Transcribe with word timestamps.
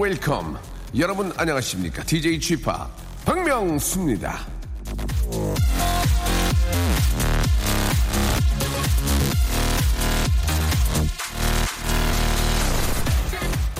Welcome 0.00 0.58
여러분 0.96 1.32
안녕하십니까 1.36 2.02
DJ 2.02 2.40
G-Park 2.40 2.88
박명수입니다 3.24 4.46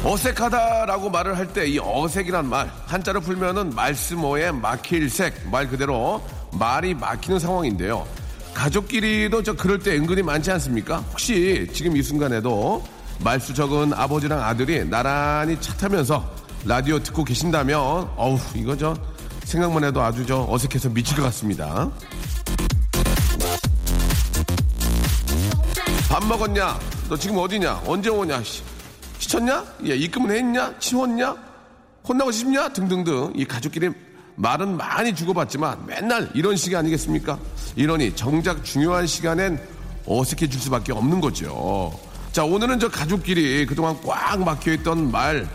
어색하다라고 0.05 1.11
말을 1.11 1.37
할 1.37 1.47
때 1.53 1.67
이 1.67 1.79
어색이란 1.83 2.49
말 2.49 2.71
한자로 2.87 3.21
풀면은 3.21 3.71
말씀어에 3.75 4.51
막힐 4.53 5.11
색 5.11 5.35
말 5.51 5.69
그대로 5.69 6.23
말이 6.53 6.95
막히는 6.95 7.39
상황인데요 7.39 8.07
가족끼리도 8.55 9.43
저 9.43 9.53
그럴 9.55 9.79
때 9.79 9.97
은근히 9.97 10.23
많지 10.23 10.51
않습니까 10.53 10.99
혹시 11.11 11.69
지금 11.73 11.97
이 11.97 12.03
순간에도 12.03 12.83
말수 13.21 13.53
적은 13.55 13.93
아버지랑 13.93 14.43
아들이 14.43 14.85
나란히 14.89 15.61
차 15.61 15.75
타면서 15.75 16.25
라디오 16.65 16.99
듣고 16.99 17.23
계신다면 17.25 17.79
어우 18.17 18.39
이거 18.55 18.77
저 18.77 18.97
생각만 19.45 19.85
해도 19.85 20.01
아주 20.03 20.25
저 20.27 20.47
어색해서 20.49 20.89
미칠 20.91 21.17
것 21.17 21.25
같습니다. 21.25 21.91
밥 26.09 26.25
먹었냐? 26.25 26.79
너 27.09 27.17
지금 27.17 27.39
어디냐? 27.39 27.83
언제 27.87 28.11
오냐? 28.11 28.43
씨, 28.43 28.63
시쳤냐? 29.21 29.65
예, 29.87 29.95
입금은 29.97 30.35
했냐? 30.35 30.75
치웠냐? 30.79 31.37
혼나고 32.09 32.33
싶냐? 32.33 32.71
등등등 32.71 33.35
이 33.37 33.45
가족끼리 33.45 33.91
말은 34.37 34.77
많이 34.79 35.15
주고받지만 35.15 35.85
맨날 35.87 36.31
이런 36.35 36.57
시기 36.57 36.75
아니겠습니까? 36.75 37.39
이러니 37.77 38.17
정작 38.17 38.65
중요한 38.65 39.07
시간엔 39.07 39.61
어색해질 40.07 40.59
수밖에 40.59 40.93
없는 40.93 41.21
거죠. 41.21 41.93
자, 42.33 42.45
오늘은 42.45 42.79
저 42.81 42.89
가족끼리 42.89 43.67
그동안 43.67 44.01
꽉 44.03 44.43
막혀있던 44.43 45.11
말, 45.11 45.47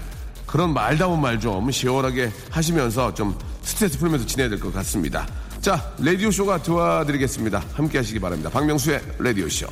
그런 0.46 0.72
말다운 0.74 1.20
말 1.20 1.40
좀 1.40 1.72
시원하게 1.72 2.32
하시면서 2.52 3.14
좀 3.16 3.38
스트레스 3.64 3.98
풀면서 3.98 4.26
지내야 4.28 4.50
될 4.50 4.60
것 4.60 4.72
같습니다. 4.76 5.26
자, 5.60 5.92
라디오쇼가 5.98 6.62
도와드리겠습니다. 6.62 7.64
함께 7.74 7.98
하시기 7.98 8.20
바랍니다. 8.20 8.52
박명수의 8.52 9.02
라디오쇼. 9.18 9.66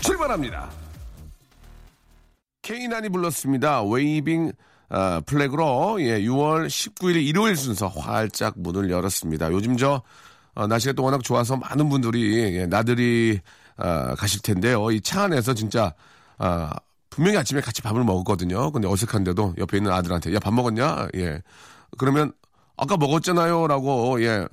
출발합니다. 0.00 0.81
K'naan이 2.62 3.08
불렀습니다. 3.08 3.82
Wavin' 3.82 4.52
아, 4.88 5.20
Flag로 5.26 5.96
예, 6.00 6.20
6월 6.20 6.66
19일 6.66 7.16
일요일 7.26 7.56
순서 7.56 7.88
활짝 7.88 8.54
문을 8.56 8.90
열었습니다. 8.90 9.50
요즘 9.52 9.76
저 9.76 10.02
어, 10.54 10.66
날씨가 10.66 10.92
또 10.92 11.02
워낙 11.02 11.22
좋아서 11.24 11.56
많은 11.56 11.88
분들이 11.88 12.56
예, 12.58 12.66
나들이 12.66 13.40
아, 13.76 14.14
가실 14.14 14.42
텐데요. 14.42 14.90
이 14.90 15.00
차 15.00 15.22
안에서 15.24 15.54
진짜 15.54 15.94
아, 16.38 16.72
분명히 17.10 17.36
아침에 17.38 17.60
같이 17.60 17.82
밥을 17.82 18.04
먹었거든요. 18.04 18.70
근데 18.70 18.86
어색한데도 18.88 19.54
옆에 19.58 19.78
있는 19.78 19.90
아들한테 19.92 20.32
야 20.34 20.38
밥 20.38 20.52
먹었냐? 20.54 21.08
예. 21.16 21.40
그러면 21.98 22.32
아까 22.76 22.96
먹었잖아요라고 22.96 24.22
예. 24.24 24.46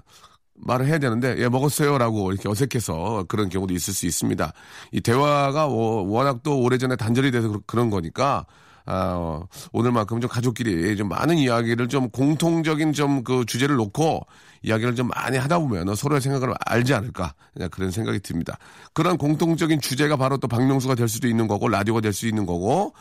말을 0.61 0.85
해야 0.87 0.97
되는데 0.99 1.35
예 1.39 1.47
먹었어요라고 1.49 2.31
이렇게 2.31 2.49
어색해서 2.49 3.25
그런 3.27 3.49
경우도 3.49 3.73
있을 3.73 3.93
수 3.93 4.05
있습니다. 4.05 4.51
이 4.91 5.01
대화가 5.01 5.67
워- 5.67 6.03
워낙 6.03 6.39
또 6.43 6.59
오래전에 6.61 6.95
단절이 6.95 7.31
돼서 7.31 7.59
그런 7.65 7.89
거니까 7.89 8.45
아, 8.85 9.13
어, 9.15 9.47
오늘만큼 9.71 10.19
좀 10.19 10.29
가족끼리 10.29 10.97
좀 10.97 11.09
많은 11.09 11.37
이야기를 11.37 11.89
좀 11.89 12.09
공통적인 12.09 12.93
좀 12.93 13.23
그 13.23 13.45
주제를 13.45 13.75
놓고 13.75 14.21
이야기를 14.63 14.95
좀 14.95 15.09
많이 15.09 15.37
하다 15.37 15.59
보면 15.59 15.93
서로의 15.95 16.21
생각을 16.21 16.53
알지 16.65 16.93
않을까 16.95 17.33
그냥 17.53 17.69
그런 17.69 17.91
생각이 17.91 18.19
듭니다. 18.21 18.57
그런 18.93 19.17
공통적인 19.17 19.79
주제가 19.79 20.15
바로 20.17 20.37
또 20.37 20.47
박명수가 20.47 20.95
될 20.95 21.07
수도 21.07 21.27
있는 21.27 21.47
거고 21.47 21.67
라디오가 21.69 22.01
될 22.01 22.13
수 22.13 22.27
있는 22.27 22.45
거고 22.47 22.93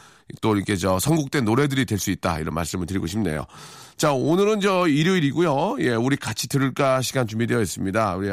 또 0.43 0.55
이렇게 0.57 0.77
저 0.77 0.99
선곡된 0.99 1.45
노래들이 1.47 1.87
될 1.87 1.99
수 1.99 2.11
있다 2.11 2.39
이런 2.39 2.53
말씀을 2.55 2.85
드리고 2.87 3.07
싶네요. 3.07 3.47
자 3.99 4.13
오늘은 4.13 4.61
저 4.61 4.87
일요일이고요. 4.87 5.79
예 5.81 5.91
우리 5.91 6.17
같이 6.17 6.49
들을까 6.49 7.03
시간 7.03 7.27
준비되어 7.27 7.61
있습니다. 7.61 8.15
우리 8.15 8.31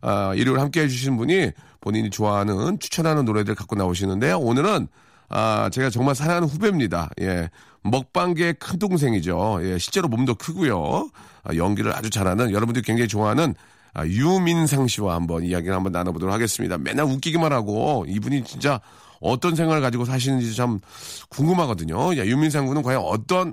아, 0.00 0.34
일요일 0.34 0.58
함께 0.58 0.80
해주신 0.80 1.18
분이 1.18 1.50
본인이 1.82 2.08
좋아하는 2.08 2.78
추천하는 2.78 3.26
노래들 3.26 3.54
갖고 3.54 3.76
나오시는데요. 3.76 4.38
오늘은 4.38 4.88
아, 5.28 5.68
제가 5.70 5.90
정말 5.90 6.14
사랑하는 6.14 6.48
후배입니다. 6.48 7.10
예. 7.20 7.50
먹방계의 7.82 8.54
큰 8.54 8.78
동생이죠. 8.78 9.58
예, 9.62 9.76
실제로 9.76 10.08
몸도 10.08 10.36
크고요. 10.36 11.10
아, 11.44 11.54
연기를 11.56 11.94
아주 11.94 12.08
잘하는 12.08 12.50
여러분들이 12.50 12.82
굉장히 12.82 13.06
좋아하는 13.06 13.54
아, 13.92 14.06
유민상 14.06 14.86
씨와 14.86 15.14
한번 15.14 15.44
이야기를 15.44 15.74
한번 15.74 15.92
나눠보도록 15.92 16.32
하겠습니다. 16.32 16.78
맨날 16.78 17.04
웃기기만 17.04 17.52
하고 17.52 18.06
이분이 18.08 18.44
진짜 18.44 18.80
어떤 19.20 19.56
생각을 19.56 19.82
가지고 19.82 20.06
사시는지 20.06 20.56
참 20.56 20.80
궁금하거든요. 21.28 22.16
야, 22.16 22.24
유민상 22.24 22.64
군은 22.66 22.82
과연 22.82 23.02
어떤 23.04 23.50
아, 23.50 23.52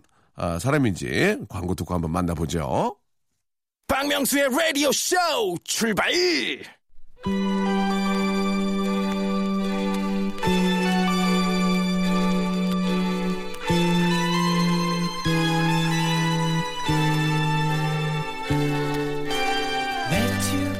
사람인지 0.59 1.39
광고 1.49 1.75
듣고 1.75 1.93
한번 1.93 2.11
만나보죠. 2.11 2.95
박명수의 3.87 4.49
라디오 4.49 4.91
쇼 4.91 5.15
출발! 5.63 6.11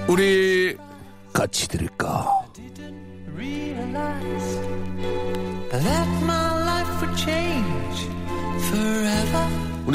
우리 0.07 0.77
같이 1.31 1.67
들을 1.67 1.88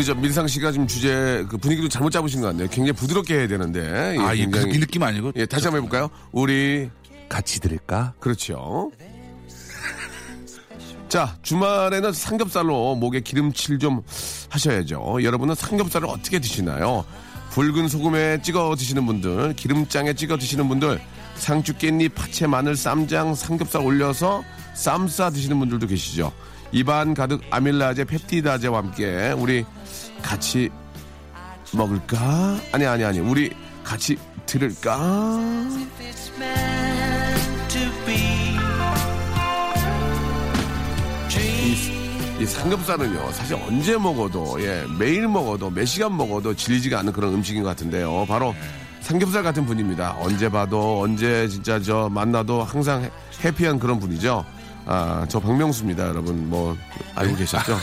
우리 0.05 0.07
저 0.07 0.15
민상 0.15 0.47
씨가 0.47 0.71
지금 0.71 0.87
주제 0.87 1.47
그 1.49 1.57
분위기도 1.57 1.89
잘못 1.89 2.11
잡으신 2.11 2.43
것 2.43 2.49
같네요. 2.49 2.69
굉장히 2.69 2.93
부드럽게 2.93 3.39
해야 3.39 3.49
되는데. 3.49 4.15
예, 4.17 4.21
아, 4.21 4.35
이, 4.35 4.45
그, 4.45 4.51
굉장히- 4.51 4.75
이 4.75 4.81
느낌 4.81 5.03
아니고. 5.03 5.33
예, 5.37 5.47
다시 5.47 5.65
한번 5.65 5.83
해볼까요? 5.83 6.11
우리 6.31 6.91
같이 7.31 7.59
들을까? 7.59 8.13
그렇죠. 8.21 8.91
자, 11.09 11.35
주말에는 11.41 12.13
삼겹살로 12.13 12.97
목에 12.97 13.21
기름칠 13.21 13.79
좀 13.79 14.03
하셔야죠. 14.51 15.23
여러분은 15.23 15.55
삼겹살을 15.55 16.07
어떻게 16.09 16.39
드시나요? 16.39 17.07
붉은 17.53 17.89
소금에 17.89 18.43
찍어 18.43 18.75
드시는 18.77 19.07
분들, 19.07 19.55
기름장에 19.55 20.13
찍어 20.13 20.37
드시는 20.37 20.69
분들, 20.69 21.01
상추, 21.37 21.73
깻잎, 21.75 22.15
파채, 22.15 22.47
마늘, 22.47 22.77
쌈장, 22.77 23.35
삼겹살 23.35 23.81
올려서 23.83 24.45
쌈 24.75 25.09
싸 25.09 25.31
드시는 25.31 25.59
분들도 25.61 25.87
계시죠. 25.87 26.31
입안 26.75 27.15
가득 27.15 27.41
아밀라제, 27.51 28.05
펩티다제와 28.05 28.79
함께 28.79 29.33
우리 29.39 29.65
같이 30.23 30.69
먹을까? 31.73 32.59
아니, 32.73 32.85
아니, 32.85 33.05
아니. 33.05 33.21
우리 33.21 33.51
같이 33.85 34.19
들을까? 34.45 35.39
이, 41.41 42.43
이 42.43 42.47
삼겹살은요 42.47 43.33
사실 43.33 43.57
언제 43.57 43.97
먹어도 43.97 44.61
예 44.63 44.85
매일 44.99 45.29
먹어도 45.29 45.71
몇 45.71 45.85
시간 45.85 46.17
먹어도 46.17 46.55
질리지가 46.55 46.99
않는 47.01 47.13
그런 47.13 47.35
음식인 47.35 47.63
것 47.63 47.69
같은데요 47.71 48.27
바로 48.27 48.55
삼겹살 49.01 49.43
같은 49.43 49.67
분입니다 49.67 50.17
언제 50.19 50.49
봐도 50.49 51.01
언제 51.03 51.47
진짜 51.49 51.81
저 51.81 52.09
만나도 52.11 52.63
항상 52.65 53.03
해- 53.05 53.11
해피한 53.45 53.79
그런 53.79 53.99
분이죠 53.99 54.45
아, 54.87 55.25
저 55.29 55.41
박명수입니다, 55.41 56.09
여러분. 56.09 56.49
뭐, 56.49 56.77
알고 57.15 57.37
계셨죠? 57.37 57.77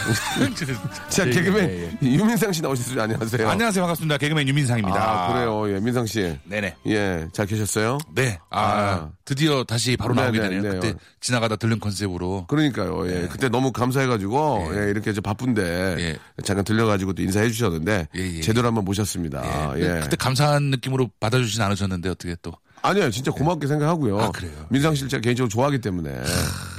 자, 1.10 1.28
예, 1.28 1.32
개그맨 1.32 1.70
예, 1.70 1.98
예. 2.04 2.08
유민상 2.08 2.52
씨 2.54 2.62
나오셨어요. 2.62 3.02
안녕하세요. 3.02 3.50
안녕하세요. 3.50 3.84
반갑습니다. 3.84 4.18
개그맨 4.18 4.48
유민상입니다. 4.48 5.02
아, 5.02 5.34
그래요. 5.34 5.74
예, 5.74 5.80
민상 5.80 6.06
씨. 6.06 6.38
네네. 6.44 6.76
예, 6.88 7.28
잘 7.34 7.48
계셨어요? 7.48 7.98
네. 8.14 8.40
아, 8.50 8.62
아. 8.62 9.10
드디어 9.26 9.64
다시 9.64 9.98
바로 9.98 10.14
네, 10.14 10.22
나오게 10.22 10.40
네, 10.40 10.50
되네요. 10.50 10.62
네. 10.62 10.80
그때 10.80 10.94
지나가다 11.20 11.56
들른 11.56 11.80
컨셉으로. 11.80 12.46
그러니까요. 12.48 13.08
예. 13.10 13.28
그때 13.28 13.50
너무 13.50 13.72
감사해가지고, 13.72 14.72
예, 14.76 14.90
이렇게 14.90 15.14
저 15.14 15.22
바쁜데, 15.22 15.96
예. 16.00 16.18
잠깐 16.44 16.64
들려가지고 16.64 17.14
또 17.14 17.24
인사해 17.24 17.50
주셨는데, 17.50 18.10
예, 18.16 18.22
예. 18.22 18.42
제대로 18.42 18.68
한번 18.68 18.86
모셨습니다. 18.86 19.74
예. 19.78 19.82
예. 19.82 20.00
그때 20.02 20.16
감사한 20.16 20.64
느낌으로 20.72 21.10
받아주진 21.20 21.62
않으셨는데 21.62 22.10
어떻게 22.10 22.36
또. 22.42 22.54
아니요, 22.84 23.12
진짜 23.12 23.32
고맙게 23.32 23.68
생각하고요. 23.68 24.20
아, 24.20 24.32
그래요? 24.32 24.52
민상 24.70 24.96
씨를 24.96 25.10
제가 25.10 25.22
개인적으로 25.22 25.50
좋아하기 25.50 25.80
때문에, 25.82 26.10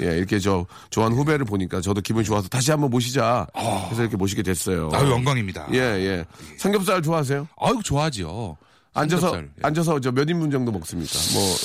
예, 0.02 0.16
이렇게 0.19 0.38
저, 0.40 0.66
좋아하는 0.90 1.16
후배를 1.16 1.44
보니까 1.44 1.81
저도 1.81 2.00
기분이 2.00 2.25
좋아서 2.25 2.49
다시 2.49 2.70
한번 2.72 2.90
모시자. 2.90 3.46
해서 3.90 4.02
이렇게 4.02 4.16
모시게 4.16 4.43
됐어요. 4.43 4.90
아유, 4.93 5.10
영광입니다. 5.10 5.69
예, 5.72 5.78
예. 5.78 6.25
삼겹살 6.58 7.02
좋아하세요? 7.02 7.46
아유, 7.60 7.81
좋아하죠. 7.84 8.56
앉아서, 8.94 9.28
삼겹살. 9.31 9.50
예. 9.58 9.66
앉아서 9.66 10.00
저 10.00 10.10
몇 10.12 10.28
인분 10.28 10.50
정도 10.50 10.72
먹습니까? 10.72 11.12
뭐, 11.34 11.56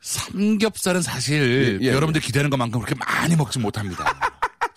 삼겹살은 0.00 1.02
사실 1.02 1.78
예, 1.82 1.86
예, 1.86 1.92
여러분들 1.92 2.20
기대하는 2.20 2.48
것만큼 2.50 2.80
그렇게 2.80 2.94
많이 3.04 3.34
먹지 3.34 3.58
못합니다. 3.58 4.04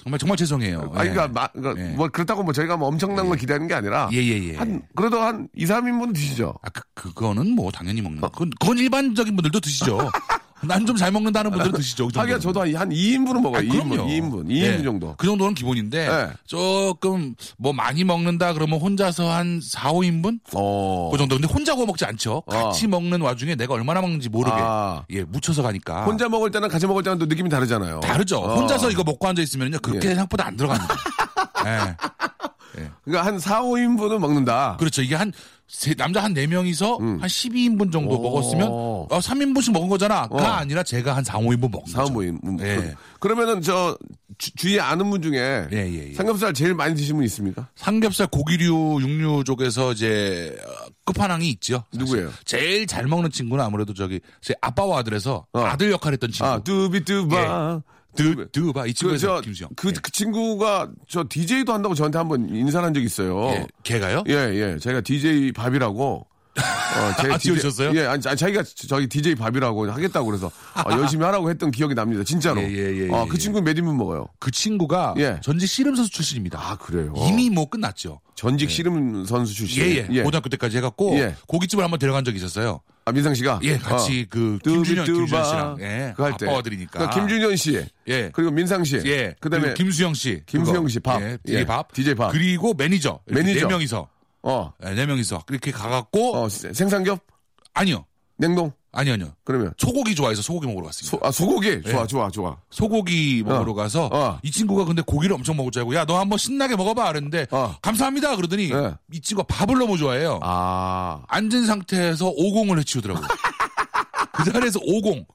정말 0.01 0.17
정말 0.17 0.37
죄송해요. 0.37 0.91
예. 0.93 0.97
그러니까, 0.97 1.27
마- 1.27 1.47
그러니까 1.47 1.83
예. 1.83 1.89
뭐, 1.95 2.07
그렇다고 2.07 2.41
뭐 2.43 2.53
저희가 2.53 2.77
뭐 2.77 2.87
엄청난 2.87 3.27
걸 3.27 3.37
기대하는 3.37 3.67
게 3.67 3.73
아니라, 3.73 4.09
예, 4.13 4.17
예, 4.17 4.49
예. 4.49 4.55
한, 4.55 4.81
그래도 4.95 5.21
한 5.21 5.49
2, 5.55 5.65
3인분 5.65 6.13
드시죠? 6.13 6.53
아, 6.61 6.69
그, 6.69 6.81
그거는 6.93 7.51
뭐 7.53 7.69
당연히 7.69 8.01
먹는. 8.01 8.21
그건, 8.21 8.49
그건 8.59 8.77
일반적인 8.77 9.35
분들도 9.35 9.59
드시죠. 9.59 10.09
난 10.61 10.85
좀 10.85 10.95
잘 10.97 11.11
먹는다는 11.11 11.51
분들은 11.51 11.73
드시죠. 11.73 12.07
그 12.07 12.19
하기야 12.19 12.39
정도는. 12.39 12.71
저도 12.71 12.77
한, 12.79 12.89
한 12.89 12.95
2인분은 12.95 13.41
먹어요. 13.41 13.59
아, 13.59 13.61
2인분, 13.61 13.89
그럼요. 13.89 14.09
2인분, 14.09 14.45
2인분 14.47 14.51
예. 14.51 14.83
정도. 14.83 15.15
그 15.17 15.25
정도는 15.27 15.53
기본인데 15.53 16.07
예. 16.07 16.27
조금 16.47 17.35
뭐 17.57 17.71
많이 17.73 18.03
먹는다 18.03 18.53
그러면 18.53 18.79
혼자서 18.79 19.31
한 19.31 19.59
4, 19.63 19.91
5인분? 19.93 20.39
어. 20.53 21.09
그 21.11 21.17
정도. 21.17 21.35
근데 21.37 21.47
혼자 21.51 21.73
구워 21.75 21.85
먹지 21.85 22.05
않죠. 22.05 22.41
같이 22.41 22.87
먹는 22.87 23.21
와중에 23.21 23.55
내가 23.55 23.73
얼마나 23.75 24.01
먹는지 24.01 24.29
모르게 24.29 24.55
아. 24.59 25.03
예, 25.11 25.23
묻혀서 25.23 25.61
가니까. 25.63 26.03
혼자 26.05 26.27
먹을 26.27 26.51
때는 26.51 26.67
같이 26.69 26.87
먹을 26.87 27.03
때는 27.03 27.19
또 27.19 27.25
느낌이 27.25 27.49
다르잖아요. 27.49 27.99
다르죠. 28.01 28.39
어. 28.39 28.55
혼자서 28.55 28.91
이거 28.91 29.03
먹고 29.03 29.27
앉아 29.27 29.41
있으면요. 29.41 29.79
그렇게 29.79 30.07
예. 30.09 30.13
생각보다 30.15 30.47
안 30.47 30.55
들어갑니다. 30.57 30.95
예. 32.77 32.89
그러니까 33.03 33.25
한 33.25 33.39
4, 33.39 33.61
5인분은 33.61 34.19
먹는다. 34.19 34.77
그렇죠. 34.79 35.01
이게 35.01 35.15
한 35.15 35.31
세- 35.69 35.93
남자 35.93 36.23
한 36.23 36.33
4명이서 36.33 36.99
한 36.99 37.19
12인분 37.21 37.91
정도 37.91 38.15
오. 38.17 38.21
먹었으면 38.23 38.67
어, 38.69 39.07
3인분씩 39.09 39.71
먹은 39.71 39.87
거잖아. 39.87 40.23
어. 40.29 40.35
가 40.37 40.57
아니라 40.57 40.81
제가 40.81 41.15
한 41.15 41.23
4, 41.23 41.37
5인분 41.37 41.69
먹는 41.71 41.85
4, 41.87 42.01
거죠. 42.03 42.13
5인분. 42.15 42.59
예. 42.61 42.95
그러면은 43.19 43.61
저 43.61 43.95
주, 44.39 44.51
주위에 44.55 44.79
아는 44.79 45.09
분 45.09 45.21
중에 45.21 45.67
예, 45.71 45.77
예, 45.77 46.09
예. 46.09 46.13
삼겹살 46.15 46.53
제일 46.53 46.73
많이 46.73 46.95
드신 46.95 47.15
분 47.15 47.23
있습니까? 47.25 47.67
삼겹살 47.75 48.25
고기류 48.27 48.97
육류 49.01 49.43
쪽에서 49.45 49.91
이제 49.91 50.57
어, 50.65 50.89
끝판왕이 51.05 51.47
있죠. 51.51 51.83
사실. 51.91 52.05
누구예요? 52.05 52.31
제일 52.45 52.87
잘 52.87 53.05
먹는 53.05 53.29
친구는 53.31 53.63
아무래도 53.63 53.93
저기 53.93 54.19
제 54.41 54.55
아빠와 54.61 54.99
아들에서 54.99 55.45
어. 55.53 55.59
아들 55.61 55.91
역할했던 55.91 56.31
친구. 56.31 56.45
아, 56.51 56.59
뚜비뚜바. 56.63 57.81
드, 58.19 58.49
드바 58.51 58.85
이 58.85 58.89
그, 58.89 58.93
친구에서 58.93 59.27
저, 59.37 59.41
김수영. 59.41 59.69
그, 59.77 59.93
그 59.93 60.11
친구가 60.11 60.91
저 61.07 61.23
DJ도 61.27 61.73
한다고 61.73 61.95
저한테 61.95 62.17
한번 62.17 62.49
인사를 62.49 62.85
한 62.85 62.93
적이 62.93 63.05
있어요. 63.05 63.49
예. 63.51 63.67
걔가요? 63.83 64.23
예, 64.27 64.33
예. 64.33 64.77
제가 64.77 65.01
DJ 65.01 65.53
밥이라고. 65.53 66.27
어, 66.57 67.13
제 67.21 67.31
아, 67.31 67.37
지어주셨어요? 67.37 67.91
예, 67.95 68.05
아니, 68.05 68.21
자기가 68.21 68.63
저기 68.87 69.07
DJ 69.07 69.35
밥이라고 69.35 69.91
하겠다고 69.91 70.25
그래서 70.25 70.47
어, 70.47 70.91
열심히 70.99 71.23
하라고 71.25 71.49
했던 71.49 71.71
기억이 71.71 71.95
납니다. 71.95 72.23
진짜로. 72.23 72.61
예, 72.61 72.67
예, 72.67 73.05
예, 73.05 73.09
어, 73.09 73.23
예, 73.25 73.27
그 73.29 73.37
친구는 73.37 73.63
몇 73.63 73.77
인분 73.77 73.97
먹어요? 73.97 74.27
그 74.39 74.51
친구가 74.51 75.15
예. 75.17 75.39
전직 75.41 75.67
씨름 75.67 75.95
선수 75.95 76.11
출신입니다. 76.11 76.59
아, 76.59 76.77
그래요? 76.77 77.13
이미 77.17 77.49
뭐 77.49 77.69
끝났죠. 77.69 78.21
전직 78.35 78.71
씨름 78.71 79.25
선수 79.25 79.53
출신. 79.53 79.83
예, 79.83 80.07
예. 80.09 80.23
고등학교 80.23 80.49
때까지 80.49 80.77
해갖고 80.77 81.17
예. 81.17 81.35
고깃집을 81.47 81.83
한번 81.83 81.99
데려간 81.99 82.23
적이 82.23 82.37
있었어요. 82.37 82.81
아, 83.05 83.11
민상 83.11 83.33
씨가? 83.33 83.59
예, 83.63 83.77
같이 83.77 84.27
그 84.29 84.59
김준현, 84.63 85.05
김준현 85.05 85.43
씨랑 85.43 85.77
예, 85.79 86.13
그할 86.15 86.37
때. 86.37 86.45
아빠가 86.45 86.61
들이니까. 86.61 86.91
그러니까 86.91 87.19
김준현 87.19 87.55
씨. 87.55 87.83
예. 88.07 88.29
그리고 88.31 88.51
민상 88.51 88.83
씨. 88.83 89.01
예. 89.05 89.35
그다음에 89.39 89.73
김수영 89.73 90.13
씨. 90.13 90.43
김수영. 90.45 90.87
씨, 90.89 90.99
밥. 90.99 91.21
예, 91.21 91.31
예, 91.31 91.37
DJ 91.45 91.65
밥. 91.65 91.91
DJ 91.91 92.15
밥. 92.15 92.31
그리고 92.31 92.73
매니저. 92.73 93.19
매니저. 93.25 93.59
네 93.61 93.65
명이서. 93.65 94.07
어, 94.43 94.73
예, 94.85 94.91
네 94.93 95.05
명이서. 95.05 95.43
이렇게 95.49 95.71
가갖고. 95.71 96.35
어, 96.37 96.49
세- 96.49 96.73
생삼겹? 96.73 97.19
아니요. 97.73 98.05
냉동? 98.37 98.71
아니요, 98.91 99.13
아니요. 99.13 99.33
그러면 99.43 99.73
소고기 99.77 100.15
좋아해서 100.15 100.41
소고기 100.41 100.65
먹으러 100.65 100.85
갔습니다. 100.87 101.11
소, 101.17 101.19
아, 101.27 101.29
소고기? 101.31 101.81
좋아, 101.83 102.01
예. 102.03 102.07
좋아, 102.07 102.29
좋아. 102.29 102.57
소고기 102.71 103.43
먹으러 103.45 103.73
어. 103.73 103.75
가서 103.75 104.09
어. 104.11 104.39
이 104.41 104.49
친구가 104.49 104.85
근데 104.85 105.01
고기를 105.03 105.35
엄청 105.35 105.57
먹을 105.57 105.71
줄 105.71 105.81
알고 105.81 105.93
야 105.93 106.05
너 106.05 106.17
한번 106.17 106.39
신나게 106.39 106.75
먹어봐 106.75 107.07
그랬는데 107.09 107.45
어. 107.51 107.75
감사합니다 107.83 108.35
그러더니 108.37 108.71
예. 108.71 108.95
이 109.13 109.21
친구가 109.21 109.45
밥을 109.53 109.77
너무 109.77 109.97
좋아해요. 109.97 110.39
아. 110.41 111.21
앉은 111.27 111.67
상태에서 111.67 112.29
오공을 112.29 112.79
해치우더라고요. 112.79 113.27
그 114.33 114.51
자리에서 114.51 114.79
오공. 114.83 115.25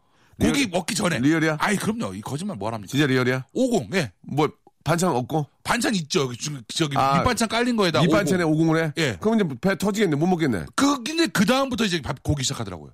고기 0.40 0.66
real- 0.66 0.70
먹기 0.72 0.94
전에. 0.96 1.18
real이야? 1.20 1.58
아이 1.60 1.76
그럼요. 1.76 2.14
이 2.14 2.20
거짓말 2.22 2.56
뭐합니까? 2.56 2.90
진짜 2.90 3.06
real이야? 3.06 3.44
오공. 3.52 3.90
예. 3.94 4.10
뭐, 4.22 4.48
반찬 4.84 5.10
없고? 5.16 5.46
반찬 5.64 5.94
있죠. 5.96 6.28
그 6.28 6.36
중- 6.36 6.62
저기 6.68 6.96
아, 6.96 7.16
밑반찬 7.16 7.48
깔린 7.48 7.74
거에다 7.76 8.02
밑반찬에 8.02 8.44
오공. 8.44 8.54
오공을 8.68 8.84
해? 8.84 8.92
예. 8.98 9.16
그럼 9.18 9.40
이제 9.40 9.48
배 9.60 9.76
터지겠네. 9.78 10.14
못 10.16 10.26
먹겠네. 10.26 10.66
그 10.76 11.02
근데 11.02 11.26
그 11.26 11.46
다음부터 11.46 11.84
이제 11.84 12.00
밥 12.02 12.22
고기 12.22 12.42
시작하더라고요. 12.44 12.92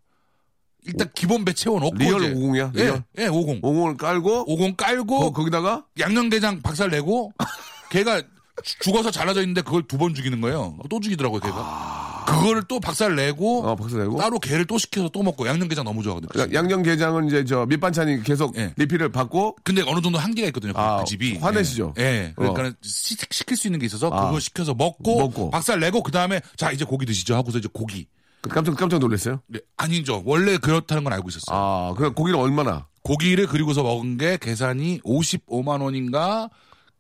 일단 0.86 1.10
기본 1.14 1.44
배 1.44 1.52
채워놓고 1.52 1.94
real 1.96 2.22
이제- 2.22 2.32
오공이야? 2.32 2.72
예, 2.76 2.84
real? 2.84 3.04
예, 3.18 3.26
오공. 3.26 3.58
오공을 3.62 3.96
깔고, 3.96 4.50
오공 4.50 4.76
깔고 4.76 5.16
어, 5.26 5.32
거기다가 5.32 5.84
양념게장 5.98 6.62
박살 6.62 6.90
내고 6.90 7.32
걔가 7.90 8.22
주- 8.62 8.78
죽어서 8.78 9.10
잘라져 9.10 9.40
있는데 9.42 9.60
그걸 9.62 9.82
두 9.82 9.98
번 9.98 10.14
죽이는 10.14 10.40
거예요. 10.40 10.78
또 10.88 11.00
죽이더라고요, 11.00 11.40
걔가. 11.40 12.19
그거를 12.30 12.62
또 12.68 12.80
박살 12.80 13.16
내고 13.16 13.66
어, 13.66 13.76
박살 13.76 14.00
내고? 14.00 14.16
따로 14.18 14.38
걔를 14.38 14.64
또 14.66 14.78
시켜서 14.78 15.08
또 15.08 15.22
먹고 15.22 15.46
양념게장 15.46 15.84
너무 15.84 16.02
좋아하거든요. 16.02 16.42
야- 16.42 16.48
양념게장은 16.52 17.26
이제 17.28 17.44
저 17.44 17.66
밑반찬이 17.66 18.22
계속 18.22 18.56
예. 18.56 18.72
리필을 18.76 19.10
받고 19.10 19.56
근데 19.64 19.82
어느 19.86 20.00
정도 20.00 20.18
한계가 20.18 20.48
있거든요. 20.48 20.72
그, 20.72 20.78
아, 20.80 20.98
그 20.98 21.04
집이. 21.04 21.38
화내시죠? 21.38 21.94
예. 21.98 22.02
예. 22.02 22.32
그러니까 22.36 22.60
어. 22.60 22.64
는 22.64 22.74
시킬 22.82 23.56
수 23.56 23.66
있는 23.66 23.78
게 23.80 23.86
있어서 23.86 24.08
아. 24.10 24.26
그거 24.26 24.40
시켜서 24.40 24.74
먹고, 24.74 25.18
먹고. 25.18 25.50
박살 25.50 25.80
내고 25.80 26.02
그 26.02 26.12
다음에 26.12 26.40
자 26.56 26.70
이제 26.72 26.84
고기 26.84 27.06
드시죠 27.06 27.34
하고서 27.34 27.58
이제 27.58 27.68
고기. 27.72 28.06
깜짝 28.48 28.74
깜짝 28.76 28.98
놀랐어요. 29.00 29.40
네, 29.48 29.60
아니죠. 29.76 30.22
원래 30.24 30.56
그렇다는 30.56 31.04
건 31.04 31.12
알고 31.12 31.28
있었어요. 31.28 31.54
아, 31.56 31.94
그 31.96 32.12
고기를 32.12 32.38
얼마나? 32.38 32.86
고기를 33.02 33.46
그리고서 33.46 33.82
먹은 33.82 34.16
게 34.18 34.38
계산이 34.40 35.00
55만 35.04 35.82
원인가 35.82 36.48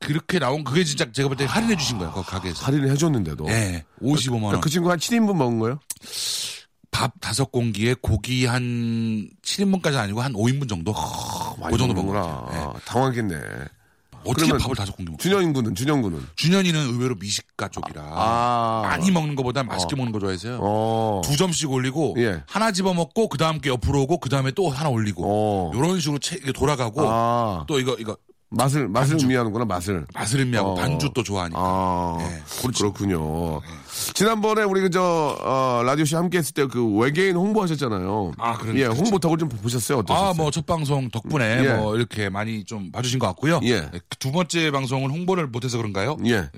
그렇게 0.00 0.38
나온 0.38 0.64
그게 0.64 0.82
진짜 0.84 1.10
제가 1.12 1.28
볼 1.28 1.36
때 1.36 1.44
할인해 1.44 1.76
주신 1.76 1.98
거예요. 1.98 2.12
그 2.12 2.22
가게에서. 2.22 2.64
할인을 2.66 2.90
해줬는데도. 2.90 3.46
예. 3.48 3.84
55만 4.02 4.44
원. 4.44 4.60
그 4.60 4.68
친구 4.70 4.90
한 4.90 4.98
7인분 4.98 5.36
먹은 5.36 5.58
거예요? 5.58 5.78
밥 6.90 7.12
다섯 7.20 7.52
공기에 7.52 7.94
고기 8.00 8.46
한 8.46 9.28
7인분까지 9.42 9.96
아니고 9.96 10.20
한 10.22 10.32
5인분 10.32 10.68
정도. 10.68 10.92
그 10.92 11.76
정도 11.78 11.94
먹은 11.94 12.12
같아요. 12.14 12.48
예. 12.74 12.80
당황했겠네. 12.84 13.36
어떻게 14.24 14.52
밥을 14.52 14.76
다섯 14.76 14.94
공기 14.96 15.10
먹어? 15.12 15.22
준영인 15.22 15.52
군은, 15.54 15.74
준영 15.74 16.02
군은. 16.02 16.20
준현이는 16.36 16.78
의외로 16.92 17.14
미식가 17.14 17.68
쪽이라 17.68 18.02
아. 18.04 18.82
많이 18.84 19.10
먹는 19.10 19.34
것보다 19.34 19.62
맛있게 19.62 19.96
먹는 19.96 20.12
거 20.12 20.18
좋아해서요. 20.18 20.58
어. 20.60 21.22
두 21.24 21.36
점씩 21.38 21.70
올리고 21.70 22.16
예. 22.18 22.42
하나 22.46 22.70
집어 22.70 22.92
먹고 22.92 23.28
그 23.28 23.38
다음 23.38 23.60
게 23.62 23.70
옆으로 23.70 24.02
오고 24.02 24.18
그 24.18 24.28
다음에 24.28 24.50
또 24.50 24.68
하나 24.68 24.90
올리고 24.90 25.24
어. 25.26 25.72
이런 25.74 25.98
식으로 26.00 26.18
채, 26.18 26.38
돌아가고 26.52 27.00
아. 27.10 27.64
또 27.66 27.78
이거 27.80 27.94
이거 27.98 28.14
맛을, 28.52 28.88
맛을 28.88 29.10
반주. 29.12 29.26
의미하는구나, 29.26 29.64
맛을. 29.64 30.06
맛을 30.12 30.40
의미하고 30.40 30.70
어. 30.70 30.74
반주 30.74 31.10
또 31.14 31.22
좋아하니까. 31.22 31.58
아, 31.60 32.18
예, 32.20 32.42
그런 32.58 32.72
그렇군요. 32.72 33.60
지난번에 34.14 34.62
우리 34.64 34.80
그 34.80 34.90
저, 34.90 35.00
어, 35.40 35.82
라디오쇼 35.84 36.16
함께 36.16 36.38
했을 36.38 36.52
때 36.54 36.66
그 36.66 36.84
외계인 36.96 37.36
홍보하셨잖아요. 37.36 38.32
아, 38.38 38.58
그런- 38.58 38.76
예, 38.76 38.82
그렇죠. 38.84 39.00
홍보 39.02 39.18
덕을 39.20 39.38
좀 39.38 39.48
보셨어요? 39.48 39.98
어떠셨어요? 39.98 40.28
아, 40.30 40.34
뭐, 40.34 40.50
첫 40.50 40.66
방송 40.66 41.08
덕분에 41.10 41.64
예. 41.64 41.72
뭐, 41.74 41.94
이렇게 41.96 42.28
많이 42.28 42.64
좀 42.64 42.90
봐주신 42.90 43.18
것 43.20 43.26
같고요. 43.28 43.60
예. 43.64 43.88
두 44.18 44.32
번째 44.32 44.70
방송은 44.72 45.10
홍보를 45.10 45.46
못해서 45.46 45.76
그런가요? 45.76 46.16
예. 46.26 46.50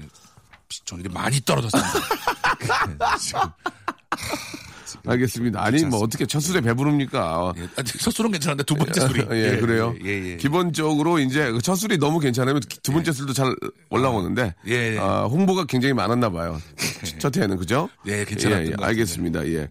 시청률이 0.71 1.13
많이 1.13 1.41
떨어졌습니다. 1.45 1.91
지금, 4.93 5.11
알겠습니다. 5.11 5.63
아니, 5.65 5.85
뭐, 5.85 6.01
어떻게 6.01 6.27
첫 6.27 6.41
술에 6.41 6.61
배부릅니까? 6.61 7.53
예. 7.59 7.63
아, 7.77 7.83
첫 7.83 8.11
술은 8.11 8.31
괜찮은데 8.31 8.65
두 8.65 8.75
번째 8.75 9.01
술이. 9.01 9.27
예, 9.33 9.57
그래요. 9.59 9.95
예, 10.05 10.33
예. 10.33 10.37
기본적으로 10.37 11.19
이제 11.19 11.51
그첫 11.53 11.77
술이 11.77 11.99
너무 11.99 12.19
괜찮으면 12.21 12.61
두 12.83 12.93
번째 12.93 13.13
술도 13.13 13.33
잘 13.33 13.55
올라오는데 13.91 14.55
예, 14.69 14.95
예. 14.95 14.99
아, 14.99 15.25
홍보가 15.25 15.65
굉장히 15.67 15.93
많았나 15.95 16.31
봐요. 16.31 16.61
첫 17.19 17.37
해에는 17.37 17.57
그죠? 17.57 17.89
예, 18.07 18.25
괜찮았던 18.25 18.67
예, 18.67 18.71
예. 18.71 18.75
알겠습니다. 18.85 19.47
예. 19.49 19.69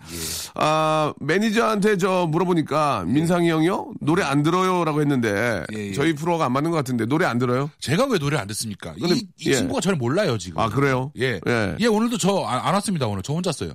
아, 0.55 1.13
매니저한테 1.19 1.97
저 1.97 2.27
물어보니까 2.29 3.05
민상이 3.07 3.49
형이요? 3.49 3.93
노래 4.01 4.23
안 4.23 4.43
들어요라고 4.43 5.01
했는데 5.01 5.63
예, 5.73 5.87
예. 5.89 5.93
저희 5.93 6.13
프로가 6.13 6.45
안 6.45 6.51
맞는 6.53 6.71
것 6.71 6.77
같은데 6.77 7.05
노래 7.05 7.25
안 7.25 7.37
들어요? 7.37 7.69
제가 7.79 8.05
왜 8.05 8.17
노래 8.19 8.37
안 8.37 8.47
듣습니까? 8.47 8.93
근데, 8.93 9.15
이, 9.15 9.27
이 9.39 9.49
예. 9.49 9.55
친구가 9.55 9.81
저를 9.81 9.97
몰라요, 9.97 10.37
지금. 10.37 10.59
아, 10.59 10.69
그래요? 10.69 11.11
예. 11.19 11.39
예. 11.47 11.75
예, 11.79 11.85
오늘도 11.87 12.17
저 12.17 12.41
안 12.51 12.73
왔습니다, 12.73 13.07
오늘. 13.07 13.23
저 13.23 13.33
혼자 13.33 13.51
써요. 13.51 13.71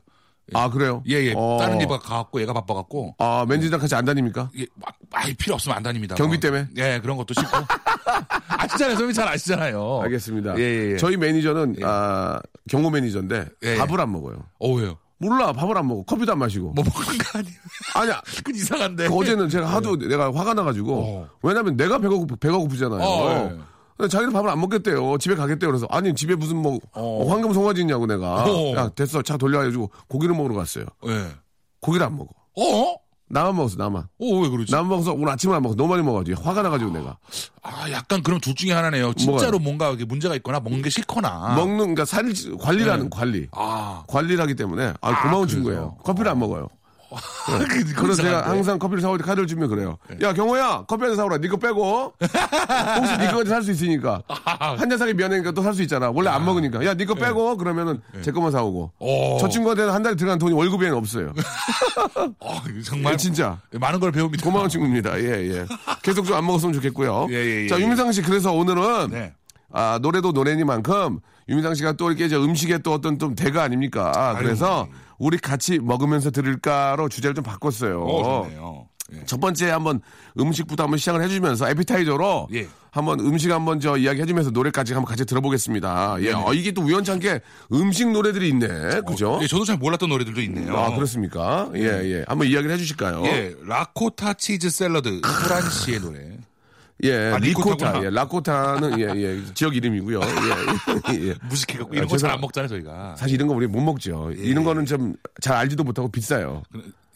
아, 0.55 0.71
그래요? 0.71 1.03
예, 1.09 1.15
예. 1.25 1.35
어. 1.37 1.59
다른 1.61 1.81
집 1.81 1.89
가갖고 1.89 2.41
얘가 2.41 2.53
바빠갖고. 2.53 3.17
아, 3.19 3.45
매니저랑 3.49 3.81
같이 3.81 3.95
안 3.95 4.05
다닙니까? 4.05 4.51
예, 4.59 4.67
막, 4.77 4.95
아이, 5.13 5.35
필요 5.35 5.55
없으면 5.55 5.77
안 5.77 5.83
다닙니다. 5.83 6.15
경비 6.15 6.37
뭐. 6.37 6.41
때문에? 6.41 6.69
예, 6.77 7.01
그런 7.01 7.17
것도 7.17 7.35
싫고. 7.35 7.51
아시잖아요. 8.49 8.95
선생님 8.95 9.13
잘 9.13 9.29
아시잖아요. 9.29 10.01
알겠습니다. 10.05 10.57
예, 10.59 10.63
예, 10.63 10.93
예. 10.93 10.97
저희 10.99 11.17
매니저는, 11.17 11.77
아, 11.83 12.39
경호 12.69 12.91
매니저인데, 12.91 13.47
예, 13.65 13.73
예. 13.73 13.77
밥을 13.77 14.01
안 14.01 14.13
먹어요. 14.13 14.37
어, 14.61 14.73
왜요? 14.73 14.99
몰라, 15.19 15.53
밥을 15.53 15.77
안 15.79 15.89
먹어. 15.89 16.03
커피도 16.05 16.33
안 16.33 16.39
마시고. 16.39 16.73
뭐 16.73 16.85
먹는 16.85 17.19
거 17.19 17.39
아니에요? 17.39 17.57
아니야. 17.95 18.23
그건 18.37 18.55
이상한데. 18.55 19.09
그 19.09 19.15
어제는 19.15 19.49
제가 19.49 19.67
하도 19.67 19.97
내가 19.97 20.33
화가 20.33 20.55
나가지고, 20.55 20.95
어. 20.95 21.29
왜냐면 21.43 21.77
내가 21.77 21.99
배가, 21.99 22.15
고프, 22.15 22.37
배가 22.37 22.57
고프잖아요. 22.59 23.01
어, 23.01 23.51
예. 23.51 23.59
자기는 23.99 24.33
밥을 24.33 24.51
안 24.51 24.61
먹겠대요. 24.61 25.19
집에 25.19 25.35
가겠대요. 25.35 25.71
그래서, 25.71 25.87
아니, 25.91 26.15
집에 26.15 26.35
무슨 26.35 26.57
뭐, 26.59 26.79
어. 26.93 27.25
황금 27.29 27.53
송아지 27.53 27.81
있냐고 27.81 28.07
내가. 28.07 28.45
어. 28.45 28.75
야, 28.77 28.89
됐어. 28.91 29.23
차 29.23 29.37
돌려가지고 29.37 29.91
고기를 30.09 30.35
먹으러 30.35 30.55
갔어요. 30.55 30.85
예. 31.07 31.29
고기를 31.81 32.07
안 32.07 32.17
먹어. 32.17 32.29
어? 32.59 32.97
나만 33.29 33.57
먹었어, 33.57 33.77
나만. 33.77 34.03
어, 34.05 34.27
왜 34.41 34.49
그러지? 34.49 34.71
나만 34.71 34.89
먹어서 34.89 35.13
오늘 35.13 35.31
아침을 35.31 35.57
안 35.57 35.63
먹어. 35.63 35.75
너무 35.75 35.91
많이 35.91 36.03
먹어가지고 36.05 36.41
화가 36.43 36.63
나가지고 36.63 36.93
내가. 36.93 37.19
아, 37.63 37.91
약간 37.91 38.23
그럼 38.23 38.39
둘 38.39 38.55
중에 38.55 38.71
하나네요. 38.73 39.15
진짜로 39.15 39.59
뭔가 39.59 39.89
이렇게 39.89 40.05
문제가 40.05 40.37
있거나 40.37 40.61
먹는 40.61 40.83
게 40.83 40.91
싫거나. 40.91 41.55
먹는, 41.57 41.77
그러니까 41.95 42.05
살, 42.05 42.25
관리라는 42.61 43.05
네. 43.05 43.11
관리. 43.11 43.49
아. 43.51 44.05
관리를 44.07 44.41
하기 44.43 44.55
때문에 44.55 44.93
아, 45.01 45.23
고마운 45.23 45.47
그래서? 45.47 45.57
친구예요. 45.57 45.97
커피를 46.05 46.31
안 46.31 46.39
먹어요. 46.39 46.69
그- 47.69 47.95
그래서 47.95 48.23
제가. 48.23 48.49
항상 48.49 48.79
커피를 48.79 49.01
사올 49.01 49.19
때 49.19 49.25
카드를 49.25 49.47
주면 49.47 49.69
그래요. 49.69 49.99
야 50.23 50.33
경호야 50.33 50.85
커피 50.89 51.03
한 51.03 51.11
잔 51.11 51.17
사오라. 51.17 51.39
네거 51.39 51.57
빼고 51.59 52.13
혹시 52.21 53.17
네 53.19 53.27
거까지 53.31 53.51
살수 53.51 53.71
있으니까 53.73 54.23
한 54.79 54.89
잔 54.91 54.99
사기 54.99 55.15
미안하니까 55.15 55.53
또 55.53 55.63
살 55.63 55.75
수 55.75 55.83
있잖아. 55.83 56.11
원래 56.11 56.31
안 56.31 56.45
먹으니까 56.45 56.85
야네거 56.85 57.15
빼고 57.15 57.57
그러면은 57.57 58.01
제 58.23 58.31
것만 58.33 58.51
사오고. 58.53 58.93
어. 58.99 59.39
저 59.41 59.49
친구한테는 59.49 59.93
한 59.93 60.03
달에 60.03 60.17
들어간 60.17 60.39
돈이 60.39 60.55
월급에는 60.55 60.97
없어요. 60.97 61.33
어, 62.41 62.61
정말 62.85 63.13
예, 63.15 63.17
진짜 63.17 63.59
많은 63.73 64.01
걸 64.01 64.13
배웁니다. 64.13 64.43
고마운 64.45 64.69
친구입니다. 64.69 65.19
예 65.21 65.25
예. 65.51 65.67
계속 66.03 66.25
좀 66.27 66.37
안 66.37 66.45
먹었으면 66.47 66.73
좋겠고요. 66.75 67.29
예, 67.33 67.35
예, 67.35 67.63
예, 67.65 67.69
자 67.69 67.79
예. 67.79 67.83
유민상 67.83 68.13
씨 68.13 68.23
그래서 68.23 68.53
오늘은 68.53 69.11
네. 69.11 69.33
아, 69.73 69.99
노래도 70.03 70.33
노래니만큼 70.33 71.19
유민상 71.49 71.75
씨가 71.75 71.93
또 71.93 72.09
이렇게 72.11 72.29
저 72.29 72.41
음식에 72.43 72.79
또 72.79 72.93
어떤 72.93 73.19
좀 73.19 73.35
대가 73.35 73.63
아닙니까? 73.63 74.35
그래서 74.39 74.87
우리 75.19 75.39
같이 75.39 75.79
먹으면서 75.79 76.31
들을까로 76.31 77.09
주제를 77.09 77.35
좀 77.35 77.45
바꿨어요. 77.45 78.03
어, 78.03 78.43
좋네요. 78.45 78.89
예. 79.15 79.25
첫 79.25 79.41
번째 79.41 79.71
한번 79.71 80.01
음식부터 80.39 80.83
한번 80.83 80.99
시작을 80.99 81.23
해주면서 81.23 81.69
에피타이저로 81.71 82.49
예. 82.55 82.67
한번 82.91 83.21
음식 83.21 83.53
한번 83.53 83.79
저 83.79 83.97
이야기 83.97 84.21
해주면서 84.23 84.51
노래까지 84.51 84.95
한번 84.95 85.09
같이 85.09 85.25
들어보겠습니다. 85.27 86.17
예, 86.21 86.33
어, 86.33 86.53
이게 86.55 86.73
또 86.73 86.83
우연찮게 86.83 87.41
음식 87.73 88.11
노래들이 88.11 88.49
있네. 88.49 89.03
그죠? 89.07 89.39
예, 89.43 89.47
저도 89.47 89.65
잘 89.65 89.77
몰랐던 89.77 90.09
노래들도 90.09 90.41
있네요. 90.43 90.77
아, 90.77 90.95
그렇습니까? 90.95 91.71
예, 91.77 91.83
예. 91.83 92.25
한번 92.27 92.49
이야기를 92.49 92.73
해주실까요? 92.75 93.23
예, 93.27 93.55
라코타 93.65 94.35
치즈 94.35 94.71
샐러드 94.71 95.21
프란시의 95.21 96.01
노래. 96.01 96.39
예, 97.07 97.33
아, 97.33 97.39
리코타. 97.39 98.03
예, 98.05 98.11
리코타는 98.11 98.99
예, 99.01 99.05
예, 99.17 99.41
지역 99.55 99.77
이름이고요. 99.77 100.21
예, 100.21 101.29
예. 101.29 101.35
무식해갖고 101.49 101.93
아, 101.93 101.97
이런 101.97 102.09
거잘 102.09 102.29
죄송- 102.29 102.31
안 102.31 102.41
먹잖아요 102.41 102.69
저희가. 102.69 103.17
사실 103.17 103.35
이런 103.35 103.49
거 103.49 103.55
우리 103.55 103.67
못 103.67 103.81
먹죠. 103.81 104.31
이런 104.33 104.65
거는 104.65 104.85
좀 104.87 105.15
잘 105.41 105.57
알지도 105.57 105.85
못하고 105.85 106.11
비싸요. 106.11 106.63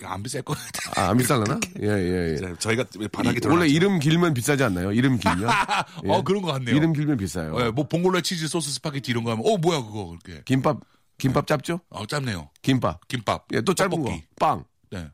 안 0.03 0.23
비쌀 0.23 0.41
것 0.43 0.57
같아요. 0.57 1.05
아, 1.07 1.11
안 1.11 1.17
비쌀라나? 1.19 1.61
예, 1.83 1.89
예, 1.89 2.37
예. 2.41 2.55
저희가 2.59 2.85
바닥에 3.13 3.37
이- 3.37 3.41
들어. 3.41 3.53
원래 3.55 3.67
이름 3.67 3.99
길면 3.99 4.33
비싸지 4.35 4.63
않나요? 4.65 4.93
이름 4.93 5.19
길면? 5.19 5.49
예. 6.07 6.11
어 6.11 6.23
그런 6.23 6.41
거 6.43 6.53
같네요. 6.53 6.75
이름 6.75 6.93
길면 6.93 7.17
비싸요. 7.19 7.55
예, 7.61 7.71
뭐 7.71 7.87
봉골레 7.89 8.23
치즈 8.23 8.49
소스 8.49 8.71
스파게티 8.73 9.11
이런 9.11 9.25
거 9.25 9.33
하면 9.33 9.45
어 9.47 9.57
뭐야 9.59 9.81
그거 9.83 10.17
그렇게. 10.23 10.43
김밥, 10.45 10.81
김밥 11.19 11.47
짧죠? 11.47 11.81
어 11.91 12.07
짧네요. 12.07 12.49
김밥. 12.63 13.07
김밥. 13.09 13.47
예, 13.53 13.61
또 13.61 13.75
짧은 13.75 13.91
떡볶이. 13.91 14.21
거. 14.21 14.27
빵. 14.39 14.65
네. 14.91 15.07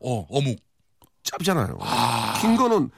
어 0.00 0.26
어묵. 0.28 0.58
짧잖아요. 1.24 1.78
긴 2.40 2.56
거는 2.56 2.90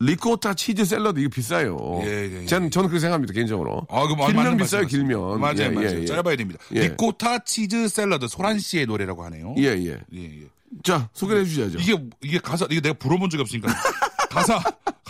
리코타 0.00 0.54
치즈 0.54 0.84
샐러드 0.84 1.20
이거 1.20 1.28
비싸요. 1.28 2.00
예, 2.04 2.06
예, 2.08 2.42
예. 2.42 2.46
전, 2.46 2.70
저는 2.70 2.88
그렇게 2.88 3.00
생각합니다, 3.00 3.34
개인적으로. 3.34 3.86
아, 3.90 4.06
그 4.06 4.14
길면 4.16 4.56
비싸요, 4.56 4.82
말씀, 4.82 4.86
길면. 4.88 5.40
맞아요, 5.40 5.56
예, 5.58 5.68
맞아요. 5.68 5.88
예, 5.90 6.00
예. 6.00 6.06
짧아야 6.06 6.36
됩니다. 6.36 6.60
예. 6.74 6.80
리코타 6.88 7.40
치즈 7.40 7.88
샐러드 7.88 8.26
소란 8.28 8.58
씨의 8.58 8.86
노래라고 8.86 9.22
하네요. 9.24 9.54
예, 9.58 9.64
예. 9.64 10.00
예, 10.14 10.22
예. 10.42 10.46
자, 10.82 11.08
소개해 11.12 11.44
주셔야죠. 11.44 11.78
이게 11.78 11.96
이게 12.22 12.38
가사 12.38 12.66
이게 12.70 12.80
내가 12.80 12.94
불러본 12.94 13.30
적이 13.30 13.42
없으니까 13.42 13.68
가사 14.30 14.60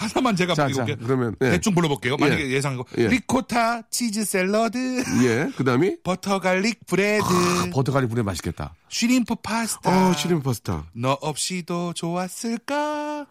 가사만 0.05 0.37
제가 0.37 0.55
자, 0.55 0.69
자, 0.69 0.85
그러면, 0.85 1.35
예. 1.43 1.51
대충 1.51 1.75
불러볼게요. 1.75 2.17
만약에 2.17 2.51
예. 2.51 2.61
거 2.61 2.85
예. 2.99 3.09
리코타 3.09 3.89
치즈 3.91 4.25
샐러드 4.25 4.79
예, 5.25 5.51
그 5.57 5.65
다음이 5.65 6.03
butter 6.03 6.41
garlic 6.41 6.87
bread 6.87 7.25
butter 7.73 7.89
garlic 7.89 8.07
bread 8.07 8.23
맛있겠다. 8.23 8.75
shrimp 8.88 9.37
파스타 9.37 10.11
어, 10.11 10.13
shrimp 10.14 10.43
파스타. 10.43 10.87
너 10.93 11.19
없이도 11.21 11.95
좋았을까 11.95 13.27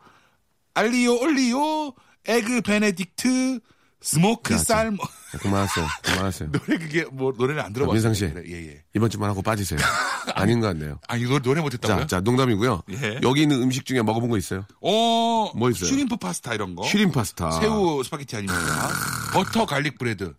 알리오 0.73 1.21
올리오 1.21 1.93
egg 2.25 2.61
benedict 2.61 3.61
smoke. 4.03 4.57
salmon 4.57 4.97
자, 5.31 5.37
그만하세요. 5.39 5.87
그만하세요. 6.03 6.51
노래 6.51 6.77
그게 6.77 7.05
뭐 7.11 7.33
노래를 7.35 7.61
안 7.61 7.73
들어봤어요. 7.73 7.93
민상 7.93 8.13
씨. 8.13 8.25
예예. 8.25 8.83
이번 8.95 9.09
주만 9.09 9.29
하고 9.29 9.41
빠지세요. 9.41 9.79
아닌 10.35 10.59
것 10.59 10.67
같네요. 10.67 10.99
아 11.07 11.15
이거 11.15 11.39
노래 11.39 11.61
못했다고요? 11.61 12.01
자, 12.01 12.17
자, 12.17 12.21
농담이고요. 12.21 12.83
예. 12.91 13.19
여기 13.23 13.41
있는 13.43 13.61
음식 13.61 13.85
중에 13.85 14.01
먹어본 14.03 14.29
거 14.29 14.37
있어요? 14.37 14.65
어, 14.81 15.51
뭐 15.55 15.69
있어요? 15.71 15.89
shrimp 15.89 16.17
파스타 16.17 16.53
이런 16.53 16.75
거. 16.75 16.83
shrimp 16.83 17.11
파스타. 17.11 17.51
새우 17.51 18.03
스파게티 18.03 18.35
아닙니까? 18.35 18.89
butter 19.33 19.65
garlic 19.65 19.97
bread. 19.97 20.33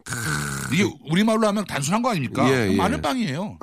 이게 0.73 0.85
우리말로 1.11 1.47
하면 1.49 1.64
단순한 1.64 2.02
거 2.02 2.11
아닙니까? 2.11 2.49
예, 2.49 2.71
예. 2.71 2.76
마늘빵이에요. 2.76 3.59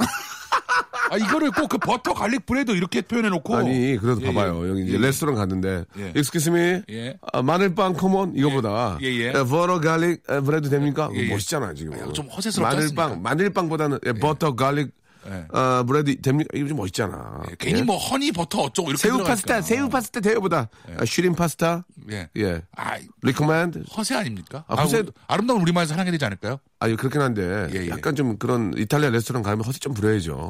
아, 1.11 1.17
이거를 1.17 1.51
꼭 1.51 1.67
그 1.67 1.77
butter 1.77 2.13
garlic 2.13 2.45
bread 2.45 2.71
이렇게 2.71 3.01
표현해 3.01 3.29
놓고. 3.29 3.55
아니, 3.55 3.97
그래도 3.97 4.21
예, 4.21 4.25
봐봐요. 4.27 4.65
예. 4.65 4.69
여기 4.69 4.83
이제 4.83 4.93
예. 4.93 4.97
레스토랑 4.97 5.35
갔는데, 5.35 5.85
예. 5.99 6.13
excuse 6.15 6.49
me, 6.51 6.81
예. 6.89 7.17
아, 7.33 7.41
마늘빵 7.41 7.93
come 7.93 8.20
on 8.20 8.33
이거보다, 8.35 8.97
예, 9.01 9.07
예. 9.07 9.31
butter 9.33 9.79
garlic 9.79 10.23
bread 10.45 10.69
됩니까? 10.69 11.09
예, 11.13 11.19
예. 11.19 11.29
멋있잖아 11.29 11.73
지금. 11.73 11.93
아, 11.93 12.11
좀 12.13 12.27
허세스럽지 12.29 12.75
마늘빵? 12.95 13.21
마늘빵보다는 13.21 13.99
예, 14.05 14.13
butter 14.13 14.55
garlic 14.55 14.91
예. 15.27 15.45
어, 15.55 15.83
bread 15.85 16.19
됩니까? 16.21 16.49
이거 16.55 16.67
좀 16.67 16.77
멋있잖아. 16.77 17.43
예, 17.51 17.55
괜히 17.59 17.79
예? 17.79 17.83
뭐 17.83 17.95
honey 17.97 18.31
butter 18.31 18.61
어쩌고 18.61 18.89
이렇게 18.89 19.01
새우 19.01 19.17
들어가니까. 19.17 19.29
파스타, 19.33 19.61
새우 19.61 19.87
파스타 19.89 20.19
돼요보다 20.19 20.67
아, 20.97 21.05
shrimp 21.05 21.35
파스타, 21.35 21.85
예. 22.11 22.27
예, 22.37 22.63
아, 22.75 22.97
recommend. 23.21 23.83
허세 23.95 24.15
아닙니까? 24.15 24.63
아, 24.67 24.75
허세- 24.83 25.05
아, 25.27 25.37
름다운 25.37 25.61
우리말에서 25.61 25.95
게 26.05 26.11
되지 26.11 26.25
않을까요? 26.25 26.57
아니 26.79 26.95
그렇긴 26.95 27.21
한데 27.21 27.69
예, 27.73 27.81
예. 27.83 27.89
약간 27.89 28.15
좀 28.15 28.37
그런 28.37 28.73
이탈리아 28.75 29.09
레스토랑 29.11 29.43
가면 29.43 29.63
허세 29.63 29.77
좀 29.79 29.93
부려야죠. 29.93 30.49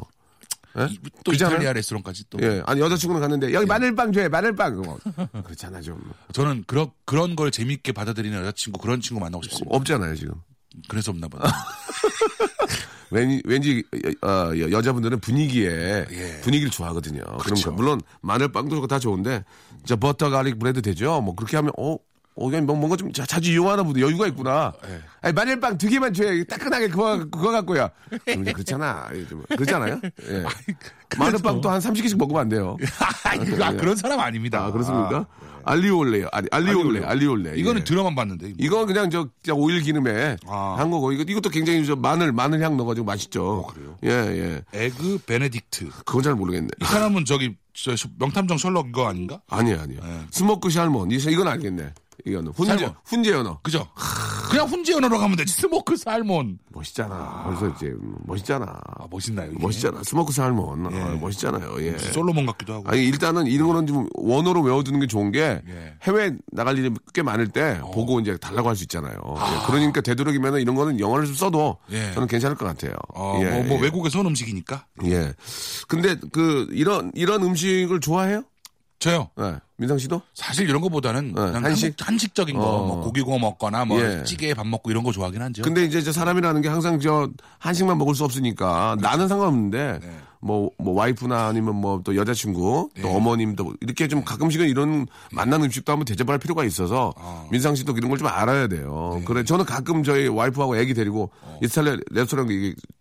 예? 0.78 0.86
이- 0.90 0.98
또 1.24 1.30
그렇잖아요? 1.32 1.54
이탈리아 1.56 1.72
레스토랑까지 1.74 2.24
또. 2.30 2.38
예, 2.42 2.62
아니 2.66 2.80
여자친구는 2.80 3.20
갔는데 3.20 3.52
여기 3.52 3.66
마늘빵 3.66 4.12
줘요, 4.12 4.28
마늘빵. 4.28 4.74
그거. 4.76 4.98
그렇잖아 5.44 5.80
좀 5.80 6.00
저는 6.32 6.64
그런 6.66 6.90
그런 7.04 7.36
걸 7.36 7.50
재밌게 7.50 7.92
받아들이는 7.92 8.38
여자친구 8.40 8.80
그런 8.80 9.00
친구 9.00 9.20
만나고 9.20 9.42
싶습니다. 9.44 9.76
없잖아요 9.76 10.14
지금. 10.16 10.34
그래서 10.88 11.10
없나 11.10 11.28
보다. 11.28 11.44
왠지, 13.10 13.42
왠지 13.44 13.84
어, 14.22 14.28
여- 14.58 14.70
여자분들은 14.70 15.20
분위기에 15.20 16.06
예. 16.10 16.40
분위기를 16.40 16.70
좋아하거든요. 16.70 17.20
그렇죠. 17.20 17.40
그러니까 17.44 17.70
물론 17.72 18.00
마늘빵도 18.22 18.74
좋고 18.76 18.86
다 18.86 18.98
좋은데 18.98 19.44
저 19.84 19.96
butter 19.96 20.30
garlic 20.30 20.58
bread 20.58 20.80
되죠. 20.80 21.20
뭐 21.20 21.34
그렇게 21.34 21.56
하면 21.56 21.72
어. 21.78 21.96
어, 22.34 22.48
그냥 22.48 22.64
뭐- 22.66 22.74
뭔가 22.76 22.96
좀 22.96 23.12
자- 23.12 23.26
자주 23.26 23.50
이용하나 23.52 23.82
보다. 23.82 24.00
여유가 24.00 24.26
있구나. 24.26 24.72
예. 24.88 25.00
아니, 25.20 25.34
마늘빵 25.34 25.76
두 25.78 25.88
개만 25.88 26.14
줘야 26.14 26.42
따끈하게 26.44 26.88
그거, 26.88 27.18
그거 27.30 27.50
갖고야. 27.50 27.90
이제 28.26 28.52
그렇잖아. 28.52 29.08
그렇잖아요? 29.48 30.00
예. 30.28 30.44
마늘빵도 31.18 31.68
한 31.68 31.78
30개씩 31.80 32.16
먹으면 32.16 32.40
안 32.42 32.48
돼요. 32.48 32.76
아, 33.24 33.34
이거 33.34 33.62
아, 33.64 33.72
그런 33.72 33.94
사람 33.96 34.18
아닙니다. 34.20 34.64
아, 34.64 34.70
그렇습니까? 34.72 35.26
알리올레요. 35.64 36.28
아니, 36.32 36.48
알리올레, 36.50 37.04
알리올레. 37.04 37.52
이거는 37.56 37.82
예. 37.82 37.84
들어만 37.84 38.14
봤는데. 38.16 38.54
이건 38.58 38.86
그냥 38.86 39.10
저, 39.10 39.28
저 39.44 39.54
오일 39.54 39.80
기름에 39.82 40.36
아. 40.48 40.74
한 40.78 40.90
거고, 40.90 41.12
이거, 41.12 41.22
이것도 41.28 41.50
굉장히 41.50 41.84
저 41.86 41.94
마늘, 41.94 42.32
마늘 42.32 42.60
향 42.62 42.76
넣어가지고 42.76 43.04
맛있죠. 43.06 43.66
그래요? 43.72 43.96
예, 44.04 44.10
예. 44.10 44.62
egg 44.72 45.18
benedict. 45.26 45.90
그건 46.04 46.22
잘 46.22 46.34
모르겠네. 46.34 46.68
이 46.80 46.84
사람은 46.84 47.26
저기 47.26 47.54
저 47.74 47.94
명탐정 48.18 48.58
셜록 48.58 48.88
이거 48.88 49.06
아닌가? 49.06 49.40
아니야, 49.48 49.82
아니야. 49.82 50.00
예. 50.02 50.20
smoke 50.32 50.68
salmon. 50.68 51.10
이- 51.12 51.16
이건 51.16 51.46
알겠네. 51.46 51.92
이거는. 52.24 52.52
훈제, 52.52 52.76
salmon. 52.78 52.94
훈제 53.04 53.30
연어. 53.32 53.58
그죠? 53.62 53.86
그냥 54.50 54.66
훈제 54.66 54.94
연어로 54.94 55.18
가면 55.18 55.36
되지. 55.36 55.52
smoke 55.54 55.96
salmon. 55.96 56.58
멋있잖아. 56.70 57.42
벌써 57.44 57.68
이제, 57.74 57.86
음, 57.86 58.16
멋있잖아. 58.26 58.66
아, 58.66 59.06
멋있나요? 59.10 59.50
이게? 59.50 59.58
멋있잖아. 59.62 60.02
smoke 60.04 60.32
salmon. 60.32 60.92
예. 60.94 61.00
어, 61.00 61.18
멋있잖아요. 61.20 61.74
예. 61.80 61.96
솔로몬 61.98 62.46
같기도 62.46 62.74
하고. 62.74 62.88
아니, 62.88 63.04
일단은 63.06 63.46
이런 63.46 63.68
거는 63.68 63.86
좀 63.86 64.08
원어로 64.14 64.60
외워두는 64.62 65.00
게 65.00 65.06
좋은 65.06 65.32
게 65.32 65.62
예. 65.66 65.94
해외 66.02 66.32
나갈 66.52 66.76
일이 66.78 66.90
꽤 67.14 67.22
많을 67.22 67.48
때 67.48 67.80
보고 67.92 68.20
이제 68.20 68.36
달라고 68.36 68.68
할 68.68 68.76
수 68.76 68.84
있잖아요. 68.84 69.14
예, 69.14 69.66
그러니까 69.66 70.00
되도록이면 70.00 70.60
이런 70.60 70.74
거는 70.74 70.98
영어를 71.00 71.26
좀 71.26 71.34
써도 71.34 71.76
예. 71.90 72.12
저는 72.14 72.26
괜찮을 72.28 72.56
것 72.56 72.64
같아요. 72.66 72.94
어, 73.14 73.38
예, 73.42 73.50
뭐, 73.50 73.62
뭐 73.64 73.78
예. 73.78 73.82
외국에서 73.82 74.20
온 74.20 74.26
음식이니까. 74.26 74.86
예. 75.04 75.32
근데 75.88 76.16
그 76.32 76.68
이런 76.72 77.10
이런 77.14 77.42
음식을 77.42 78.00
좋아해요? 78.00 78.44
저요. 79.02 79.30
예. 79.40 79.56
민상 79.78 79.98
씨도? 79.98 80.22
사실 80.32 80.68
이런 80.68 80.80
거보다는 80.80 81.32
그냥 81.32 81.64
한식? 81.64 81.96
한식? 81.98 82.36
적인 82.36 82.56
거 82.56 82.62
어. 82.62 82.86
뭐 82.86 83.00
고기 83.00 83.20
구워 83.20 83.36
먹거나 83.36 83.84
뭐 83.84 84.00
예. 84.00 84.22
찌개에 84.22 84.54
밥 84.54 84.64
먹고 84.64 84.92
이런 84.92 85.02
거 85.02 85.10
좋아하긴 85.10 85.42
하죠. 85.42 85.62
근데 85.62 85.82
이제 85.84 86.00
저 86.02 86.12
사람이라는 86.12 86.62
게 86.62 86.68
항상 86.68 87.00
저 87.00 87.28
한식만 87.58 87.98
먹을 87.98 88.14
수 88.14 88.22
없으니까 88.22 88.96
나는 89.00 89.26
상관없는데 89.26 89.98
뭐, 90.44 90.70
뭐 90.78 90.92
와이프나 90.94 91.46
아니면 91.46 91.76
뭐 91.76 92.02
또 92.04 92.16
여자친구 92.16 92.90
또 93.00 93.08
어머님도 93.10 93.74
이렇게 93.80 94.08
좀 94.08 94.24
가끔씩은 94.24 94.66
이런 94.68 95.06
만나는 95.30 95.66
음식도 95.66 95.92
한번 95.92 96.04
대접할 96.04 96.38
필요가 96.38 96.64
있어서 96.64 97.12
민상 97.50 97.74
씨도 97.76 97.92
이런 97.96 98.10
걸 98.10 98.18
좀 98.18 98.26
알아야 98.26 98.66
돼요. 98.66 99.22
그래 99.24 99.44
저는 99.44 99.64
가끔 99.64 100.02
저희 100.02 100.26
와이프하고 100.28 100.76
애기 100.76 100.94
데리고 100.94 101.30
이탈리아 101.62 101.96
레스토랑 102.10 102.48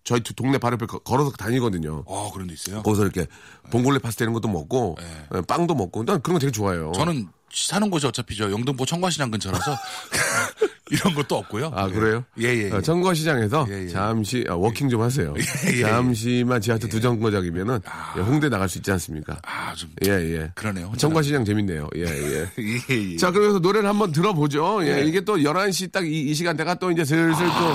저희 0.04 0.22
동네 0.36 0.58
바로 0.60 0.74
옆에 0.76 0.86
거- 0.86 1.00
걸어서 1.00 1.32
다니거든요. 1.32 2.04
어 2.06 2.32
그런 2.32 2.48
데 2.48 2.54
있어요. 2.54 2.84
거기서 2.84 3.04
이렇게 3.04 3.26
봉골레 3.72 4.00
파스타 4.00 4.24
이런 4.26 4.34
것도 4.34 4.48
먹고 4.48 4.98
예, 5.36 5.42
빵도 5.42 5.74
먹고 5.76 6.04
난 6.06 6.22
그런 6.22 6.36
거 6.36 6.40
되게 6.40 6.52
좋아해요. 6.52 6.92
저는 6.94 7.28
사는 7.54 7.90
곳이 7.90 8.06
어차피 8.08 8.36
저 8.38 8.52
영등포 8.52 8.86
청과시장 8.86 9.32
근처라서 9.32 9.76
이런 10.92 11.14
것도 11.16 11.38
없고요. 11.38 11.72
아 11.74 11.88
그래요? 11.88 12.24
예, 12.40 12.50
예, 12.50 12.64
예. 12.66 12.72
어, 12.72 12.82
청과시장에서 12.82 13.66
예, 13.70 13.84
예. 13.86 13.88
잠시 13.88 14.46
아, 14.50 14.56
워킹 14.56 14.90
좀 14.90 15.02
하세요. 15.02 15.34
예, 15.72 15.78
예. 15.78 15.82
잠시만 15.82 16.60
지하철 16.62 16.90
두 16.90 17.00
정거장이면은 17.00 17.80
예, 18.18 18.22
홍대 18.22 18.50
나갈 18.50 18.68
수 18.70 18.78
있지 18.78 18.92
않습니까? 18.92 19.38
아, 19.44 19.74
좀 19.76 19.90
예 20.06 20.12
예. 20.12 20.52
그러네요. 20.56 20.88
혼자 20.88 20.98
청과시장 21.00 21.46
재밌네요. 21.46 21.88
예 21.96 22.02
예. 22.04 22.48
예, 22.60 23.12
예. 23.14 23.18
자, 23.18 23.32
그래서 23.32 23.60
노래를 23.60 23.88
한번 23.88 24.12
들어보죠. 24.12 24.86
예, 24.86 25.04
이게 25.06 25.22
또 25.22 25.38
11시 25.38 25.92
딱 25.92 26.02
이 26.04 26.34
시간대가 26.34 26.76
또 26.76 26.92
이제 26.92 27.06
슬슬 27.06 27.46
또, 27.46 27.74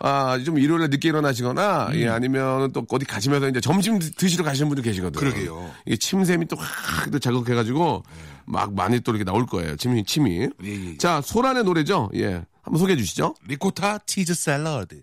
아, 0.00 0.38
좀 0.44 0.58
일요일에 0.58 0.88
늦게 0.88 1.08
일어나시거나, 1.10 1.90
예, 1.94 2.08
아니면 2.08 2.72
또 2.72 2.84
어디 2.90 3.04
가시면서 3.04 3.48
이제 3.48 3.60
점심 3.60 3.98
드- 3.98 4.10
드시러 4.12 4.42
가시는 4.44 4.68
분들 4.68 4.82
계시거든요. 4.82 5.20
그러게요. 5.20 5.70
이게 5.86 5.96
침샘이 5.96 6.46
또확또 6.48 7.18
자극해가지고, 7.20 8.02
막 8.46 8.74
많이 8.74 8.98
또 9.00 9.12
이렇게 9.12 9.24
나올 9.24 9.44
거예요. 9.46 9.76
침이, 9.76 10.04
침이. 10.04 10.48
예, 10.64 10.68
예. 10.92 10.96
자, 10.96 11.20
소란의 11.22 11.64
노래죠. 11.64 12.10
예. 12.14 12.42
한번 12.66 12.80
소개해 12.80 12.96
주시죠. 12.96 13.34
리코타 13.46 13.98
치즈 14.06 14.34
샐러드. 14.34 15.02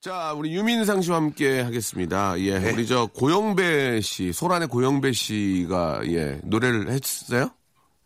자, 0.00 0.32
우리 0.32 0.52
유민상 0.52 1.00
씨와 1.00 1.18
함께 1.18 1.60
하겠습니다. 1.60 2.38
예, 2.40 2.58
네. 2.58 2.72
우리 2.72 2.88
저 2.88 3.06
고영배 3.06 4.00
씨, 4.00 4.32
소란의 4.32 4.66
고영배 4.66 5.12
씨가 5.12 6.00
예 6.08 6.40
노래를 6.42 6.90
했어요? 6.90 7.50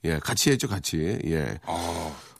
예, 0.05 0.19
같이 0.19 0.51
했죠, 0.51 0.69
같이. 0.69 1.19
예. 1.25 1.59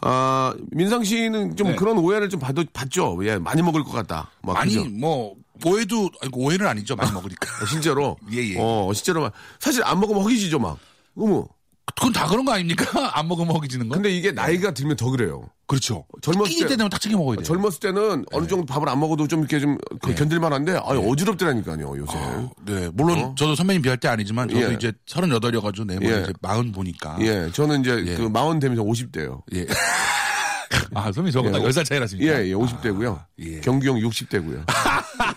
아, 0.03 0.55
민상 0.73 1.05
씨는 1.05 1.57
좀 1.57 1.69
네. 1.69 1.77
그런 1.77 1.97
오해를 1.97 2.29
좀 2.29 2.39
받, 2.39 2.55
받죠. 2.75 3.19
예, 3.23 3.39
많이 3.39 3.63
먹을 3.63 3.83
것 3.83 3.93
같다. 3.93 4.31
막 4.43 4.59
아니 4.59 4.75
그죠? 4.75 4.91
뭐 4.91 5.35
오해도 5.65 6.11
아니, 6.21 6.31
오해는 6.35 6.67
아니죠. 6.67 6.95
많이 6.95 7.11
먹으니까. 7.13 7.63
어, 7.63 7.67
실제로. 7.67 8.19
예, 8.33 8.37
예. 8.37 8.57
어, 8.59 8.93
실제로 8.93 9.23
막 9.23 9.33
사실 9.59 9.83
안 9.85 9.99
먹으면 10.01 10.23
허기지죠, 10.23 10.59
막. 10.59 10.77
어머. 11.17 11.49
그건 11.95 12.13
다 12.13 12.27
그런 12.27 12.45
거 12.45 12.53
아닙니까? 12.53 12.85
안 13.17 13.29
먹으면 13.29 13.55
허기지는 13.55 13.89
거. 13.89 13.95
근데 13.95 14.11
이게 14.11 14.33
나이가 14.33 14.73
들면 14.75 14.97
더 14.97 15.09
그래요. 15.11 15.49
그렇죠. 15.67 16.05
젊었을 16.23 16.55
때- 16.61 16.67
때 16.69 16.77
되면 16.77 16.91
딱 16.91 17.01
챙겨 17.01 17.17
먹어야 17.19 17.37
돼요. 17.37 17.45
젊었을 17.45 17.81
때는 17.81 18.25
어느 18.33 18.47
정도 18.47 18.67
밥을 18.67 18.89
안 18.89 19.01
먹어도 19.01 19.27
좀 19.29 19.41
이렇게 19.41 19.59
좀그 19.61 20.15
견딜만 20.15 20.53
한데, 20.53 20.73
아니, 20.85 21.11
어지럽더라니까요, 21.11 21.97
요새. 21.99 22.19
네, 22.67 22.89
물론 22.93 23.35
저도 23.37 23.55
선배님 23.57 23.83
비할 23.83 23.97
때 23.99 24.09
아니지만 24.09 24.49
저도 24.49 24.65
어? 24.67 24.71
예. 24.71 24.75
이제 24.75 24.93
서른 25.07 25.31
여덟이어가지고 25.31 25.87
내일 25.87 26.03
예. 26.05 26.23
이제 26.23 26.33
마흔 26.41 26.71
보니까. 26.71 27.17
예, 27.21 27.51
저는 27.53 27.81
이제 27.81 28.05
예. 28.07 28.17
그 28.17 28.23
마흔 28.23 28.59
되면서 28.61 28.83
50대요. 28.83 29.43
예. 29.55 29.67
아, 30.95 31.13
선배님 31.13 31.33
저보다 31.33 31.59
예. 31.61 31.63
10살 31.69 31.85
차이 31.85 32.01
났습니까? 32.01 32.33
예, 32.41 32.47
예, 32.49 32.53
50대고요. 32.55 33.21
예. 33.41 33.61
경규 33.61 33.87
형 33.87 33.97
60대고요. 33.97 34.65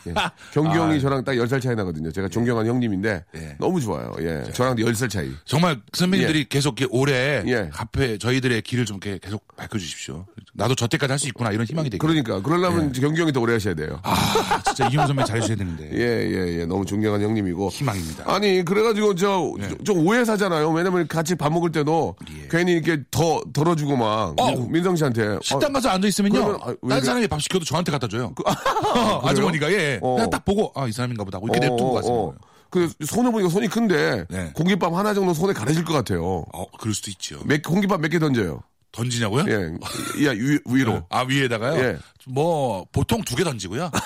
예. 0.07 0.13
경규 0.53 0.71
형이 0.77 0.99
저랑 1.01 1.23
딱 1.23 1.33
10살 1.33 1.61
차이 1.61 1.75
나거든요. 1.75 2.11
제가 2.11 2.27
존경하는 2.29 2.69
형님인데 2.69 3.25
예. 3.35 3.55
너무 3.59 3.79
좋아요. 3.81 4.13
예. 4.19 4.43
저랑 4.53 4.75
10살 4.77 5.09
차이. 5.09 5.29
정말 5.45 5.79
선배님들이 5.93 6.45
계속 6.49 6.79
이렇게 6.79 6.95
올해 6.97 7.43
예. 7.47 7.69
앞에 7.75 8.17
저희들의 8.17 8.61
길을 8.61 8.85
좀 8.85 8.99
계속 8.99 9.45
밝혀 9.55 9.77
주십시오. 9.77 10.25
나도 10.53 10.75
저 10.75 10.87
때까지 10.87 11.11
할 11.11 11.19
수 11.19 11.27
있구나 11.27 11.51
이런 11.51 11.65
희망이 11.65 11.89
되게. 11.89 11.97
그러니까 11.99 12.41
그러려면 12.41 12.91
경규 12.93 13.21
형이 13.21 13.33
더 13.33 13.41
오래 13.41 13.53
하셔야 13.53 13.73
돼요. 13.73 13.99
아, 14.03 14.61
진짜 14.65 14.87
이용 14.87 15.05
선배 15.05 15.23
잘해 15.25 15.41
주셔야 15.41 15.57
되는데. 15.57 15.89
예, 15.93 15.99
예, 15.99 16.59
예. 16.61 16.65
너무 16.65 16.85
존경하는 16.85 17.25
형님이고. 17.25 17.69
희망입니다. 17.69 18.23
아니, 18.33 18.63
그래 18.63 18.81
가지고 18.83 19.15
저, 19.15 19.51
예. 19.59 19.69
좀 19.83 20.05
오해 20.07 20.23
사잖아요. 20.23 20.69
왜냐면 20.71 21.07
같이 21.07 21.35
밥 21.35 21.51
먹을 21.51 21.71
때도 21.71 22.15
괜히 22.49 22.73
이렇게 22.73 23.03
더, 23.11 23.41
덜어주고 23.51 23.97
막. 23.97 24.33
어. 24.39 24.51
민- 24.51 24.71
민성 24.71 24.95
씨한테. 24.95 25.18
식당 25.43 25.69
어, 25.69 25.73
가서 25.73 25.89
앉아 25.89 26.07
있으면요. 26.07 26.45
그러면, 26.45 26.61
아, 26.63 26.75
왜 26.81 26.89
다른? 26.89 27.03
사람이 27.03 27.27
밥 27.27 27.41
시켜도 27.41 27.65
저한테 27.65 27.91
갖다 27.91 28.07
줘요. 28.07 28.33
아, 29.23 29.33
주머니가 29.35 29.71
예. 29.71 29.99
어. 30.01 30.15
그냥 30.15 30.29
딱 30.29 30.43
보고 30.45 30.71
아 30.75 30.85
이 30.87 30.91
사람인가 30.91 31.23
보다. 31.23 31.37
하고 31.37 31.47
이렇게 31.47 31.65
어, 31.65 31.69
냅두고 31.69 31.89
어, 31.91 31.93
가세요. 31.93 32.13
어. 32.13 32.33
그 32.71 32.87
손을 33.05 33.31
보니까 33.31 33.49
손이 33.49 33.67
큰데 33.67 34.25
네. 34.29 34.51
공깃밥 34.53 34.93
하나 34.93 35.13
정도 35.13 35.33
손에 35.33 35.53
가려질 35.53 35.83
것 35.85 35.93
같아요. 35.93 36.45
어, 36.53 36.65
그럴 36.79 36.93
수도 36.93 37.09
있죠. 37.11 37.39
몇, 37.45 37.61
공깃밥 37.63 37.99
몇 38.01 38.09
개 38.09 38.19
던져요? 38.19 38.61
던지냐고요? 38.91 39.45
예, 39.47 40.25
야 40.25 40.31
위, 40.31 40.59
위로. 40.65 41.03
아 41.09 41.21
위에다가요? 41.23 41.79
예. 41.83 41.97
뭐 42.27 42.85
보통 42.91 43.21
두 43.23 43.35
개 43.35 43.43
던지고요. 43.43 43.83
네. 43.91 43.99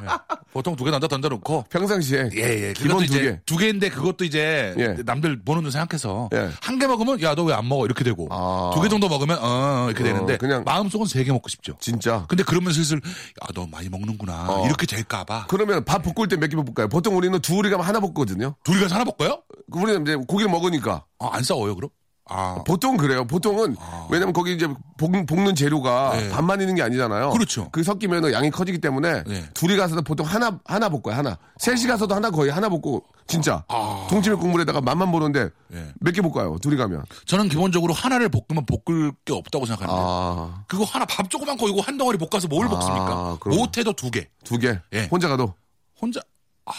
네. 0.00 0.12
보통 0.52 0.74
두 0.76 0.84
개 0.84 0.90
던져 0.90 1.06
던져놓고 1.08 1.66
평상시에 1.70 2.30
예, 2.34 2.68
예. 2.68 2.72
기본 2.72 3.06
두 3.06 3.12
개. 3.12 3.40
두 3.46 3.56
개인데 3.56 3.88
그것도 3.90 4.24
이제 4.24 4.74
예. 4.78 4.96
남들 5.04 5.42
보는 5.42 5.62
눈 5.62 5.70
생각해서 5.70 6.28
예. 6.34 6.50
한 6.60 6.78
개 6.78 6.86
먹으면 6.86 7.20
야 7.22 7.34
너 7.34 7.44
왜 7.44 7.52
안 7.54 7.68
먹어 7.68 7.84
이렇게 7.84 8.02
되고 8.04 8.26
아. 8.30 8.70
두개 8.74 8.88
정도 8.88 9.08
먹으면 9.08 9.38
어 9.40 9.86
이렇게 9.88 10.02
어, 10.02 10.06
되는데 10.06 10.36
그냥- 10.38 10.64
마음속은 10.64 11.06
세 11.06 11.22
개 11.24 11.30
먹고 11.32 11.48
싶죠. 11.48 11.74
진짜. 11.80 12.24
근데 12.28 12.42
그러면 12.42 12.72
슬슬 12.72 12.96
야 13.42 13.46
너 13.54 13.66
많이 13.66 13.88
먹는구나 13.88 14.46
어. 14.48 14.66
이렇게 14.66 14.86
될까봐 14.86 15.46
그러면 15.48 15.84
밥 15.84 16.02
볶을 16.02 16.28
때 16.28 16.36
몇 16.36 16.48
개 16.50 16.56
볶을까요? 16.56 16.88
보통 16.88 17.16
우리는 17.16 17.38
둘이 17.40 17.68
가면 17.70 17.84
하나 17.86 18.00
볶거든요. 18.00 18.54
둘이 18.64 18.80
가서 18.80 18.94
하나 18.94 19.04
먹어요? 19.04 19.42
우리는 19.72 20.02
이제 20.02 20.14
고기를 20.16 20.50
먹으니까. 20.50 21.04
아, 21.18 21.28
안 21.32 21.42
싸워요 21.44 21.74
그럼? 21.76 21.90
아 22.30 22.62
보통 22.64 22.96
그래요. 22.96 23.26
보통은 23.26 23.76
왜냐면 24.08 24.32
거기 24.32 24.54
이제 24.54 24.68
볶, 24.96 25.10
는 25.10 25.54
재료가 25.54 26.12
네. 26.16 26.28
반만 26.30 26.60
있는 26.60 26.76
게 26.76 26.82
아니잖아요. 26.82 27.30
그렇죠. 27.30 27.68
그 27.72 27.82
섞이면 27.82 28.32
양이 28.32 28.50
커지기 28.50 28.78
때문에 28.80 29.24
네. 29.24 29.44
둘이 29.52 29.76
가서도 29.76 30.02
보통 30.02 30.24
하나 30.24 30.58
하나 30.64 30.88
볶아요. 30.88 31.18
하나. 31.18 31.38
셋이 31.58 31.86
가서도 31.86 32.14
하나 32.14 32.30
거의 32.30 32.50
하나 32.50 32.68
볶고 32.68 33.04
진짜 33.26 33.64
동치미 34.08 34.36
국물에다가 34.36 34.80
맛만 34.80 35.10
보는데 35.10 35.42
아. 35.42 35.48
네. 35.68 35.92
몇개 36.00 36.22
볶아요. 36.22 36.56
둘이 36.62 36.76
가면. 36.76 37.04
저는 37.26 37.48
기본적으로 37.48 37.92
하나를 37.92 38.28
볶으면 38.28 38.64
볶을 38.66 39.12
게 39.24 39.32
없다고 39.32 39.66
생각하는데 39.66 40.00
아, 40.00 40.64
그거 40.68 40.84
하나 40.84 41.04
밥 41.04 41.28
조그만 41.28 41.56
거 41.56 41.68
이거 41.68 41.80
한 41.80 41.98
덩어리 41.98 42.16
볶아서 42.18 42.46
뭘 42.48 42.66
아, 42.66 42.70
볶습니까? 42.70 43.38
못해도 43.46 43.92
두 43.94 44.10
개. 44.10 44.28
두 44.44 44.58
개. 44.58 44.78
예. 44.92 45.08
혼자 45.10 45.28
가도. 45.28 45.54
혼자 46.00 46.20
아 46.66 46.72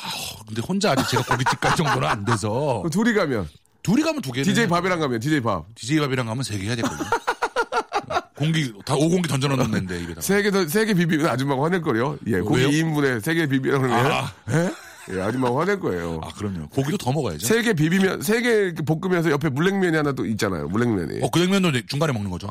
근데 0.47 0.61
혼자 0.61 0.91
아직 0.91 1.07
제가 1.09 1.23
고깃집 1.23 1.59
갈 1.59 1.75
정도는 1.75 2.07
안 2.07 2.23
돼서 2.25 2.83
둘이 2.91 3.13
가면 3.13 3.47
둘이 3.83 4.03
가면 4.03 4.21
두 4.21 4.31
개는 4.31 4.43
DJ 4.45 4.67
밥이랑 4.67 4.99
가면 4.99 5.19
DJ 5.19 5.41
밥. 5.41 5.65
DJ 5.75 5.99
밥이랑 5.99 6.25
가면 6.27 6.43
세 6.43 6.57
개 6.57 6.65
해야 6.65 6.75
되거든요. 6.75 7.09
공기 8.35 8.73
다 8.85 8.95
오공기 8.95 9.27
던져놓는데 9.29 9.97
입에다가. 9.99 10.21
세개 10.21 10.49
더, 10.51 10.67
세개 10.67 10.93
비비면 10.95 11.27
아줌마가 11.27 11.63
화낼 11.63 11.81
거요. 11.81 12.17
예, 12.27 12.39
고기 12.39 12.61
왜요? 12.61 12.69
2인분에 12.69 13.21
세 13.23 13.33
개 13.35 13.45
비비라고 13.47 13.83
그러면. 13.83 14.11
아. 14.11 14.31
예? 14.49 14.71
예, 15.15 15.21
아줌마가 15.21 15.59
화낼 15.61 15.79
거예요. 15.79 16.19
아 16.23 16.29
그럼요. 16.33 16.67
고기도 16.69 16.97
더 16.97 17.11
먹어야죠. 17.11 17.45
세 17.45 17.61
개 17.61 17.73
비비면, 17.73 18.21
세 18.23 18.41
개 18.41 18.73
볶으면서 18.83 19.29
옆에 19.29 19.49
물냉면이 19.49 19.95
하나 19.95 20.11
또 20.13 20.25
있잖아요. 20.25 20.67
물냉면이. 20.69 21.19
어, 21.23 21.29
그 21.29 21.37
냉면도 21.39 21.71
중간에 21.87 22.13
먹는 22.13 22.31
거죠. 22.31 22.47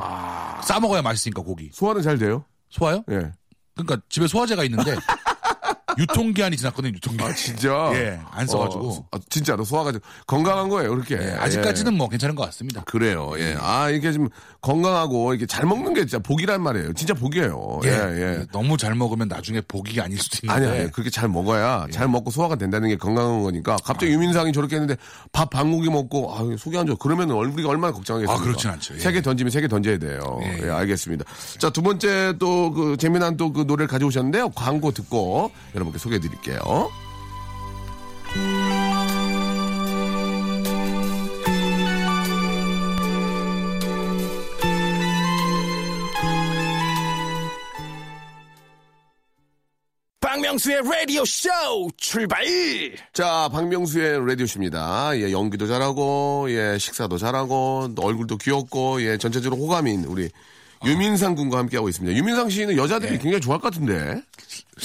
싸 0.64 0.78
먹어야 0.80 1.02
맛있으니까 1.02 1.42
고기. 1.42 1.70
소화는 1.72 2.02
잘 2.02 2.18
돼요? 2.18 2.44
소화요? 2.70 3.02
예. 3.10 3.32
그러니까 3.74 4.00
집에 4.08 4.26
소화제가 4.28 4.62
있는데 4.64 4.94
유통기한이 5.98 6.56
지났거든요. 6.56 6.94
유통기한. 6.94 7.34
진짜? 7.34 7.90
예, 7.94 8.20
안 8.30 8.46
써가지고. 8.46 8.88
어, 8.90 9.06
아, 9.12 9.18
진짜로 9.28 9.64
소화가 9.64 9.92
좀 9.92 10.00
건강한 10.26 10.68
거예요, 10.68 10.90
그렇게. 10.90 11.16
예, 11.16 11.32
아직까지는 11.32 11.94
뭐 11.94 12.08
괜찮은 12.08 12.34
것 12.34 12.44
같습니다. 12.46 12.82
그래요, 12.84 13.32
예. 13.38 13.56
아, 13.60 13.90
이게 13.90 14.12
좀 14.12 14.28
건강하고 14.60 15.32
이렇게 15.32 15.46
잘 15.46 15.64
먹는 15.66 15.94
게 15.94 16.00
진짜 16.00 16.18
복이란 16.18 16.62
말이에요. 16.62 16.92
진짜 16.94 17.14
복이에요. 17.14 17.80
예, 17.84 17.88
예. 17.90 18.46
너무 18.52 18.76
잘 18.76 18.94
먹으면 18.94 19.28
나중에 19.28 19.60
복이 19.62 20.00
아닐 20.00 20.18
수도 20.18 20.38
있는데. 20.46 20.68
아니, 20.68 20.80
아니, 20.80 20.90
그렇게 20.92 21.10
잘 21.10 21.28
먹어야 21.28 21.86
예. 21.88 21.92
잘 21.92 22.08
먹고 22.08 22.30
소화가 22.30 22.56
된다는 22.56 22.88
게 22.88 22.96
건강한 22.96 23.42
거니까 23.42 23.76
갑자기 23.84 24.12
유민상이 24.12 24.52
저렇게 24.52 24.76
했는데 24.76 24.96
밥 25.32 25.50
반 25.50 25.72
고기 25.72 25.90
먹고 25.90 26.32
아, 26.32 26.44
속이 26.56 26.78
안 26.78 26.86
좋아. 26.86 26.94
그러면 27.00 27.30
얼굴이 27.32 27.66
얼마나 27.66 27.92
걱정하겠습니까? 27.92 28.40
아, 28.40 28.44
그렇진 28.44 28.70
않죠. 28.70 28.94
예. 28.94 28.98
세개 29.00 29.20
던지면 29.22 29.50
세 29.50 29.60
개 29.60 29.66
던져야 29.68 29.98
돼요. 29.98 30.38
예, 30.44 30.66
예, 30.66 30.70
알겠습니다. 30.70 31.24
자, 31.58 31.70
두 31.70 31.82
번째 31.82 32.34
또 32.38 32.70
그 32.72 32.96
재미난 32.98 33.36
또 33.36 33.52
그 33.52 33.62
노래를 33.62 33.88
가져오셨는데요. 33.88 34.50
광고 34.50 34.92
듣고 34.92 35.50
여러분께 35.80 35.98
소개해 35.98 36.20
드릴게요. 36.20 36.90
박명수의 50.20 50.82
라디오 50.84 51.24
쇼 51.24 51.48
출발! 51.96 52.44
자, 53.12 53.48
박명수의 53.52 54.26
라디오십니다. 54.26 55.16
예, 55.16 55.32
연기도 55.32 55.66
잘하고, 55.66 56.46
예, 56.50 56.76
식사도 56.78 57.18
잘하고, 57.18 57.92
또 57.94 58.02
얼굴도 58.02 58.36
귀엽고, 58.38 59.02
예, 59.02 59.16
전체적으로 59.18 59.60
호감인 59.60 60.04
우리 60.04 60.30
유민상 60.84 61.34
군과 61.34 61.58
함께하고 61.58 61.88
있습니다. 61.88 62.16
유민상 62.16 62.48
씨는 62.48 62.76
여자들이 62.76 63.18
굉장히 63.18 63.40
좋아할 63.40 63.60
것 63.60 63.72
같은데. 63.72 64.22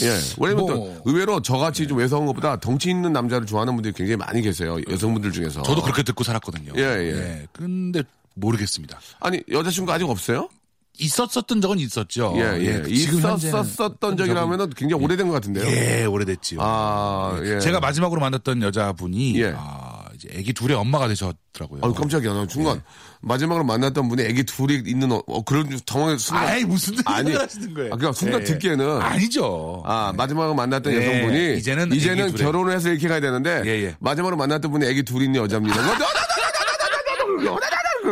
예. 0.01 0.19
왜냐면 0.39 0.65
뭐. 0.65 0.75
또 0.75 1.01
의외로 1.05 1.41
저같이 1.41 1.87
좀 1.87 1.99
외성한 1.99 2.27
것보다 2.27 2.59
덩치 2.59 2.89
있는 2.89 3.13
남자를 3.13 3.47
좋아하는 3.47 3.75
분들이 3.75 3.93
굉장히 3.93 4.17
많이 4.17 4.41
계세요. 4.41 4.77
여성분들 4.89 5.31
중에서. 5.31 5.63
저도 5.63 5.81
그렇게 5.81 6.03
듣고 6.03 6.23
살았거든요. 6.23 6.73
예, 6.75 6.81
예. 6.81 7.47
근데 7.53 8.03
모르겠습니다. 8.33 8.99
아니, 9.21 9.41
여자친구 9.49 9.91
아직 9.91 10.09
없어요? 10.09 10.49
있었었던 10.97 11.61
적은 11.61 11.79
있었죠. 11.79 12.33
예, 12.37 12.41
예. 12.59 12.73
현재는 12.75 13.37
있었었던 13.37 14.17
적이라면은 14.17 14.69
굉장히 14.71 15.03
오래된 15.03 15.27
것 15.27 15.33
같은데요. 15.33 15.65
예, 15.65 16.05
오래됐지요. 16.05 16.59
아, 16.61 17.39
예. 17.43 17.59
제가 17.59 17.79
마지막으로 17.79 18.21
만났던 18.21 18.61
여자분이 18.61 19.41
예. 19.41 19.53
아, 19.57 19.94
이제 20.15 20.29
아기 20.37 20.53
둘의 20.53 20.75
엄마가 20.77 21.07
되셨더라고요. 21.09 21.81
아 21.83 21.91
깜짝이야. 21.91 22.33
나 22.33 22.45
순간 22.49 22.81
마지막으로 23.21 23.63
만났던 23.65 24.07
분이 24.07 24.23
애기 24.23 24.43
둘이 24.43 24.81
있는 24.85 25.11
어, 25.11 25.21
어, 25.27 25.43
그런 25.43 25.69
당황해 25.85 26.17
순간 26.17 26.47
아이 26.47 26.63
무슨 26.63 26.95
아니, 27.05 27.33
하시는 27.33 27.73
거예요? 27.73 27.93
아, 27.93 27.97
그러니까 27.97 28.17
순간 28.17 28.41
예. 28.41 28.45
듣기에는 28.45 29.01
아니죠. 29.01 29.83
아, 29.85 30.13
마지막으로 30.15 30.55
만났던 30.55 30.93
예, 30.93 30.97
여성분이 30.97 31.57
이제는 31.57 31.93
이제는. 31.93 32.35
결혼을 32.35 32.73
해서 32.73 32.89
이렇게 32.89 33.07
가야 33.07 33.19
되는데 33.19 33.61
예, 33.65 33.69
예. 33.85 33.95
마지막으로 33.99 34.37
만났던 34.37 34.71
분이 34.71 34.85
애기 34.85 35.03
둘 35.03 35.21
있는 35.21 35.41
여자입니다. 35.41 35.75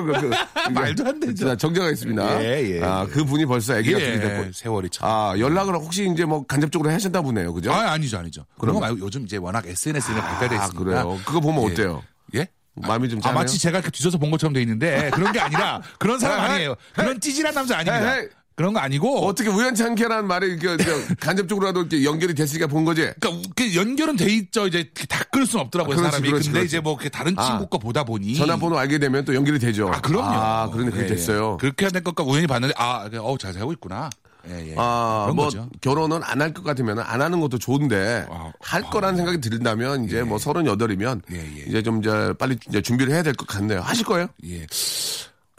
말도 0.73 1.05
안 1.07 1.19
되죠. 1.19 1.55
정정하 1.55 1.89
있습니다. 1.91 2.43
예, 2.43 2.75
예, 2.77 2.83
아, 2.83 3.05
예. 3.07 3.11
그 3.11 3.23
분이 3.23 3.45
벌써 3.45 3.77
애기가 3.77 3.99
예, 3.99 4.19
됐고. 4.19 4.51
세월이 4.53 4.89
참. 4.89 5.07
아, 5.07 5.33
연락을 5.37 5.75
혹시 5.75 6.09
이제 6.11 6.25
뭐 6.25 6.45
간접적으로 6.45 6.89
하셨나 6.91 7.21
보네요. 7.21 7.53
그죠? 7.53 7.71
아, 7.71 7.91
아니죠, 7.91 8.17
아니죠. 8.17 8.45
그런 8.59 8.73
거 8.75 8.81
말고 8.81 8.99
요즘 8.99 9.23
이제 9.23 9.37
워낙 9.37 9.65
SNS에 9.67 10.15
발달돼 10.15 10.57
아, 10.57 10.63
있습니다. 10.65 10.83
그래요. 10.83 11.19
그거 11.25 11.39
보면 11.39 11.63
예. 11.69 11.71
어때요? 11.73 12.03
예? 12.35 12.47
마음이 12.75 13.07
좀 13.09 13.19
아, 13.19 13.21
짠해요? 13.23 13.39
마치 13.39 13.59
제가 13.59 13.77
이렇게 13.79 13.91
뒤져서 13.91 14.17
본 14.17 14.31
것처럼 14.31 14.53
돼 14.53 14.61
있는데 14.61 15.11
그런 15.13 15.31
게 15.31 15.39
아니라 15.39 15.81
그런 15.99 16.19
사람 16.19 16.39
아니에요. 16.51 16.75
그런 16.95 17.19
찌질한 17.19 17.53
남자 17.53 17.77
아닙니다. 17.77 18.15
그런 18.55 18.73
거 18.73 18.79
아니고 18.79 19.25
어떻게 19.25 19.49
우연찮게라는 19.49 20.27
말이 20.27 20.53
이렇게 20.53 20.83
저 20.83 20.91
간접적으로라도 21.19 21.81
이렇게 21.81 22.03
연결이 22.03 22.33
됐으니까 22.35 22.67
본 22.67 22.85
거지? 22.85 23.09
그러니까 23.19 23.49
그 23.55 23.75
연결은 23.75 24.15
돼 24.15 24.25
있죠. 24.31 24.67
이제 24.67 24.89
다 25.09 25.23
끌 25.33 25.47
수는 25.47 25.65
없더라고요, 25.65 25.93
아, 25.93 25.97
그렇지, 25.97 26.11
사람이. 26.11 26.29
그렇지, 26.29 26.47
근데 26.49 26.59
그렇지. 26.59 26.67
이제 26.67 26.79
뭐 26.79 26.95
다른 27.11 27.33
아. 27.39 27.43
친구 27.47 27.65
거 27.65 27.79
보다 27.79 28.03
보니 28.03 28.35
전화번호 28.35 28.77
알게 28.77 28.99
되면 28.99 29.25
또 29.25 29.33
연결이 29.33 29.57
되죠. 29.57 29.89
아, 29.89 29.99
그럼요. 29.99 30.27
아, 30.27 30.69
그런데 30.71 30.91
그게 30.91 31.03
예, 31.05 31.09
예. 31.09 31.15
됐어요. 31.15 31.57
그렇게 31.57 31.85
해야 31.85 31.89
될 31.89 32.03
것과 32.03 32.23
우연히 32.23 32.45
봤는데 32.45 32.75
아, 32.77 33.09
어, 33.19 33.35
잘 33.39 33.51
살고 33.53 33.71
있구나. 33.73 34.11
예, 34.47 34.69
예. 34.71 34.75
아, 34.77 35.31
뭐 35.35 35.45
거죠. 35.45 35.67
결혼은 35.81 36.21
안 36.23 36.39
할 36.41 36.53
것 36.53 36.63
같으면 36.63 36.99
안 36.99 37.21
하는 37.23 37.39
것도 37.39 37.57
좋은데 37.57 38.27
아, 38.29 38.51
할 38.59 38.83
거라는 38.83 39.15
생각이 39.17 39.41
든다면 39.41 40.03
이제 40.05 40.21
뭐 40.21 40.37
서른여덟이면 40.37 41.23
예, 41.31 41.37
예. 41.37 41.63
이제 41.67 41.81
좀 41.81 41.99
이제 41.99 42.31
빨리 42.37 42.57
이제 42.69 42.79
준비를 42.81 43.11
해야 43.11 43.23
될 43.23 43.33
것 43.33 43.47
같네요. 43.47 43.81
하실 43.81 44.05
거예요? 44.05 44.27
예. 44.45 44.67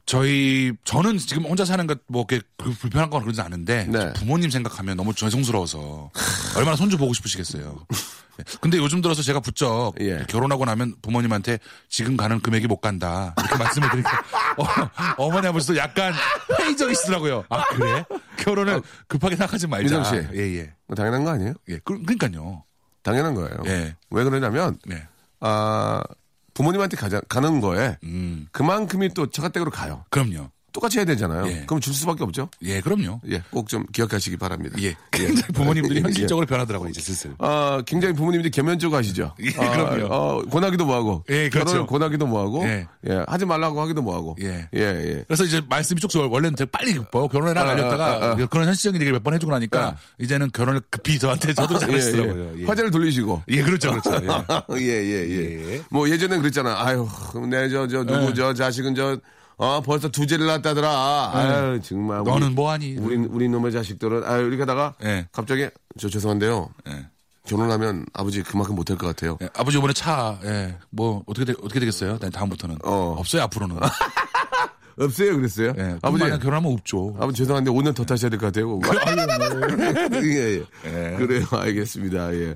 저희 0.06 0.72
저는 0.84 1.16
지금 1.18 1.44
혼자 1.46 1.64
사는 1.64 1.86
것뭐 1.86 2.26
이렇게 2.28 2.40
불- 2.58 2.74
불편한 2.74 3.08
건 3.08 3.22
그러지 3.22 3.40
않은데 3.40 3.86
네. 3.88 4.12
부모님 4.12 4.50
생각하면 4.50 4.96
너무 4.98 5.14
죄송스러워서 5.14 6.10
얼마나 6.56 6.76
손주 6.76 6.98
보고 6.98 7.14
싶으시겠어요. 7.14 7.86
예. 8.38 8.44
근데 8.60 8.76
요즘 8.78 9.00
들어서 9.00 9.22
제가 9.22 9.40
부쩍 9.40 9.94
예. 10.00 10.24
결혼하고 10.28 10.64
나면 10.66 10.96
부모님한테 11.00 11.58
지금 11.88 12.16
가는 12.16 12.38
금액이 12.40 12.66
못 12.66 12.78
간다 12.80 13.34
이렇게 13.38 13.56
말씀을 13.56 13.88
드리니까 13.90 14.22
어, 15.16 15.30
머니 15.30 15.46
아버지도 15.46 15.76
약간 15.76 16.12
회의적이시더라고요. 16.60 17.44
아 17.48 17.64
그래? 17.70 18.04
결혼을 18.38 18.82
급하게 19.08 19.36
생각하지 19.36 19.68
말자. 19.68 19.82
민정 19.84 20.04
씨. 20.04 20.28
예예. 20.36 20.72
뭐 20.86 20.94
당연한 20.96 21.24
거 21.24 21.30
아니에요? 21.30 21.54
예. 21.70 21.78
그, 21.84 22.02
그러니까요. 22.02 22.64
당연한 23.02 23.34
거예요. 23.34 23.56
예. 23.66 23.94
왜 24.10 24.24
그러냐면 24.24 24.78
네. 24.86 25.06
아 25.40 26.02
부모님한테 26.54 26.96
가자, 26.96 27.20
가는 27.28 27.60
거에 27.60 27.98
음. 28.04 28.46
그만큼이 28.52 29.10
또 29.10 29.28
처갓댁으로 29.28 29.70
가요. 29.70 30.04
그럼요. 30.10 30.50
똑같이 30.74 30.98
해야 30.98 31.04
되잖아요. 31.06 31.46
예. 31.48 31.64
그럼 31.66 31.80
줄 31.80 31.94
수밖에 31.94 32.22
없죠. 32.24 32.48
예, 32.62 32.80
그럼요. 32.80 33.20
예, 33.30 33.42
꼭 33.50 33.68
좀 33.68 33.86
기억하시기 33.92 34.36
바랍니다. 34.36 34.76
예. 34.82 34.94
굉장히 35.10 35.52
부모님들이 35.54 35.96
예. 35.98 36.00
현실적으로 36.02 36.44
변하더라고요, 36.46 36.90
이제 36.90 37.00
슬슬. 37.00 37.32
아, 37.38 37.80
굉장히 37.86 38.12
부모님들이 38.14 38.50
개면적으로 38.50 38.98
하시죠. 38.98 39.34
예, 39.40 39.48
아, 39.56 39.70
그럼요. 39.70 40.06
어, 40.14 40.42
권하기도 40.50 40.84
뭐하고. 40.84 41.24
예, 41.30 41.48
그렇죠. 41.48 41.64
결혼을 41.70 41.86
권하기도 41.86 42.26
뭐하고. 42.26 42.64
예. 42.64 42.86
예. 43.08 43.24
하지 43.26 43.46
말라고 43.46 43.80
하기도 43.80 44.02
뭐하고. 44.02 44.36
예. 44.42 44.68
예, 44.74 44.80
예. 44.80 45.24
그래서 45.26 45.44
이제 45.44 45.62
말씀이 45.68 46.00
쭉. 46.00 46.08
원래는 46.30 46.56
되게 46.56 46.70
빨리 46.70 46.92
급해요. 46.94 47.28
결혼해라 47.28 47.62
아, 47.62 47.70
알렸다가 47.70 48.06
아, 48.06 48.30
아. 48.32 48.36
그런 48.46 48.66
현실적인 48.66 49.00
얘기를 49.00 49.12
몇 49.18 49.22
번 49.24 49.34
해주고 49.34 49.52
나니까 49.52 49.86
아. 49.86 49.96
이제는 50.20 50.50
결혼을 50.52 50.80
급히 50.90 51.18
저한테 51.18 51.54
저도 51.54 51.76
예, 51.76 51.78
잘하시더라고요. 51.78 52.52
예. 52.56 52.62
예. 52.62 52.64
화제를 52.66 52.90
돌리시고. 52.90 53.42
예, 53.48 53.62
그렇죠, 53.62 53.90
그렇죠. 53.90 54.12
예. 54.22 54.26
예, 54.80 55.02
예, 55.04 55.28
예. 55.30 55.72
예. 55.76 55.82
뭐 55.90 56.08
예전엔 56.10 56.40
그랬잖아. 56.40 56.74
아유, 56.84 57.08
내 57.48 57.68
저, 57.68 57.86
저, 57.86 58.04
누구, 58.04 58.30
예. 58.30 58.34
저 58.34 58.52
자식은 58.52 58.94
저, 58.94 59.16
어, 59.56 59.80
벌써 59.82 60.08
두째를 60.08 60.46
낳았다더라. 60.46 61.30
아유, 61.32 61.80
정말. 61.82 62.20
우리- 62.20 62.30
너는 62.30 62.54
뭐하니? 62.54 62.96
우리, 62.98 63.16
우리 63.16 63.48
놈의 63.48 63.72
자식들은, 63.72 64.24
아유, 64.24 64.46
이렇게 64.46 64.62
하다가, 64.62 64.94
예. 65.04 65.28
갑자기, 65.32 65.68
저 65.98 66.08
죄송한데요. 66.08 66.70
예. 66.88 67.06
결혼하면 67.46 68.06
아버지 68.14 68.42
그만큼 68.42 68.74
못할 68.74 68.96
것 68.96 69.06
같아요. 69.06 69.36
예, 69.42 69.48
아버지 69.54 69.76
이번에 69.76 69.92
차, 69.92 70.38
예, 70.44 70.76
뭐 70.90 71.22
어떻게 71.26 71.44
되, 71.44 71.52
어떻게 71.62 71.78
되겠어요? 71.78 72.18
난 72.18 72.30
다음부터는 72.30 72.78
어. 72.84 73.14
없어요 73.18 73.42
앞으로는. 73.42 73.76
없어요, 74.98 75.36
그랬어요? 75.36 75.72
예, 75.78 75.96
아버지, 76.02 76.24
결혼하면 76.24 76.72
없죠. 76.72 77.14
아버지 77.18 77.38
죄송한데 77.38 77.70
5년 77.70 77.94
더 77.94 78.04
타셔야 78.04 78.30
될 78.30 78.38
것 78.38 78.46
같아요. 78.52 78.78
예, 80.22 80.28
예. 80.28 80.62
예. 80.86 81.16
그래요, 81.16 81.46
알겠습니다. 81.50 82.34
예. 82.34 82.54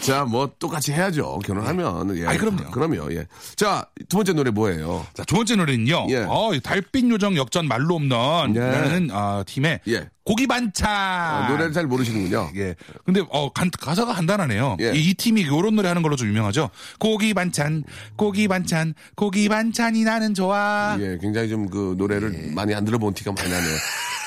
자, 0.00 0.24
뭐 0.24 0.50
똑같이 0.58 0.92
해야죠. 0.92 1.38
결혼하면. 1.44 2.16
예. 2.18 2.26
아이, 2.26 2.38
그럼요. 2.38 2.70
그럼요. 2.70 3.12
예. 3.12 3.26
자, 3.56 3.86
두 4.08 4.16
번째 4.18 4.32
노래 4.34 4.50
뭐예요? 4.50 5.06
자, 5.14 5.24
두 5.24 5.36
번째 5.36 5.56
노래는요. 5.56 6.06
예. 6.10 6.24
어, 6.28 6.52
이 6.54 6.60
달빛 6.60 7.08
요정 7.10 7.36
역전 7.36 7.66
말로 7.68 7.94
없는 7.96 8.56
예. 8.56 8.60
라는 8.60 9.08
아, 9.12 9.42
팀의 9.46 9.80
예. 9.88 10.08
고기 10.26 10.48
반찬. 10.48 10.90
아, 10.90 11.46
노래를 11.48 11.72
잘 11.72 11.86
모르시는군요. 11.86 12.50
예. 12.56 12.74
근데 13.04 13.22
어 13.30 13.48
간- 13.52 13.70
가사가 13.70 14.12
간단하네요. 14.12 14.76
예. 14.80 14.92
이, 14.92 15.10
이 15.10 15.14
팀이 15.14 15.46
요런 15.46 15.76
노래 15.76 15.86
하는 15.88 16.02
걸로 16.02 16.16
좀 16.16 16.26
유명하죠. 16.26 16.68
고기 16.98 17.32
반찬, 17.32 17.84
고기 18.16 18.48
반찬, 18.48 18.94
고기 19.14 19.48
반찬이 19.48 20.02
나는 20.02 20.34
좋아. 20.34 20.96
예, 21.00 21.16
굉장히 21.22 21.48
좀 21.48 21.66
그 21.70 21.94
노래를 21.96 22.52
많이 22.54 22.74
안 22.74 22.84
들어본 22.84 23.14
티가 23.14 23.32
많이 23.32 23.48
나네요. 23.50 23.76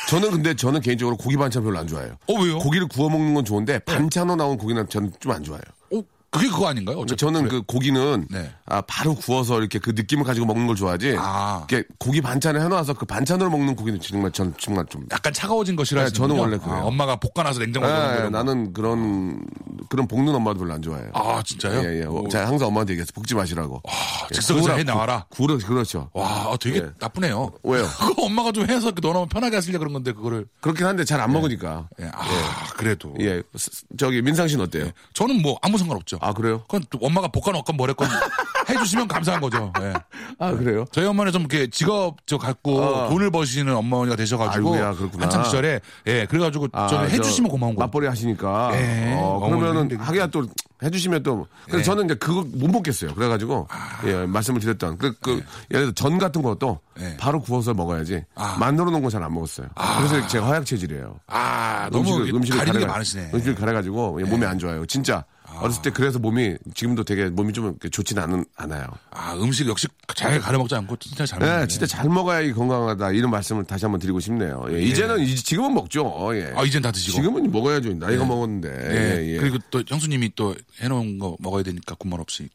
저는 0.09 0.31
근데 0.31 0.53
저는 0.53 0.79
개인적으로 0.81 1.15
고기 1.17 1.35
반찬 1.38 1.63
별로 1.63 1.77
안 1.79 1.85
좋아해요. 1.88 2.15
어 2.27 2.33
왜요? 2.33 2.59
고기를 2.59 2.88
구워 2.88 3.09
먹는 3.09 3.33
건 3.33 3.43
좋은데 3.45 3.79
반찬으로 3.79 4.35
나온 4.38 4.57
고기는 4.57 4.88
저는 4.89 5.12
좀 5.19 5.33
안 5.33 5.43
좋아해요. 5.43 5.63
어, 5.93 6.01
그게 6.31 6.47
그거 6.47 6.67
아닌가요? 6.67 7.05
저는 7.05 7.47
그 7.49 7.62
고기는 7.63 8.25
네. 8.31 8.49
아, 8.69 8.82
바로 8.82 9.15
구워서 9.15 9.60
이렇게 9.60 9.79
그 9.79 9.89
느낌을 9.95 10.23
가지고 10.23 10.45
먹는 10.45 10.67
걸 10.67 10.75
좋아하지. 10.75 11.15
아. 11.17 11.65
이렇게 11.69 11.88
고기 11.97 12.21
반찬을 12.21 12.62
해놔서 12.62 12.93
그 12.93 13.05
반찬으로 13.05 13.49
먹는 13.49 13.75
고기는 13.75 13.99
정말 13.99 14.32
전 14.32 14.53
정말 14.60 14.86
좀. 14.89 15.03
약간 15.12 15.34
차가워진 15.34 15.75
거 15.75 15.84
싫어하시는 15.84 16.13
네, 16.13 16.17
저는 16.17 16.39
원래 16.39 16.58
그래요. 16.58 16.84
엄마가 16.86 17.15
볶아놔서 17.17 17.60
냉장고에 17.60 17.89
예, 17.89 17.95
넣는 17.95 18.23
거. 18.23 18.29
나는 18.29 18.73
그런 18.73 19.41
그런 19.89 20.08
볶는 20.08 20.36
엄마도 20.36 20.60
별로 20.60 20.73
안 20.73 20.82
좋아해요. 20.84 21.10
아 21.13 21.41
진짜요? 21.43 21.82
예, 21.84 22.01
예. 22.01 22.05
어, 22.05 22.12
오. 22.12 22.27
제가 22.29 22.47
항상 22.47 22.67
엄마한테 22.67 22.93
얘기해서 22.93 23.12
볶지 23.15 23.34
마시라고. 23.34 23.82
아, 23.88 23.91
예, 24.32 24.36
즉석에서 24.36 24.73
해 24.77 24.84
나와라. 24.84 25.25
구- 25.29 25.47
구우라 25.47 25.65
그렇죠. 25.65 26.10
와, 26.13 26.47
어, 26.49 26.58
되게 26.58 26.77
예. 26.79 26.89
나쁘네요. 26.99 27.51
왜요? 27.63 27.88
그거 27.97 28.25
엄마가 28.25 28.51
좀 28.51 28.69
해서 28.69 28.91
넣어놓으면 29.01 29.29
편하게 29.29 29.55
하시려 29.55 29.79
그런 29.79 29.93
건데 29.93 30.12
그거를. 30.12 30.45
그렇긴 30.62 30.86
한데 30.86 31.03
잘 31.05 31.19
안 31.19 31.32
먹으니까. 31.34 31.89
예. 32.01 32.10
아 32.13 32.67
그래도. 32.77 33.13
예. 33.19 33.41
스- 33.55 33.84
저기 33.97 34.21
민상 34.21 34.47
씨는 34.47 34.65
어때요? 34.65 34.91
저는 35.13 35.41
뭐 35.41 35.58
아무 35.63 35.77
상관 35.77 35.97
없죠. 35.97 36.17
아 36.21 36.34
그래요? 36.34 36.60
그건 36.67 36.84
또 36.91 36.99
엄마가 37.01 37.27
볶아놓건 37.29 37.75
뭐랬건 37.75 38.08
해주시면 38.69 39.08
감사한 39.08 39.41
거죠. 39.41 39.71
예. 39.82 39.93
아 40.38 40.51
그래요? 40.51 40.86
저희 40.91 41.05
어머니는 41.05 41.32
좀 41.34 41.41
이렇게 41.41 41.67
직업 41.67 42.17
저 42.25 42.38
갖고 42.38 42.79
어. 42.82 43.10
돈을 43.10 43.32
버시는 43.32 43.75
어머니가 43.75 44.15
되셔가지고 44.15 44.73
아이고야, 44.75 44.93
그렇구나. 44.93 45.23
한참 45.25 45.43
시절에 45.45 45.79
예 46.08 46.25
그래가지고 46.25 46.67
아, 46.73 46.88
저는 46.88 47.10
저 47.10 47.15
해주시면 47.15 47.49
고마운 47.49 47.75
거. 47.75 47.82
맞벌이 47.82 48.08
하시니까. 48.08 48.71
예. 48.73 49.15
어, 49.19 49.39
그러면은. 49.39 49.97
하기야 49.99 50.27
또 50.27 50.45
해주시면 50.82 51.23
또. 51.23 51.47
그래서 51.65 51.79
예. 51.79 51.84
저는 51.84 52.05
이제 52.05 52.15
그거 52.15 52.45
못 52.53 52.69
먹겠어요. 52.69 53.13
그래가지고 53.15 53.67
예 54.05 54.25
말씀을 54.25 54.60
드렸던 54.62 54.97
그, 54.97 55.13
그 55.19 55.43
예를 55.71 55.86
들어 55.86 55.91
전 55.93 56.17
같은 56.17 56.41
것도 56.41 56.79
예. 57.01 57.17
바로 57.17 57.41
구워서 57.41 57.73
먹어야지 57.73 58.23
아. 58.36 58.55
만들어 58.60 58.89
놓은 58.91 59.01
건잘안 59.01 59.34
먹었어요. 59.34 59.67
그래서 59.97 60.27
제가 60.27 60.47
허약 60.47 60.65
체질이에요. 60.65 61.15
아 61.27 61.89
너무 61.91 62.10
음식을, 62.17 62.36
음식을 62.36 62.58
가리는 62.60 62.79
게 62.79 62.86
가래가- 62.86 62.89
많으시네. 62.91 63.32
음식을 63.34 63.55
가래가지고 63.55 64.19
몸에 64.27 64.45
안 64.45 64.58
좋아요. 64.60 64.86
진짜 64.86 65.23
어렸을 65.62 65.82
때 65.82 65.89
그래서 65.89 66.19
몸이 66.19 66.56
지금도 66.74 67.04
되게 67.04 67.30
몸이 67.30 67.54
좀 67.54 67.78
좋지는 67.91 68.22
않은, 68.24 68.45
않아요. 68.56 68.86
아 69.12 69.34
음식 69.36 69.67
역시 69.67 69.88
잘 70.15 70.39
가려 70.39 70.58
먹지 70.58 70.76
않고 70.76 70.95
진짜 70.98 71.26
잘 71.26 71.39
먹네. 71.39 71.58
네, 71.60 71.67
진짜 71.67 71.86
잘 71.86 72.08
먹어야 72.10 72.41
이 72.41 72.52
건강하다 72.54 73.12
이런 73.12 73.30
말씀을 73.32 73.63
다시 73.65 73.86
한번 73.86 74.00
드리고 74.00 74.19
싶네요. 74.19 74.65
예, 74.72 74.82
이제는 74.82 75.19
이- 75.19 75.36
지금은 75.36 75.74
먹죠. 75.74 76.30
예. 76.36 76.54
아 76.56 76.63
이젠 76.63 76.82
다 76.82 76.91
드시고. 76.91 77.17
지금은 77.17 77.52
먹어야죠. 77.52 77.93
나이가 77.95 78.26
먹었는데. 78.26 78.69
예. 78.69 79.22
예, 79.24 79.34
예. 79.34 79.38
그리고 79.38 79.58
또 79.69 79.84
형수님이 79.88 80.32
또 80.36 80.56
해놓은 80.82 81.19
거 81.19 81.36
먹어야 81.39 81.63
되니까 81.63 81.95
군말 81.95 82.19
없이. 82.22 82.50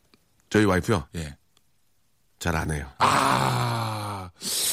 저희 0.50 0.64
와이프요 0.64 1.06
예. 1.16 1.36
잘 2.38 2.54
안 2.56 2.70
해요. 2.70 2.86
아 2.98 4.13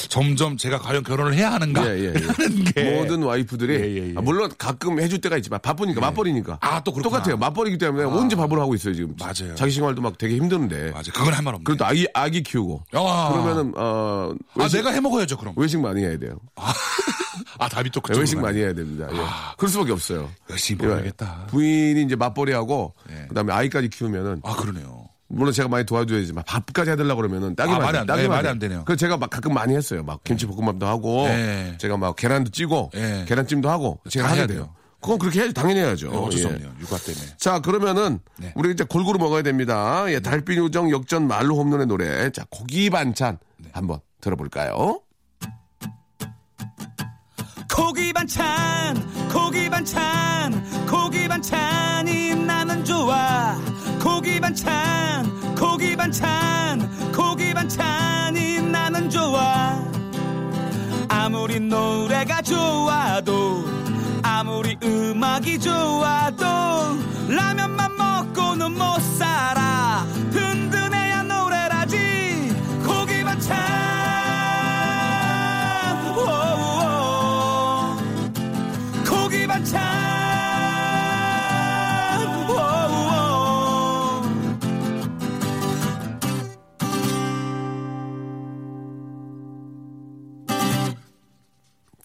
점점 0.09 0.57
제가 0.57 0.79
과연 0.79 1.03
결혼을 1.03 1.33
해야 1.33 1.51
하는가 1.53 1.85
예, 1.87 1.99
예, 1.99 2.13
예. 2.15 2.25
하는 2.27 2.63
게 2.65 2.95
모든 2.95 3.23
와이프들이 3.23 3.73
예, 3.73 3.79
예, 4.03 4.09
예. 4.09 4.13
아, 4.17 4.21
물론 4.21 4.51
가끔 4.57 4.99
해줄 4.99 5.21
때가 5.21 5.37
있지만 5.37 5.59
바쁘니까 5.61 6.01
맞벌이니까 6.01 6.57
아, 6.61 6.83
또 6.83 6.91
그렇구나. 6.91 7.17
똑같아요 7.17 7.37
맞벌이기 7.37 7.77
때문에 7.77 8.03
언제 8.05 8.35
밥을 8.35 8.59
하고 8.59 8.75
있어요 8.75 8.93
지금 8.93 9.15
맞아요. 9.19 9.55
자기 9.55 9.71
생활도 9.71 10.01
막 10.01 10.17
되게 10.17 10.35
힘드는데 10.35 10.91
맞아 10.91 11.11
그건 11.11 11.33
할 11.33 11.41
말 11.41 11.55
없네. 11.55 11.63
그래도 11.63 11.85
아기 11.85 12.07
아기 12.13 12.43
키우고 12.43 12.83
아. 12.93 13.29
그러면은 13.31 13.73
어아 13.75 14.33
외식, 14.55 14.77
내가 14.77 14.91
해 14.91 14.99
먹어야죠 14.99 15.37
그럼. 15.37 15.53
외식 15.57 15.79
많이 15.79 16.01
해야 16.01 16.17
돼요 16.17 16.37
아 17.57 17.67
답이 17.69 17.89
또 17.91 18.01
그쪽으로 18.01 18.21
외식. 18.21 18.39
많이 18.39 18.59
해야 18.59 18.73
됩니다 18.73 19.07
예. 19.11 19.17
그럴 19.57 19.69
수밖에 19.69 19.91
없어요 19.93 20.29
열심히 20.49 20.83
예. 20.83 20.87
먹어야겠다. 20.87 21.47
부인이 21.49 22.01
이제 22.03 22.15
맞벌이하고 22.15 22.93
예. 23.11 23.25
그다음에 23.29 23.53
아이까지 23.53 23.89
키우면은 23.89 24.41
아 24.43 24.55
그러네요. 24.55 25.00
물론 25.33 25.53
제가 25.53 25.69
많이 25.69 25.85
도와줘야지만 25.85 26.43
밥까지 26.45 26.91
해달라 26.91 27.15
그러면은 27.15 27.55
딱이 27.55 27.71
아. 27.71 27.79
말이 27.79 27.97
안- 27.97 28.05
딱이 28.07 28.23
네. 28.23 28.27
말이 28.27 28.47
안 28.47 28.59
되네요. 28.59 28.83
그래서 28.85 28.99
제가 28.99 29.17
막 29.17 29.29
가끔 29.29 29.53
많이 29.53 29.75
했어요. 29.75 30.03
막 30.03 30.23
김치볶음밥도 30.23 30.85
하고 30.85 31.27
네. 31.27 31.75
제가 31.79 31.97
막 31.97 32.15
계란도 32.15 32.51
찌고 32.51 32.91
네. 32.93 33.25
계란찜도 33.27 33.69
하고 33.69 33.99
제가 34.09 34.25
다 34.25 34.31
하게 34.31 34.39
해야 34.41 34.47
돼요. 34.47 34.57
돼요. 34.57 34.75
그건 34.99 35.17
그렇게 35.17 35.39
해야죠. 35.39 35.53
당연히 35.53 35.79
해야죠. 35.79 36.11
네, 36.11 36.17
어쩔 36.17 36.39
수 36.39 36.47
예. 36.47 36.51
없네요. 36.53 36.73
육아 36.79 36.97
때문에. 36.97 37.25
자 37.37 37.59
그러면은 37.59 38.19
네. 38.37 38.51
우리 38.55 38.71
이제 38.71 38.83
골고루 38.83 39.17
먹어야 39.17 39.41
됩니다. 39.41 40.03
예, 40.09 40.19
달빛 40.19 40.59
우정 40.59 40.91
역전 40.91 41.27
말로 41.27 41.55
홈런의 41.57 41.87
노래. 41.87 42.29
자 42.31 42.45
고기 42.51 42.89
반찬 42.89 43.39
네. 43.57 43.69
한번 43.73 43.99
들어볼까요? 44.21 44.99
고기 47.73 48.13
반찬 48.13 49.29
고기 49.31 49.69
반찬 49.69 50.85
고기 50.87 51.27
반찬이 51.27 52.35
나는 52.35 52.83
좋아 52.85 53.57
고기 54.21 54.39
반찬 54.39 55.55
고기 55.55 55.95
반찬 55.95 57.11
고기 57.11 57.55
반찬이 57.55 58.61
나는 58.61 59.09
좋아. 59.09 59.83
아무리 61.09 61.59
노래가 61.59 62.39
좋아도 62.43 63.65
아무리 64.21 64.77
음악이 64.83 65.57
좋아도 65.57 66.45
라면만 67.29 67.97
먹고는 67.97 68.73
못 68.73 68.99
살아 69.17 70.05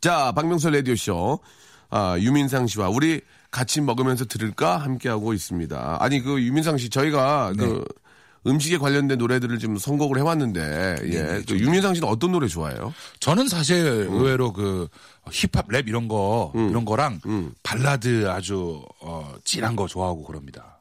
자 0.06 0.30
박명수 0.30 0.70
라디오 0.70 0.94
쇼. 0.94 1.40
아, 1.90 2.16
유민상 2.16 2.68
씨와 2.68 2.90
우리 2.90 3.22
같이 3.50 3.80
먹으면서 3.80 4.24
들을까 4.24 4.76
함께하고 4.76 5.32
있습니다. 5.32 5.96
아니, 5.98 6.20
그 6.20 6.40
유민상 6.40 6.78
씨, 6.78 6.90
저희가 6.90 7.52
그 7.58 7.84
음식에 8.46 8.78
관련된 8.78 9.18
노래들을 9.18 9.58
좀 9.58 9.76
선곡을 9.76 10.18
해왔는데, 10.18 10.96
예. 11.06 11.42
그 11.48 11.58
유민상 11.58 11.94
씨는 11.94 12.08
어떤 12.08 12.30
노래 12.30 12.46
좋아해요? 12.46 12.94
저는 13.18 13.48
사실 13.48 14.06
음. 14.08 14.14
의외로 14.14 14.52
그 14.52 14.86
힙합 15.32 15.72
랩 15.72 15.88
이런 15.88 16.06
거 16.06 16.52
이런 16.54 16.84
거랑 16.84 17.20
발라드 17.64 18.30
아주 18.30 18.84
어, 19.00 19.34
진한 19.42 19.74
거 19.74 19.88
좋아하고 19.88 20.22
그럽니다. 20.22 20.75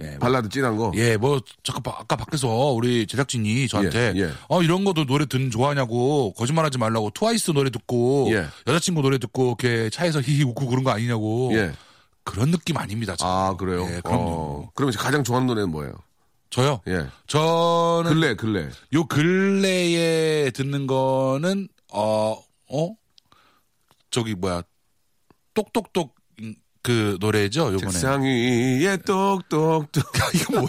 예, 0.00 0.10
뭐, 0.10 0.18
발라드 0.20 0.48
찐한 0.48 0.76
거? 0.76 0.92
예, 0.94 1.16
뭐 1.16 1.40
잠깐 1.64 1.82
바- 1.82 1.98
아까 2.00 2.16
밖에서 2.16 2.48
우리 2.48 3.06
제작진이 3.06 3.66
저한테 3.68 4.12
예, 4.16 4.20
예. 4.20 4.30
어 4.48 4.62
이런 4.62 4.84
것도 4.84 5.06
노래 5.06 5.26
듣는 5.26 5.50
좋아하냐고 5.50 6.32
거짓말하지 6.34 6.78
말라고 6.78 7.10
트와이스 7.10 7.50
노래 7.52 7.70
듣고 7.70 8.28
예. 8.30 8.46
여자친구 8.66 9.02
노래 9.02 9.18
듣고 9.18 9.56
이렇게 9.60 9.90
차에서 9.90 10.20
히히 10.20 10.44
웃고 10.44 10.66
그런 10.66 10.84
거 10.84 10.90
아니냐고 10.90 11.50
예. 11.54 11.72
그런 12.22 12.50
느낌 12.50 12.76
아닙니다. 12.76 13.16
저는. 13.16 13.32
아, 13.32 13.56
그래요? 13.56 13.86
예, 13.90 14.00
그럼요. 14.02 14.30
어, 14.30 14.70
그러면 14.74 14.94
가장 14.96 15.24
좋아하는 15.24 15.46
노래는 15.46 15.70
뭐예요? 15.70 15.94
저요. 16.50 16.80
예. 16.86 17.06
저는 17.26 18.12
근래, 18.12 18.34
근래. 18.34 18.68
요 18.94 19.04
근래에 19.06 20.50
듣는 20.50 20.86
거는 20.86 21.68
어, 21.92 22.36
어? 22.70 22.94
저기 24.10 24.34
뭐야. 24.34 24.62
똑똑똑 25.54 26.14
음, 26.14 26.17
그 26.82 27.16
노래죠, 27.20 27.72
요번에. 27.72 27.90
책상 27.92 28.22
위에 28.22 28.96
똑똑똑. 28.98 29.90
이거 30.34 30.52
뭐예요? 30.54 30.68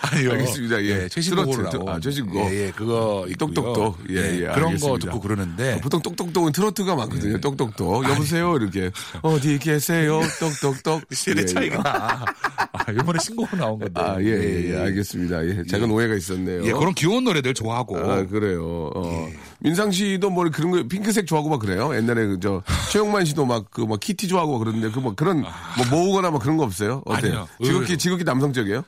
아니요. 0.00 0.32
알겠습니다. 0.32 0.82
예. 0.84 1.08
최신 1.08 1.34
곡으로 1.36 1.52
트로트, 1.70 1.76
나온. 1.76 1.88
아, 1.88 2.00
최신곡. 2.00 2.36
예, 2.52 2.66
예, 2.66 2.70
그거 2.74 3.24
있고요. 3.28 3.36
똑똑똑. 3.38 3.98
예, 4.10 4.16
예, 4.16 4.40
그런 4.40 4.54
거 4.54 4.66
알겠습니다. 4.66 5.06
듣고 5.06 5.20
그러는데 5.20 5.80
보통 5.80 6.02
똑똑똑은 6.02 6.52
트로트가 6.52 6.94
많거든요. 6.94 7.34
예. 7.34 7.40
똑똑똑. 7.40 8.04
여보세요? 8.08 8.56
이렇게. 8.56 8.90
어디 9.22 9.58
계세요? 9.58 10.20
똑똑똑. 10.38 11.02
예, 11.28 11.40
예. 11.40 11.44
차이가 11.46 11.82
나. 11.82 12.24
아, 12.72 12.92
요번에 12.92 13.18
신곡으로 13.20 13.56
나온 13.58 13.78
건데. 13.78 14.00
아, 14.00 14.16
예, 14.20 14.26
예, 14.26 14.72
예. 14.74 14.76
알겠습니다. 14.78 15.44
예. 15.46 15.62
작은 15.64 15.90
오해가 15.90 16.14
있었네요. 16.14 16.64
예, 16.66 16.72
그런 16.72 16.92
귀여운 16.94 17.24
노래들 17.24 17.54
좋아하고. 17.54 17.96
아, 17.98 18.26
그래요. 18.26 18.90
어. 18.94 19.28
예. 19.30 19.36
민상 19.60 19.90
씨도 19.90 20.28
뭐 20.30 20.44
그런 20.52 20.70
거 20.70 20.82
핑크색 20.86 21.26
좋아하고 21.26 21.48
막 21.48 21.58
그래요? 21.60 21.94
옛날에 21.96 22.26
그저 22.26 22.62
최영만 22.92 23.24
씨도 23.24 23.46
막 23.46 23.70
그막 23.70 23.98
키티 24.00 24.28
좋아하고 24.28 24.52
막 24.52 24.58
그러는데 24.58 24.90
그 24.90 25.06
뭐 25.06 25.14
그런 25.14 25.40
뭐 25.42 25.86
모으거나 25.90 26.30
막 26.32 26.40
그런 26.42 26.56
거 26.56 26.64
없어요? 26.64 27.00
어때요? 27.06 27.32
아니요. 27.32 27.48
지극히. 27.64 27.96
지극히 27.96 28.24
남성적이에요? 28.24 28.82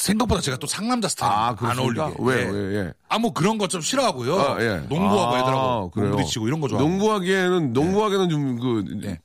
생각보다 0.00 0.40
제가 0.40 0.56
또 0.56 0.66
상남자 0.66 1.08
스타일 1.08 1.32
아, 1.32 1.56
안? 1.58 1.78
어울리게. 1.78 2.14
왜, 2.20 2.34
예. 2.46 2.48
왜, 2.50 2.76
예. 2.78 2.92
아, 3.08 3.18
뭐 3.18 3.32
그런 3.32 3.58
거좀 3.58 3.80
싫어하고요. 3.80 4.38
아, 4.40 4.56
예. 4.62 4.76
농구하고 4.88 5.34
아, 5.34 5.38
애들하고? 5.40 5.92
농구리치고 5.94 6.48
이런 6.48 6.60
거 6.60 6.68
좋아하고. 6.68 6.88
농구하기에는 6.88 7.72
농구하기에는 7.72 8.28
좀그 8.30 8.84
예. 9.04 9.18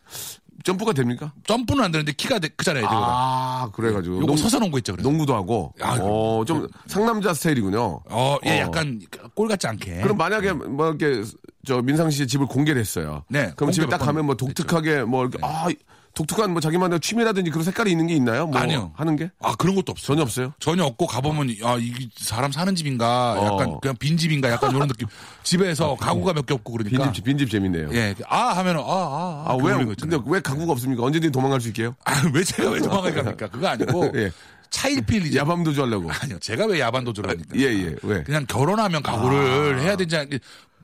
점프가 0.63 0.93
됩니까? 0.93 1.31
점프는 1.45 1.83
안 1.83 1.91
되는데 1.91 2.11
키가 2.11 2.39
되- 2.39 2.47
크잖아요, 2.49 2.83
애들보다. 2.85 3.07
아, 3.07 3.69
그래가지고 3.71 4.15
요거 4.15 4.25
농- 4.25 4.35
서서 4.37 4.57
농구 4.59 4.79
있죠, 4.79 4.93
그래서. 4.93 5.07
농구도 5.07 5.35
하고. 5.35 5.71
아, 5.79 5.97
어, 6.01 6.43
좀 6.45 6.67
상남자 6.87 7.35
스타일이군요. 7.35 8.01
어, 8.09 8.37
예, 8.45 8.61
어. 8.61 8.63
약간 8.63 8.99
꼴 9.35 9.47
같지 9.47 9.67
않게. 9.67 10.01
그럼 10.01 10.17
만약에 10.17 10.53
뭐 10.53 10.87
이렇게 10.89 11.21
저 11.67 11.81
민상 11.83 12.09
씨의 12.09 12.27
집을 12.27 12.47
공개를 12.47 12.81
했어요. 12.81 13.23
네, 13.29 13.51
그럼 13.55 13.71
집에 13.71 13.85
딱몇 13.85 14.05
가면 14.07 14.25
뭐번 14.25 14.37
독특하게 14.37 15.03
뭐 15.03 15.21
이렇게 15.23 15.37
아 15.43 15.67
독특한 16.15 16.51
뭐 16.51 16.61
자기만의 16.61 16.99
취미라든지 17.01 17.51
그런 17.51 17.63
색깔이 17.65 17.91
있는 17.91 18.07
게 18.07 18.15
있나요? 18.15 18.47
뭐 18.47 18.57
아니요. 18.59 18.91
하는 18.95 19.15
게 19.15 19.29
아, 19.41 19.53
그런 19.55 19.75
것도 19.75 19.91
없어요. 19.91 20.07
전혀 20.07 20.21
없어요. 20.23 20.53
전혀 20.59 20.83
없고 20.85 21.07
가보면 21.07 21.55
아 21.63 21.75
이게 21.79 22.07
사람 22.15 22.51
사는 22.51 22.73
집인가 22.73 23.35
약간 23.37 23.69
어. 23.69 23.79
그냥 23.81 23.95
빈 23.99 24.17
집인가 24.17 24.49
약간 24.49 24.71
이런 24.75 24.87
느낌 24.87 25.07
집에서 25.43 25.95
가구가 25.95 26.33
몇 26.33 26.45
개 26.45 26.53
없고 26.53 26.73
그러니까 26.73 27.03
빈집 27.03 27.23
빈집 27.25 27.49
재밌네요. 27.51 27.89
예, 27.93 28.15
아 28.27 28.57
하면은 28.57 28.81
아아 28.81 29.45
아, 29.47 29.57
왜, 29.61 29.73
근데 29.99 30.17
왜 30.25 30.39
가구가 30.39 30.71
없습니까? 30.71 31.03
언제든 31.03 31.29
지 31.29 31.31
도망갈 31.31 31.59
수 31.61 31.67
있게요? 31.67 31.95
왜 32.33 32.43
제가 32.43 32.69
왜 32.71 32.79
도망을 32.79 33.13
갑니까? 33.13 33.47
그거 33.49 33.67
아니고 33.67 34.11
예. 34.15 34.31
차일피일 34.69 35.27
이제 35.27 35.39
야밤 35.39 35.63
도주하려고. 35.63 36.09
아니요 36.11 36.37
제가 36.39 36.65
왜 36.65 36.79
야반 36.79 37.03
도주를 37.03 37.29
합니까? 37.29 37.51
예, 37.57 37.63
예. 37.63 37.95
왜? 38.03 38.23
그냥 38.23 38.45
결혼하면 38.47 39.01
가구를 39.03 39.79
해야 39.81 39.95
되지 39.95 40.17
않? 40.17 40.29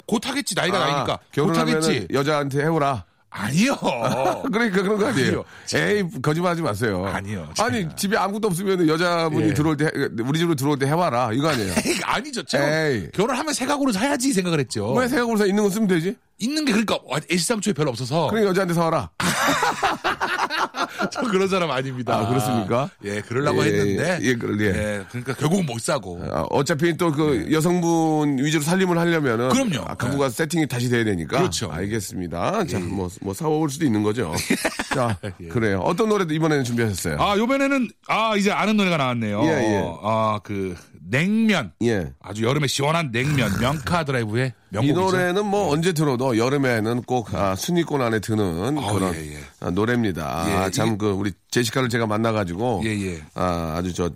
곧 0.07 0.27
하겠지 0.27 0.55
나이가 0.55 0.77
나이니까 0.79 1.05
곧 1.17 1.19
결혼하면 1.31 1.75
하겠지 1.83 2.07
여자한테 2.13 2.61
해오라. 2.63 3.05
아니요 3.33 3.75
그러니까 4.51 4.81
그런 4.83 4.97
거 4.99 5.07
아니에요. 5.07 5.43
아니요. 5.73 5.87
에이, 5.87 6.03
거짓말하지 6.21 6.61
마세요. 6.61 7.05
아니요, 7.07 7.47
아니, 7.59 7.83
제가. 7.83 7.95
집에 7.95 8.17
아무것도 8.17 8.49
없으면 8.49 8.87
여자분이 8.87 9.49
예. 9.49 9.53
들어올 9.53 9.77
때, 9.77 9.89
우리 10.21 10.37
집으로 10.39 10.55
들어올 10.55 10.77
때 10.77 10.85
해와라. 10.85 11.31
이거 11.33 11.47
아니에요. 11.47 11.71
에이, 11.85 11.99
아니죠 12.03 12.41
에이. 12.53 13.07
결혼하면 13.13 13.53
새 13.53 13.65
가구를 13.65 13.93
사야지 13.93 14.33
생각을 14.33 14.59
했죠 14.59 14.91
왜 14.93 15.07
생각으로 15.07 15.37
사 15.37 15.45
있는 15.45 15.63
거 15.63 15.69
쓰면 15.69 15.87
되지? 15.87 16.17
있는 16.39 16.65
게 16.65 16.71
그러니까 16.73 16.97
애시당초에 17.31 17.73
별로 17.73 17.91
없어서 17.91 18.27
그러니까 18.27 18.49
여자한테 18.49 18.73
사와라. 18.73 19.09
저 21.11 21.21
그런 21.21 21.47
사람 21.47 21.71
아닙니다. 21.71 22.17
아, 22.17 22.27
그렇습니까? 22.27 22.89
예, 23.05 23.21
그러려고 23.21 23.63
예, 23.65 23.67
했는데. 23.69 24.19
예, 24.21 24.35
그럴, 24.35 24.59
예. 24.61 25.03
그러니까 25.09 25.33
결국은 25.35 25.65
못 25.65 25.79
사고. 25.79 26.19
아, 26.31 26.45
어차피 26.49 26.97
또 26.97 27.11
그 27.11 27.47
여성분 27.51 28.37
위주로 28.37 28.63
살림을 28.63 28.97
하려면은 28.97 29.49
네. 29.49 29.53
그럼요. 29.53 29.85
아, 29.87 29.95
가구가 29.95 30.29
세팅이 30.29 30.67
다시 30.67 30.89
돼야 30.89 31.03
되니까. 31.03 31.37
그렇죠. 31.37 31.69
알겠습니다. 31.71 32.65
자, 32.65 32.79
뭐, 32.79 33.09
뭐 33.21 33.33
사올 33.33 33.69
수도 33.69 33.85
있는 33.85 34.03
거죠. 34.03 34.33
자, 34.93 35.17
그래요. 35.49 35.79
어떤 35.79 36.09
노래도 36.09 36.33
이번에는 36.33 36.63
준비하셨어요? 36.63 37.17
아, 37.19 37.37
요번에는, 37.37 37.89
아, 38.07 38.35
이제 38.37 38.51
아는 38.51 38.77
노래가 38.77 38.97
나왔네요. 38.97 39.41
예, 39.43 39.47
예. 39.47 39.83
아, 40.03 40.39
그, 40.43 40.75
냉면. 41.01 41.71
예. 41.83 42.11
아주 42.21 42.43
여름에 42.43 42.67
시원한 42.67 43.11
냉면. 43.11 43.51
명카 43.59 44.05
드라이브의 44.05 44.47
이 44.47 44.60
명곡이죠. 44.71 44.99
노래는 44.99 45.45
뭐 45.45 45.69
언제 45.71 45.93
들어도 45.93 46.37
여름에는 46.37 47.03
꼭 47.03 47.33
아, 47.35 47.55
순위권 47.55 48.01
안에 48.01 48.19
드는 48.19 48.77
아, 48.77 48.91
그런 48.93 49.13
예, 49.15 49.33
예. 49.33 49.37
아, 49.59 49.69
노래입니다. 49.69 50.45
예, 50.49 50.53
아, 50.53 50.61
이게- 50.67 50.71
참그 50.71 51.11
우리 51.11 51.31
제시카를 51.51 51.89
제가 51.89 52.07
만나가지고 52.07 52.81
예, 52.85 52.89
예. 52.89 53.21
아, 53.35 53.75
아주 53.77 53.93
저 53.93 54.09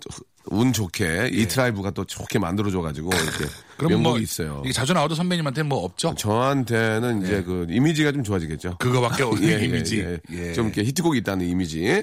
운 0.48 0.72
좋게 0.72 1.30
이트라이브가 1.32 1.90
또 1.90 2.04
좋게 2.04 2.38
만들어줘가지고 2.38 3.10
이렇게 3.12 3.44
명곡이 3.82 4.00
뭐, 4.00 4.18
있어요. 4.18 4.62
자주 4.72 4.92
나오던 4.92 5.16
선배님한테 5.16 5.64
뭐 5.64 5.78
없죠? 5.80 6.14
저한테는 6.16 7.22
이제 7.24 7.42
그 7.42 7.66
이미지가 7.68 8.12
좀 8.12 8.22
좋아지겠죠. 8.22 8.76
그거밖에 8.78 9.24
없는 9.24 9.42
예, 9.48 9.60
예, 9.60 9.64
이미지. 9.64 9.98
예. 9.98 10.18
예. 10.30 10.52
좀 10.52 10.66
이렇게 10.66 10.84
히트곡이 10.84 11.18
있다는 11.18 11.46
이미지. 11.48 11.82
예, 11.82 12.00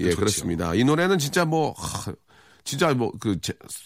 예, 0.00 0.04
좋죠. 0.04 0.16
그렇습니다. 0.16 0.74
이 0.74 0.84
노래는 0.84 1.18
진짜 1.18 1.46
뭐 1.46 1.72
하, 1.78 2.12
진짜 2.68 2.92
뭐 2.92 3.10
그 3.18 3.38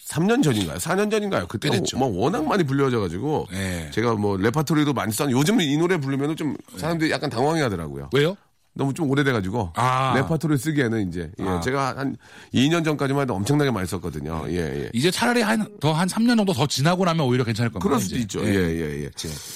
3년 0.09 0.43
전인가요? 0.43 0.77
4년 0.77 1.09
전인가요? 1.09 1.47
그때 1.47 1.69
됐죠. 1.69 1.97
뭐 1.97 2.09
워낙 2.09 2.45
많이 2.45 2.63
불려져 2.63 2.99
가지고 2.99 3.47
네. 3.49 3.89
제가 3.91 4.15
뭐 4.15 4.35
레파토리도 4.35 4.93
많이 4.93 5.13
썼는데 5.13 5.39
요즘은 5.39 5.63
이 5.63 5.77
노래 5.77 5.97
부르면은 5.97 6.35
좀 6.35 6.57
사람들이 6.75 7.09
약간 7.09 7.29
당황해 7.29 7.61
하더라고요. 7.61 8.09
왜요? 8.13 8.35
너무 8.75 8.93
좀 8.93 9.09
오래돼가지고 9.09 9.73
아. 9.75 10.13
레파토리 10.15 10.57
쓰기에는 10.57 11.07
이제 11.07 11.29
예, 11.39 11.43
아. 11.47 11.59
제가 11.59 11.95
한 11.97 12.15
2년 12.53 12.83
전까지만 12.83 13.21
해도 13.23 13.35
엄청나게 13.35 13.69
많이 13.71 13.87
썼거든요. 13.87 14.45
예, 14.49 14.55
예. 14.85 14.89
이제 14.93 15.11
차라리 15.11 15.41
한 15.41 15.63
더 15.79 15.93
한 15.93 16.07
3년 16.07 16.35
정도 16.37 16.53
더 16.53 16.65
지나고 16.65 17.05
나면 17.05 17.25
오히려 17.25 17.43
괜찮을 17.43 17.69
겁니다. 17.71 17.87
그럴 17.87 18.01
수도 18.01 18.15
이제. 18.15 18.21
있죠. 18.23 18.43
예, 18.45 18.53
예, 18.55 19.03
예. 19.03 19.09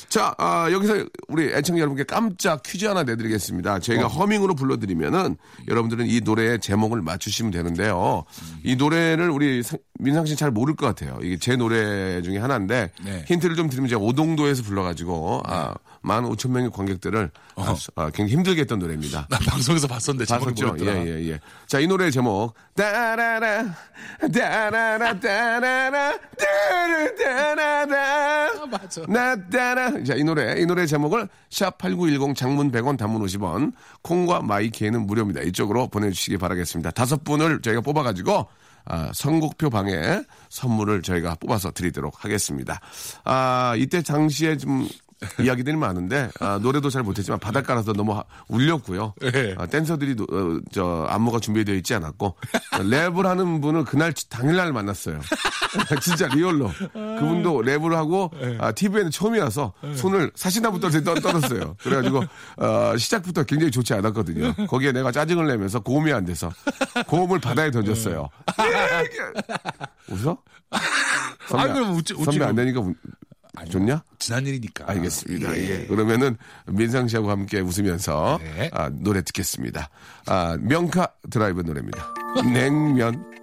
자, 0.07 0.35
아, 0.37 0.69
여기서 0.71 1.05
우리 1.29 1.45
애청자 1.53 1.79
여러분께 1.81 2.03
깜짝 2.03 2.61
퀴즈 2.63 2.85
하나 2.85 3.03
내드리겠습니다. 3.03 3.79
저희가 3.79 4.05
어. 4.05 4.07
허밍으로 4.07 4.53
불러드리면은 4.55 5.35
여러분들은 5.67 6.05
이 6.07 6.21
노래의 6.21 6.59
제목을 6.59 7.01
맞추시면 7.01 7.51
되는데요. 7.51 8.23
이 8.63 8.75
노래를 8.75 9.29
우리 9.31 9.63
상- 9.63 9.79
민상 9.99 10.25
씨잘 10.27 10.51
모를 10.51 10.75
것 10.75 10.85
같아요. 10.85 11.17
이게 11.23 11.37
제 11.37 11.55
노래 11.55 12.21
중에 12.21 12.37
하나인데 12.37 12.91
네. 13.03 13.25
힌트를 13.27 13.55
좀 13.55 13.67
드리면 13.69 13.89
제가 13.89 13.99
오동도에서 14.01 14.61
불러가지고 14.63 15.41
아, 15.45 15.73
만 16.01 16.25
오천 16.25 16.51
명의 16.51 16.69
관객들을 16.71 17.31
아, 17.55 17.75
아, 17.95 18.05
굉장히 18.11 18.33
힘들게 18.33 18.61
했던 18.61 18.79
노래입니다. 18.79 19.27
나 19.29 19.39
방송에서 19.39 19.87
봤었는데 19.87 20.25
봤었죠? 20.25 20.65
모르겠더라. 20.67 20.99
예, 20.99 21.07
예, 21.07 21.29
예. 21.31 21.39
자, 21.67 21.79
이 21.79 21.87
노래의 21.87 22.11
제목. 22.11 22.53
따라라, 22.75 23.75
따라라, 24.31 25.19
따라라, 25.19 26.17
따라라, 27.17 28.65
맞아. 28.67 29.01
나 29.07 29.35
따라. 29.49 30.03
자, 30.03 30.15
이 30.15 30.23
노래, 30.23 30.59
이 30.61 30.65
노래 30.65 30.85
제목을 30.85 31.27
샵 31.49 31.77
8910 31.77 32.35
장문 32.35 32.71
100원 32.71 32.97
단문 32.97 33.23
50원, 33.23 33.73
콩과 34.01 34.41
마이 34.41 34.65
K는 34.65 35.05
무료입니다. 35.07 35.41
이쪽으로 35.41 35.87
보내주시기 35.87 36.37
바라겠습니다. 36.37 36.91
다섯 36.91 37.23
분을 37.23 37.61
저희가 37.61 37.81
뽑아가지고, 37.81 38.47
아, 38.85 39.11
선곡표 39.13 39.69
방에 39.69 40.21
선물을 40.49 41.01
저희가 41.01 41.35
뽑아서 41.35 41.71
드리도록 41.71 42.23
하겠습니다. 42.23 42.79
아, 43.25 43.73
이때 43.77 44.01
당시에 44.01 44.57
좀 44.57 44.87
이야기들이 45.41 45.75
많은데, 45.77 46.29
아, 46.39 46.59
노래도 46.61 46.89
잘 46.89 47.01
못했지만 47.03 47.39
바닷가라서 47.39 47.93
너무 47.93 48.13
하- 48.15 48.23
울렸고요. 48.47 49.13
예. 49.23 49.55
아, 49.57 49.65
댄서들이 49.65 50.15
노- 50.15 50.23
어, 50.25 50.59
저 50.71 51.05
안무가 51.09 51.39
준비되어 51.39 51.73
있지 51.75 51.95
않았고 51.95 52.35
랩을 52.73 53.23
하는 53.23 53.59
분을 53.61 53.83
그날 53.83 54.13
당일날 54.29 54.73
만났어요. 54.73 55.19
진짜 56.01 56.27
리얼로 56.27 56.71
그분도 56.93 57.61
랩을 57.63 57.93
하고 57.93 58.31
아, 58.59 58.71
TV에는 58.71 59.11
처음이라서 59.11 59.73
손을 59.95 60.31
사시나무 60.35 60.89
떠, 61.01 61.15
떨었어요. 61.15 61.75
그래가지고 61.81 62.23
어, 62.57 62.97
시작부터 62.97 63.43
굉장히 63.43 63.71
좋지 63.71 63.93
않았거든요. 63.95 64.53
거기에 64.67 64.91
내가 64.91 65.11
짜증을 65.11 65.47
내면서 65.47 65.79
고음이 65.79 66.13
안 66.13 66.25
돼서 66.25 66.51
고음을 67.07 67.39
바다에 67.39 67.71
던졌어요. 67.71 68.29
웃어? 70.09 70.37
선배, 71.47 71.63
아니, 71.63 71.73
그럼 71.73 71.95
웃지- 71.97 72.13
웃지 72.13 72.23
선배 72.25 72.43
안 72.45 72.55
뭐. 72.55 72.63
되니까 72.63 72.81
우- 73.65 73.69
좋냐? 73.69 74.03
지난 74.19 74.45
일이니까. 74.45 74.85
알겠습니다. 74.89 75.57
예. 75.57 75.85
그러면은 75.87 76.37
민상 76.67 77.07
씨하고 77.07 77.29
함께 77.31 77.59
웃으면서 77.59 78.39
네. 78.41 78.69
아, 78.73 78.89
노래 78.89 79.21
듣겠습니다. 79.21 79.89
아, 80.25 80.57
명카 80.59 81.07
드라이브 81.29 81.61
노래입니다. 81.61 82.13
냉면. 82.53 83.36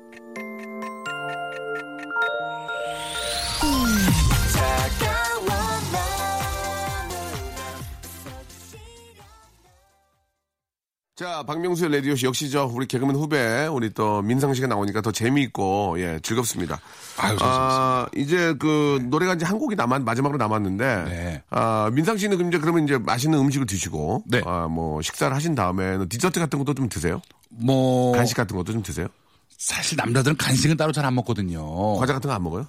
자, 11.24 11.42
박명수의 11.42 11.90
라디오씨 11.90 12.26
역시 12.26 12.50
저 12.50 12.66
우리 12.66 12.86
개그맨 12.86 13.16
후배 13.16 13.64
우리 13.66 13.88
또 13.88 14.20
민상 14.20 14.52
씨가 14.52 14.66
나오니까 14.66 15.00
더 15.00 15.10
재미있고 15.10 15.96
예 15.98 16.20
즐겁습니다. 16.22 16.78
아유, 17.16 17.38
아, 17.40 18.06
이제 18.14 18.52
그 18.58 19.02
노래가 19.08 19.32
이제 19.32 19.46
한 19.46 19.58
곡이 19.58 19.74
남았 19.74 20.02
마지막으로 20.02 20.36
남았는데 20.36 21.04
네. 21.04 21.42
아 21.48 21.88
민상 21.94 22.18
씨는 22.18 22.36
그럼 22.36 22.50
이제 22.52 22.58
그러면 22.58 22.84
이제 22.84 22.98
맛있는 22.98 23.38
음식을 23.38 23.64
드시고 23.64 24.24
네. 24.26 24.42
아뭐 24.44 25.00
식사를 25.00 25.34
하신 25.34 25.54
다음에는 25.54 26.10
디저트 26.10 26.38
같은 26.38 26.58
것도 26.58 26.74
좀 26.74 26.90
드세요? 26.90 27.22
뭐 27.48 28.12
간식 28.12 28.36
같은 28.36 28.54
것도 28.54 28.72
좀 28.72 28.82
드세요? 28.82 29.08
사실 29.56 29.96
남자들은 29.96 30.36
간식은 30.36 30.76
따로 30.76 30.92
잘 30.92 31.06
안 31.06 31.14
먹거든요. 31.14 31.96
과자 31.96 32.12
같은 32.12 32.28
거 32.28 32.34
안 32.34 32.42
먹어요? 32.42 32.66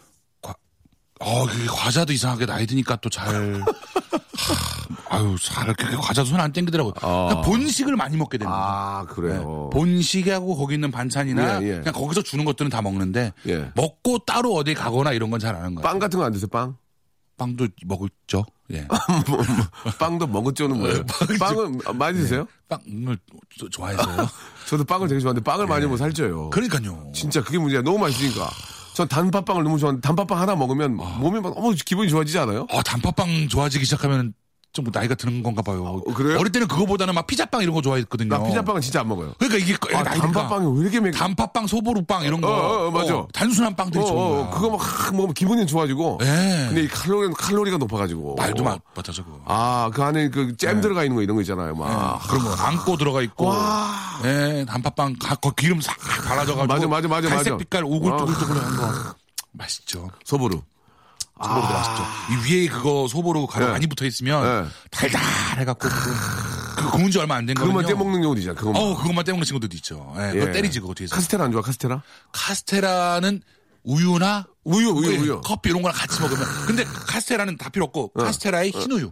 어, 1.19 1.45
그 1.45 1.65
과자도 1.67 2.13
이상하게 2.13 2.45
나이 2.45 2.65
드니까 2.65 2.95
또 3.01 3.09
잘. 3.09 3.61
하, 5.05 5.17
아유, 5.17 5.35
잘, 5.41 5.73
그렇게 5.73 5.95
과자도 5.97 6.29
손 6.29 6.39
안 6.39 6.51
땡기더라고요. 6.51 6.93
그러니까 6.93 7.41
본식을 7.41 7.95
많이 7.95 8.17
먹게 8.17 8.37
됩니다. 8.37 8.55
아 8.57 9.05
그래요. 9.05 9.69
네. 9.71 9.79
본식하고 9.79 10.55
거기 10.57 10.75
있는 10.75 10.91
반찬이나 10.91 11.61
예, 11.63 11.67
예. 11.67 11.75
그냥 11.79 11.93
거기서 11.93 12.21
주는 12.23 12.43
것들은 12.45 12.69
다 12.69 12.81
먹는데 12.81 13.33
예. 13.47 13.71
먹고 13.75 14.19
따로 14.19 14.53
어디 14.53 14.73
가거나 14.73 15.11
이런 15.13 15.29
건 15.29 15.39
잘 15.39 15.55
안 15.55 15.61
하는 15.61 15.75
거예요. 15.75 15.83
빵 15.83 15.99
같은 15.99 16.19
거 16.19 16.25
안 16.25 16.31
드세요? 16.31 16.47
빵? 16.47 16.75
빵도 17.37 17.67
먹었죠. 17.85 18.45
예. 18.71 18.87
뭐, 19.27 19.37
뭐, 19.37 19.93
빵도 19.99 20.27
먹었죠는 20.27 20.77
뭐예요? 20.79 21.03
빵은 21.39 21.79
많이 21.95 22.17
드세요? 22.17 22.47
빵을 22.69 23.17
조- 23.57 23.69
좋아해서요. 23.69 24.27
저도 24.69 24.83
빵을 24.85 25.07
되게 25.09 25.19
좋아하는데 25.19 25.43
빵을 25.43 25.67
많이 25.67 25.81
먹으면 25.81 25.97
살쪄요. 25.97 26.49
그러니까요. 26.51 27.11
진짜 27.13 27.43
그게 27.43 27.57
문제야. 27.57 27.81
너무 27.81 27.97
맛있으니까. 27.99 28.49
전 28.93 29.05
단팥빵을 29.09 29.63
너무 29.65 29.77
좋아하는데 29.77 30.07
단팥빵 30.07 30.39
하나 30.39 30.55
먹으면 30.55 30.95
몸이 30.95 31.41
막 31.41 31.53
너무 31.55 31.75
기분이 31.75 32.07
좋아지지 32.09 32.39
않아요? 32.39 32.65
어, 32.71 32.81
단팥빵 32.81 33.49
좋아지기 33.49 33.83
시작하면 33.83 34.33
좀 34.75 34.85
나이가 34.91 35.15
드는 35.15 35.41
건가 35.41 35.61
봐요. 35.61 36.01
어, 36.05 36.13
그래요? 36.13 36.37
어릴 36.37 36.51
때는 36.51 36.67
그거보다는 36.67 37.15
막 37.15 37.25
피자빵 37.25 37.61
이런 37.61 37.73
거 37.73 37.81
좋아했거든요. 37.81 38.37
나 38.37 38.43
피자빵은 38.43 38.81
진짜 38.81 38.99
안 38.99 39.07
먹어요. 39.07 39.33
그러니까 39.39 39.57
이게 39.57 39.73
아, 39.95 40.03
단팥빵이 40.03 40.77
왜 40.77 40.81
이렇게 40.81 40.99
매 40.99 41.11
단팥빵, 41.11 41.65
소보루빵 41.65 42.23
이런 42.25 42.41
거. 42.41 42.49
어, 42.49 42.51
어, 42.83 42.87
어, 42.87 42.91
맞아. 42.91 43.25
단순한 43.33 43.75
빵들이 43.75 44.03
어, 44.03 44.05
좋은 44.05 44.21
어, 44.21 44.29
거야. 44.29 44.49
그거 44.49 44.69
막확 44.71 45.15
먹으면 45.15 45.33
기분이 45.33 45.65
좋아지고. 45.65 46.19
예. 46.23 46.65
근데 46.67 46.83
이 46.83 46.87
칼로리는 46.89 47.33
칼로리가 47.33 47.77
높아가지고. 47.77 48.35
말도 48.35 48.63
마, 48.63 48.77
맞아, 48.93 49.13
저거. 49.13 49.39
아, 49.45 49.89
그 49.93 50.03
안에 50.03 50.29
그잼 50.29 50.81
들어가 50.81 51.03
있는 51.03 51.15
거 51.15 51.21
이런 51.21 51.37
거 51.37 51.41
있잖아요. 51.41 51.73
막. 51.73 52.19
그런 52.27 52.43
거 52.43 52.51
안고 52.51 52.97
들어가 52.97 53.21
있고. 53.21 53.53
예, 54.25 54.65
단팥빵, 54.67 55.15
가, 55.21 55.35
거 55.35 55.51
기름 55.51 55.79
싹 55.79 55.97
발라져가지고. 56.27 56.67
맞아, 56.67 56.87
맞아, 56.87 57.07
맞아, 57.07 57.29
갈색 57.29 57.53
맞아. 57.53 57.57
빛깔 57.57 57.85
오글오글오글한 57.85 58.75
거. 58.75 59.15
맛있죠. 59.53 60.09
소보루. 60.25 60.61
소보루도 61.43 61.73
맛있죠. 61.73 62.03
이 62.31 62.53
위에 62.53 62.67
그거 62.67 63.07
소보루 63.09 63.45
가루 63.47 63.65
네. 63.65 63.71
많이 63.73 63.87
붙어 63.87 64.05
있으면 64.05 64.63
네. 64.63 64.69
달달해갖고 64.89 65.89
그, 65.89 66.75
그 66.77 66.89
구운 66.91 67.11
지 67.11 67.19
얼마 67.19 67.35
안 67.35 67.45
된 67.45 67.55
거든요. 67.55 67.73
그것만 67.73 67.85
떼먹는 67.87 68.21
경우도 68.21 68.39
있잖아. 68.39 68.57
그것만. 68.57 68.81
어, 68.81 68.95
그것만 68.95 69.25
떼먹는 69.25 69.45
친구들도 69.45 69.75
있죠. 69.77 70.13
예, 70.17 70.31
그거 70.39 70.51
때리지 70.51 70.79
그거 70.79 70.93
뒤에서. 70.93 71.15
카스테라 71.15 71.43
안 71.45 71.51
좋아, 71.51 71.61
카스테라? 71.61 72.01
카스테라는 72.31 73.41
우유나 73.83 74.47
우유, 74.63 74.89
우유, 74.89 75.11
예, 75.13 75.17
우유. 75.17 75.41
커피 75.41 75.69
이런 75.69 75.81
거랑 75.81 75.95
같이 75.97 76.19
먹으면 76.21 76.43
근데 76.65 76.83
카스테라는 76.85 77.57
다 77.57 77.69
필요 77.69 77.85
없고 77.85 78.13
카스테라에 78.13 78.69
흰 78.69 78.91
우유 78.91 79.11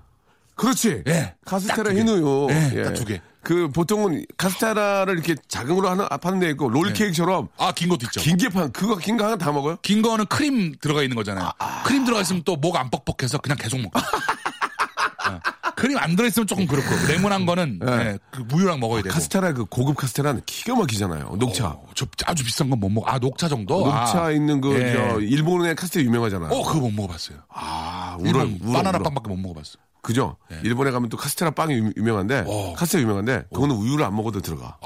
그렇지. 0.55 1.03
예. 1.07 1.35
카스테라 1.45 1.83
딱두 1.89 1.93
개. 1.93 1.99
흰우유. 1.99 2.47
예, 2.51 2.83
딱 2.83 2.93
두 2.93 3.05
개. 3.05 3.21
그 3.43 3.67
보통은 3.69 4.25
카스테라를 4.37 5.13
이렇게 5.15 5.35
작은 5.49 5.75
걸로 5.75 5.89
하는 5.89 6.07
파는 6.21 6.39
데 6.39 6.49
있고 6.51 6.69
롤케이크처럼 6.69 7.49
아 7.57 7.71
긴 7.73 7.89
것도 7.89 8.05
있죠 8.07 8.21
긴 8.21 8.37
게 8.37 8.47
판 8.49 8.71
그거 8.71 8.95
긴 8.95 9.17
거 9.17 9.25
하나 9.25 9.35
다 9.35 9.51
먹어요? 9.51 9.77
긴 9.81 10.01
거는 10.01 10.25
크림 10.27 10.73
들어가 10.79 11.03
있는 11.03 11.15
거잖아요 11.15 11.51
크림 11.85 12.05
들어가 12.05 12.21
있으면 12.21 12.43
또 12.43 12.55
목 12.55 12.75
안 12.77 12.89
뻑뻑해서 12.89 13.39
그냥 13.39 13.57
계속 13.59 13.79
먹고 13.81 13.99
어. 13.99 15.39
크림 15.75 15.97
안 15.97 16.15
들어있으면 16.15 16.47
조금 16.47 16.65
그렇고 16.65 16.87
레몬한 17.09 17.45
거는 17.45 17.79
예, 17.85 18.17
그 18.31 18.41
무유랑 18.41 18.79
먹어야 18.79 19.01
되고 19.01 19.13
카스테라 19.13 19.51
그 19.53 19.65
고급 19.65 19.97
카스테라는 19.97 20.43
기가 20.45 20.75
막히잖아요. 20.75 21.35
녹차. 21.37 21.67
어, 21.67 21.85
저 21.93 22.05
아주 22.25 22.45
비싼 22.45 22.69
건 22.69 22.79
못 22.79 22.87
먹어 22.89 23.09
아 23.09 23.17
녹차 23.19 23.49
정도 23.49 23.79
녹차 23.85 24.25
아, 24.25 24.31
있는 24.31 24.61
그 24.61 24.73
예. 24.79 24.93
저 24.93 25.19
일본의 25.19 25.75
카스테라 25.75 26.05
유명하잖아요. 26.05 26.51
어 26.53 26.63
그거 26.63 26.79
못 26.79 26.91
먹어봤어요 26.93 27.39
아, 27.49 28.15
울어, 28.19 28.47
바나나 28.71 28.97
울어. 28.99 29.03
빵밖에 29.03 29.27
못 29.29 29.35
먹어봤어 29.37 29.77
그죠? 30.03 30.35
일본에 30.63 30.91
가면 30.91 31.09
또 31.09 31.15
카스테라 31.17 31.51
빵이 31.51 31.73
유- 31.75 31.93
유명한데 31.97 32.43
어. 32.45 32.73
카스테라 32.77 33.01
유명한데 33.03 33.45
그거는 33.53 33.73
우유를 33.75 34.03
안 34.05 34.15
먹어도 34.15 34.41
들어가. 34.41 34.77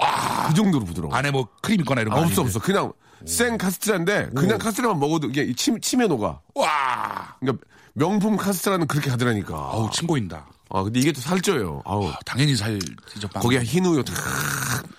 그 0.48 0.54
정도로 0.54 0.86
부드러워. 0.86 1.14
안에 1.14 1.32
뭐 1.32 1.48
크림 1.62 1.82
있거나 1.82 2.02
이런 2.02 2.14
아, 2.14 2.18
거 2.18 2.22
없어 2.22 2.42
아닌데. 2.44 2.58
없어. 2.58 2.60
그냥 2.60 2.94
생 3.26 3.58
카스테라인데 3.58 4.30
그냥 4.36 4.60
카스테라만 4.60 5.00
먹어도 5.00 5.28
이게 5.30 5.52
침, 5.56 5.82
침에 5.82 6.06
녹아. 6.08 6.40
와 6.54 7.36
그러니까 7.40 7.66
명품 7.94 8.38
카스테라는 8.38 8.86
그렇게 8.88 9.10
하더라니까. 9.10 9.56
어우 9.72 9.90
친고인다 9.92 10.46
아 10.70 10.84
근데 10.84 11.00
이게 11.00 11.12
또 11.12 11.20
살쪄요. 11.20 11.82
아우. 11.84 12.12
당연히 12.24 12.56
살찌죠 12.56 13.28
빵. 13.34 13.42
거기에 13.42 13.62
흰 13.64 13.86
우유 13.86 14.04
탁 14.04 14.16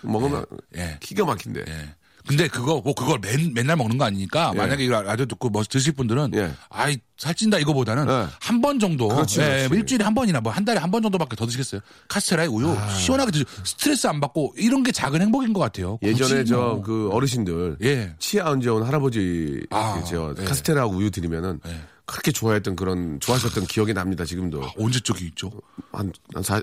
먹으면 0.03 0.45
예. 0.77 0.97
기가 1.01 1.25
막힌데. 1.25 1.65
예. 1.69 1.95
근데 2.29 2.47
그거 2.49 2.81
뭐 2.85 2.95
그걸 2.95 3.19
맨, 3.21 3.53
맨날 3.55 3.77
먹는 3.77 3.99
거 3.99 4.05
아니니까 4.05 4.53
예. 4.55 4.59
만약에 4.59 4.85
이거 4.85 5.03
라디오 5.03 5.27
듣고 5.27 5.49
뭐 5.49 5.63
드실 5.65 5.93
분들은 5.95 6.33
예. 6.35 6.53
아이 6.69 6.99
살찐다 7.17 7.59
이거보다는 7.59 8.07
예. 8.09 8.27
한번 8.41 8.79
정도 8.79 9.09
그렇지, 9.09 9.41
예, 9.41 9.45
그렇지. 9.47 9.69
뭐 9.69 9.77
일주일에 9.79 10.05
한 10.05 10.15
번이나 10.15 10.41
뭐 10.41 10.53
한 10.53 10.65
달에 10.65 10.79
한 10.79 10.91
번 10.91 11.03
정도밖에 11.03 11.37
더 11.37 11.47
드시겠어요. 11.47 11.81
카스테라에 12.09 12.47
우유 12.47 12.75
시원하게 12.99 13.31
드시 13.33 13.45
스트레스 13.65 14.07
안 14.07 14.21
받고 14.21 14.55
이런 14.57 14.83
게 14.83 14.93
작은 14.93 15.21
행복인 15.23 15.53
것 15.53 15.61
같아요. 15.61 15.99
예전에 16.03 16.41
굳이 16.41 16.51
저 16.51 16.57
뭐. 16.59 16.83
그 16.83 17.09
어르신들 17.13 17.79
예. 17.83 18.15
치아 18.19 18.51
안 18.51 18.61
좋은 18.61 18.83
할아버지 18.83 19.67
아, 19.71 20.03
저 20.07 20.35
예. 20.39 20.45
카스테라하고 20.45 20.95
우유 20.95 21.11
드리면은 21.11 21.61
예. 21.67 21.81
그렇게 22.05 22.33
좋아했던 22.33 22.75
그런 22.77 23.21
좋아하셨던 23.21 23.67
기억이 23.67 23.93
납니다 23.95 24.25
지금도 24.25 24.63
언제 24.79 24.99
쪽이 25.01 25.27
있죠? 25.27 25.51
한, 25.93 26.11
한 26.33 26.43
사, 26.43 26.63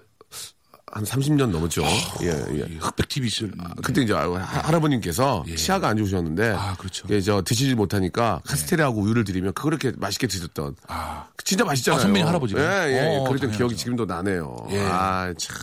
한 0.96 1.04
30년 1.04 1.50
넘었죠. 1.50 1.84
예, 2.22 2.28
예. 2.54 2.66
이 2.70 2.78
흑백 2.78 3.10
TV 3.10 3.30
실. 3.30 3.52
그때 3.84 4.02
이제 4.02 4.14
하- 4.14 4.30
할아버님께서 4.40 5.44
치아가 5.58 5.90
안 5.90 5.98
좋으셨는데 5.98 6.56
아, 6.58 6.74
그렇죠. 6.78 7.06
예, 7.10 7.20
저 7.20 7.42
드시지 7.42 7.76
못하니까 7.76 8.40
카스테라하고 8.48 9.02
우유를 9.02 9.26
드리면 9.26 9.52
그렇게 9.54 9.92
맛있게 9.98 10.28
드셨던 10.28 10.78
아, 10.88 11.26
진짜 11.44 11.66
맛있잖아요. 11.66 12.00
아, 12.00 12.02
선배님 12.02 12.26
할아버지가? 12.30 12.62
예, 12.90 12.94
예. 12.94 13.00
어, 13.18 13.24
그랬던 13.26 13.36
당연하죠. 13.40 13.58
기억이 13.58 13.76
지금도 13.76 14.06
나네요. 14.06 14.56
예. 14.72 14.80
아, 14.90 15.34
참. 15.38 15.58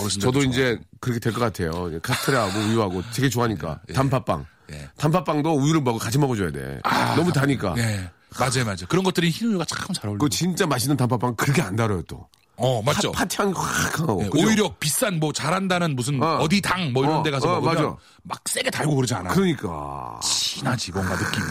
어르신들 0.00 0.26
저도 0.32 0.42
이제 0.44 0.78
그렇게 0.98 1.20
될 1.20 1.34
것 1.34 1.40
같아요. 1.40 1.90
카스테라하고 2.00 2.58
우유하고 2.60 3.02
되게 3.14 3.28
좋아하니까. 3.28 3.80
단팥빵. 3.94 4.46
예. 4.72 4.88
단팥빵도 4.96 5.56
우유를 5.56 5.82
먹어 5.82 5.98
같이 5.98 6.16
먹어줘야 6.18 6.50
돼. 6.52 6.80
너무 7.16 7.32
다니까. 7.32 7.74
예. 7.76 8.08
맞아요, 8.38 8.64
맞아요. 8.64 8.86
그런 8.88 9.04
것들이 9.04 9.28
흰우유가 9.28 9.66
참 9.66 9.92
잘 9.92 10.06
어울리고. 10.08 10.24
그거 10.24 10.28
진짜 10.30 10.66
맛있는 10.66 10.96
단팥빵 10.96 11.36
그렇게 11.36 11.60
안 11.60 11.76
달아요 11.76 12.00
또. 12.08 12.26
어, 12.56 12.82
맞죠. 12.82 13.10
파, 13.12 13.20
파티향 13.20 13.52
확 13.56 14.00
하고. 14.00 14.22
예, 14.24 14.28
그죠? 14.28 14.46
오히려 14.46 14.74
비싼 14.78 15.18
뭐 15.18 15.32
잘한다는 15.32 15.96
무슨 15.96 16.22
어. 16.22 16.38
어. 16.40 16.48
디 16.48 16.60
당 16.60 16.92
뭐 16.92 17.04
이런 17.04 17.16
어, 17.18 17.22
데 17.22 17.30
가서 17.30 17.48
어, 17.48 17.60
먹으면 17.60 17.74
맞아. 17.84 17.96
막 18.22 18.40
세게 18.46 18.70
달고 18.70 18.94
그러지 18.94 19.14
않아요. 19.14 19.34
그러니까. 19.34 20.20
진하지 20.22 20.92
뭔가 20.92 21.14
느낌이. 21.16 21.46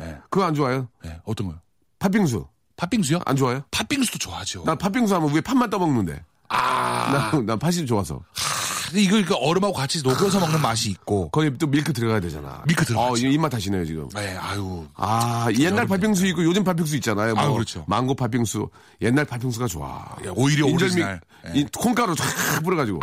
예. 0.00 0.18
그거 0.30 0.44
안 0.44 0.54
좋아요? 0.54 0.88
예. 1.04 1.20
어떤 1.24 1.48
거요? 1.48 1.58
팥빙수. 1.98 2.46
팥빙수요? 2.76 3.20
안 3.24 3.36
좋아요? 3.36 3.62
팥빙수도 3.70 4.18
좋아하죠. 4.18 4.64
난 4.64 4.76
팥빙수 4.78 5.14
하면 5.14 5.32
위에 5.34 5.40
팥만 5.40 5.70
떠먹는데. 5.70 6.22
아, 6.48 7.30
난, 7.32 7.46
난 7.46 7.58
팥이 7.58 7.86
좋아서. 7.86 8.20
근데 8.24 8.73
이걸 9.00 9.24
그 9.24 9.34
얼음하고 9.34 9.72
같이 9.74 10.02
녹여서 10.02 10.40
먹는 10.40 10.60
맛이 10.60 10.90
있고. 10.90 11.28
거기 11.30 11.56
또 11.58 11.66
밀크 11.66 11.92
들어가야 11.92 12.20
되잖아. 12.20 12.62
밀크 12.66 12.84
들어가죠. 12.84 13.26
어, 13.26 13.30
입맛 13.30 13.52
다시네요, 13.54 13.84
지금. 13.84 14.08
예, 14.18 14.36
아유. 14.40 14.86
아, 14.96 15.48
옛날 15.58 15.86
팥빙수 15.86 16.26
있고 16.28 16.44
요즘 16.44 16.64
팥빙수 16.64 16.96
있잖아요. 16.96 17.34
뭐 17.34 17.44
아, 17.44 17.50
그렇죠. 17.50 17.84
망고 17.88 18.14
팥빙수. 18.14 18.68
옛날 19.02 19.24
팥빙수가 19.24 19.66
좋아. 19.66 20.04
예, 20.24 20.28
오히려 20.34 20.66
오리지널. 20.66 21.20
예. 21.46 21.58
이 21.60 21.66
콩가루 21.76 22.14
쫙 22.14 22.24
뿌려가지고. 22.62 23.00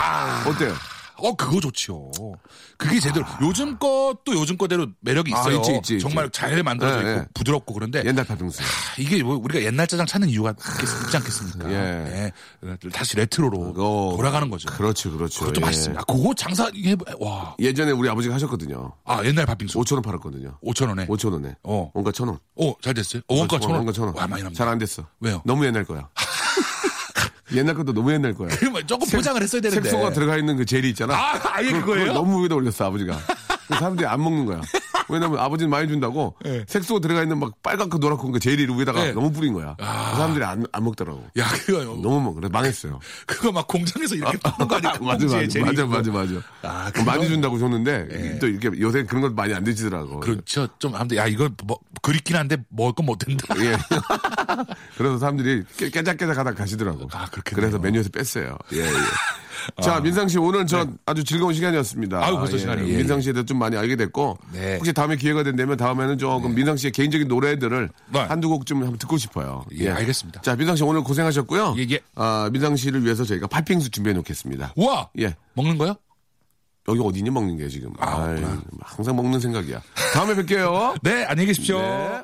어때요? 0.48 0.74
어, 1.18 1.36
그거 1.36 1.60
좋죠. 1.60 2.12
그게 2.78 3.00
제대로. 3.00 3.26
요즘 3.42 3.78
것도 3.78 4.34
요즘 4.34 4.58
거대로 4.58 4.88
매력이 5.02 5.34
아, 5.34 5.40
있어요. 5.40 5.58
있지, 5.58 5.72
있지, 5.78 5.94
있지. 5.96 6.00
정말 6.00 6.30
잘 6.32 6.62
만들어져 6.64 6.96
예, 6.98 7.00
있고 7.02 7.10
예. 7.22 7.26
부드럽고 7.34 7.74
그런데 7.74 8.04
옛날 8.06 8.26
팥빙수. 8.26 8.62
이게 8.98 9.22
뭐 9.24 9.38
우리가 9.38 9.62
옛날 9.64 9.86
짜장 9.88 10.06
찾는 10.06 10.30
이유가 10.30 10.52
있겠, 10.52 10.90
있지 11.06 11.18
않겠습니까? 11.18 11.72
예. 11.72 12.32
예. 12.64 12.78
다시 12.92 13.16
레트로로 13.18 13.74
어, 13.78 14.16
돌아가는 14.16 14.50
거죠. 14.50 14.70
그렇죠, 14.72 15.12
그렇죠. 15.12 15.42
그것도 15.42 15.62
예. 15.62 15.66
맛있습니다. 15.66 16.04
그거 16.06 16.34
장사 16.36 16.66
해 16.66 16.96
와. 17.20 17.56
예전에 17.60 17.92
우리 17.92 18.10
아버지가 18.10 18.34
하셨거든요. 18.36 18.94
아 19.06 19.24
옛날 19.26 19.46
팥빙수 19.46 19.78
5천 19.80 19.94
원 19.94 20.02
팔았거든요. 20.02 20.58
5천 20.64 20.88
원에. 20.90 21.06
5천 21.08 21.34
원에. 21.34 21.56
어. 21.64 21.92
원가 21.94 22.12
천 22.12 22.28
원. 22.30 22.40
오, 22.56 22.76
잘 22.82 22.94
됐어요. 22.94 23.22
어, 23.28 23.36
원가 23.36 23.60
천 23.60 23.70
원. 23.72 23.80
원가 23.80 23.92
천 23.92 24.06
원. 24.06 24.16
와, 24.16 24.26
많이 24.28 24.42
납니다. 24.44 24.58
잘 24.64 24.72
안 24.72 24.78
됐어. 24.78 25.06
왜요? 25.20 25.42
너무 25.46 25.66
옛날 25.66 25.84
거야. 25.86 26.10
옛날 27.54 27.76
것도 27.76 27.94
너무 27.94 28.12
옛날 28.14 28.34
거야. 28.34 28.50
그러면 28.58 28.86
조금 28.88 29.08
포장을 29.10 29.42
했어야 29.42 29.62
되는데. 29.62 29.82
색소가 29.90 30.12
들어가 30.14 30.38
있는 30.38 30.58
그 30.58 30.66
젤리 30.66 30.90
있잖아. 30.90 31.14
아, 31.16 31.40
아예 31.56 31.66
그걸- 31.72 31.82
그거예요? 31.82 32.14
너무 32.14 32.42
위에다 32.42 32.56
올렸어, 32.56 32.86
아버지가. 32.86 33.18
그래서 33.68 33.80
사람들이 33.80 34.08
안 34.08 34.24
먹는 34.24 34.46
거야. 34.46 34.62
왜냐면 35.10 35.40
아버지는 35.40 35.70
많이 35.70 35.88
준다고 35.88 36.36
색소 36.68 37.00
들어가 37.00 37.24
있는 37.24 37.40
막 37.40 37.62
빨갛고 37.64 37.98
노랗고 37.98 38.32
그 38.32 38.40
젤이 38.40 38.68
위에다가 38.78 39.04
네. 39.04 39.12
너무 39.14 39.32
뿌린 39.32 39.54
거야. 39.54 39.76
그 39.78 39.84
사람들이 39.84 40.44
안, 40.46 40.66
안 40.72 40.84
먹더라고. 40.84 41.24
야, 41.38 41.48
그거 41.66 41.80
너무 41.84 42.22
먹, 42.22 42.34
그래 42.36 42.50
망했어요. 42.52 43.00
그거 43.28 43.52
막 43.52 43.68
공장에서 43.68 44.16
이렇게 44.16 44.38
파는 44.38 44.68
거 44.68 44.76
아니야? 44.76 44.94
맞아, 45.02 45.26
맞아, 45.26 45.60
맞아. 45.60 45.86
맞아, 45.86 46.12
맞아. 46.12 46.34
아, 46.64 46.92
많이 47.06 47.22
그건- 47.24 47.28
준다고 47.28 47.60
줬는데 47.60 48.40
또 48.40 48.48
이렇게 48.48 48.80
요새 48.80 49.04
그런 49.04 49.22
것 49.22 49.34
많이 49.34 49.54
안 49.54 49.64
드시더라고. 49.64 50.20
그렇죠. 50.22 50.68
좀 50.80 50.96
아무튼 50.96 51.18
야 51.18 51.28
이거 51.28 51.50
뭐 51.66 51.78
그립긴 52.02 52.36
한데 52.36 52.58
먹을 52.70 52.94
건 52.94 53.06
못 53.06 53.18
된다. 53.18 53.48
예. 53.60 53.76
그래서 54.98 55.18
사람들이 55.18 55.64
깨- 55.78 55.90
깨작깨작 55.90 56.38
하다 56.38 56.54
가시더라고. 56.54 57.08
아, 57.14 57.26
그렇겠네요. 57.30 57.56
그래서 57.56 57.80
메뉴에서 57.80 58.10
뺐어요. 58.10 58.58
예, 58.74 58.80
예. 58.82 58.92
자, 59.82 60.00
민상 60.00 60.28
씨 60.28 60.38
오늘 60.38 60.66
저 60.66 60.88
아주 61.06 61.24
즐거운 61.24 61.54
시간이었습니다. 61.54 62.20
네. 62.20 62.26
아유, 62.26 62.36
벌써 62.38 62.54
예. 62.56 62.58
시간이. 62.60 62.90
예, 62.92 62.98
민상 62.98 63.22
씨에 63.22 63.34
대해 63.34 63.46
좀 63.46 63.58
많이 63.60 63.78
알게 63.78 63.96
됐고 63.96 64.38
네. 64.54 64.76
혹시 64.78 64.94
다음에 64.94 65.16
기회가 65.16 65.44
된다면 65.44 65.78
다음에는 65.78 66.18
조금 66.18 66.54
민상 66.56 66.78
씨의 66.78 66.92
개인적인 66.92 67.28
노래들을 67.28 67.90
네. 68.14 68.20
한두 68.20 68.50
곡 68.50 68.66
좀 68.66 68.82
한번 68.82 68.98
듣고 68.98 69.18
싶어요. 69.18 69.66
예, 69.74 69.90
알겠습니다. 69.90 70.42
자, 70.42 70.56
민상 70.56 70.76
씨 70.76 70.84
오늘 70.84 71.02
고생하셨고요. 71.04 71.76
예, 71.78 71.88
예. 71.92 72.00
아, 72.16 72.50
민상 72.52 72.76
씨를 72.76 73.04
위해서 73.04 73.24
저희가 73.24 73.48
팥빙수 73.48 73.90
준비해 73.92 74.14
놓겠습니다. 74.16 74.74
우와. 74.76 75.10
예. 75.20 75.36
먹는 75.54 75.78
거요? 75.78 75.96
여기 76.88 77.00
어디니 77.00 77.30
먹는 77.30 77.58
게 77.58 77.68
지금. 77.68 77.92
아, 78.00 78.24
아이. 78.24 78.44
항상 78.82 79.16
먹는 79.16 79.40
생각이야. 79.40 79.82
다음에 80.14 80.34
뵐게요. 80.36 80.96
네, 81.04 81.24
안녕히 81.26 81.48
계십시오. 81.48 81.80
네. 81.80 82.24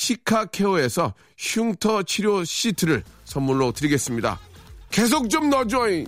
시카케어에서 0.00 1.12
흉터 1.36 2.02
치료 2.02 2.42
시트를 2.42 3.04
선물로 3.26 3.72
드리겠습니다. 3.72 4.40
계속 4.90 5.28
좀 5.28 5.50
넣어줘잉! 5.50 6.06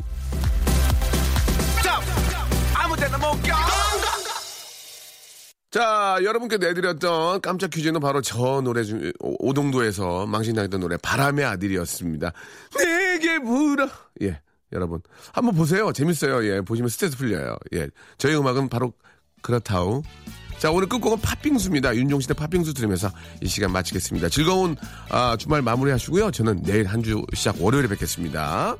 자, 5.70 6.18
여러분께 6.22 6.58
내드렸던 6.58 7.40
깜짝 7.40 7.70
퀴즈는 7.70 8.00
바로 8.00 8.20
저 8.20 8.60
노래 8.62 8.84
중, 8.84 9.10
오- 9.20 9.48
오동도에서 9.48 10.26
망신당했던 10.26 10.80
노래, 10.80 10.96
바람의 10.98 11.44
아들이었습니다. 11.46 12.32
내게 12.78 13.38
불어. 13.38 13.88
예, 14.22 14.38
여러분. 14.72 15.00
한번 15.32 15.54
보세요. 15.54 15.90
재밌어요. 15.92 16.44
예, 16.46 16.60
보시면 16.60 16.90
스트레스 16.90 17.16
풀려요. 17.16 17.56
예, 17.74 17.88
저희 18.18 18.34
음악은 18.36 18.68
바로 18.68 18.92
그렇다우. 19.40 20.02
자, 20.62 20.70
오늘 20.70 20.88
끝곡은 20.88 21.18
팥빙수입니다. 21.22 21.96
윤종신의 21.96 22.36
팥빙수 22.36 22.72
들으면서 22.74 23.10
이 23.40 23.48
시간 23.48 23.72
마치겠습니다. 23.72 24.28
즐거운 24.28 24.76
아, 25.08 25.36
주말 25.36 25.60
마무리 25.60 25.90
하시고요. 25.90 26.30
저는 26.30 26.62
내일 26.62 26.86
한 26.86 27.02
주 27.02 27.20
시작 27.34 27.60
월요일에 27.60 27.88
뵙겠습니다. 27.88 28.76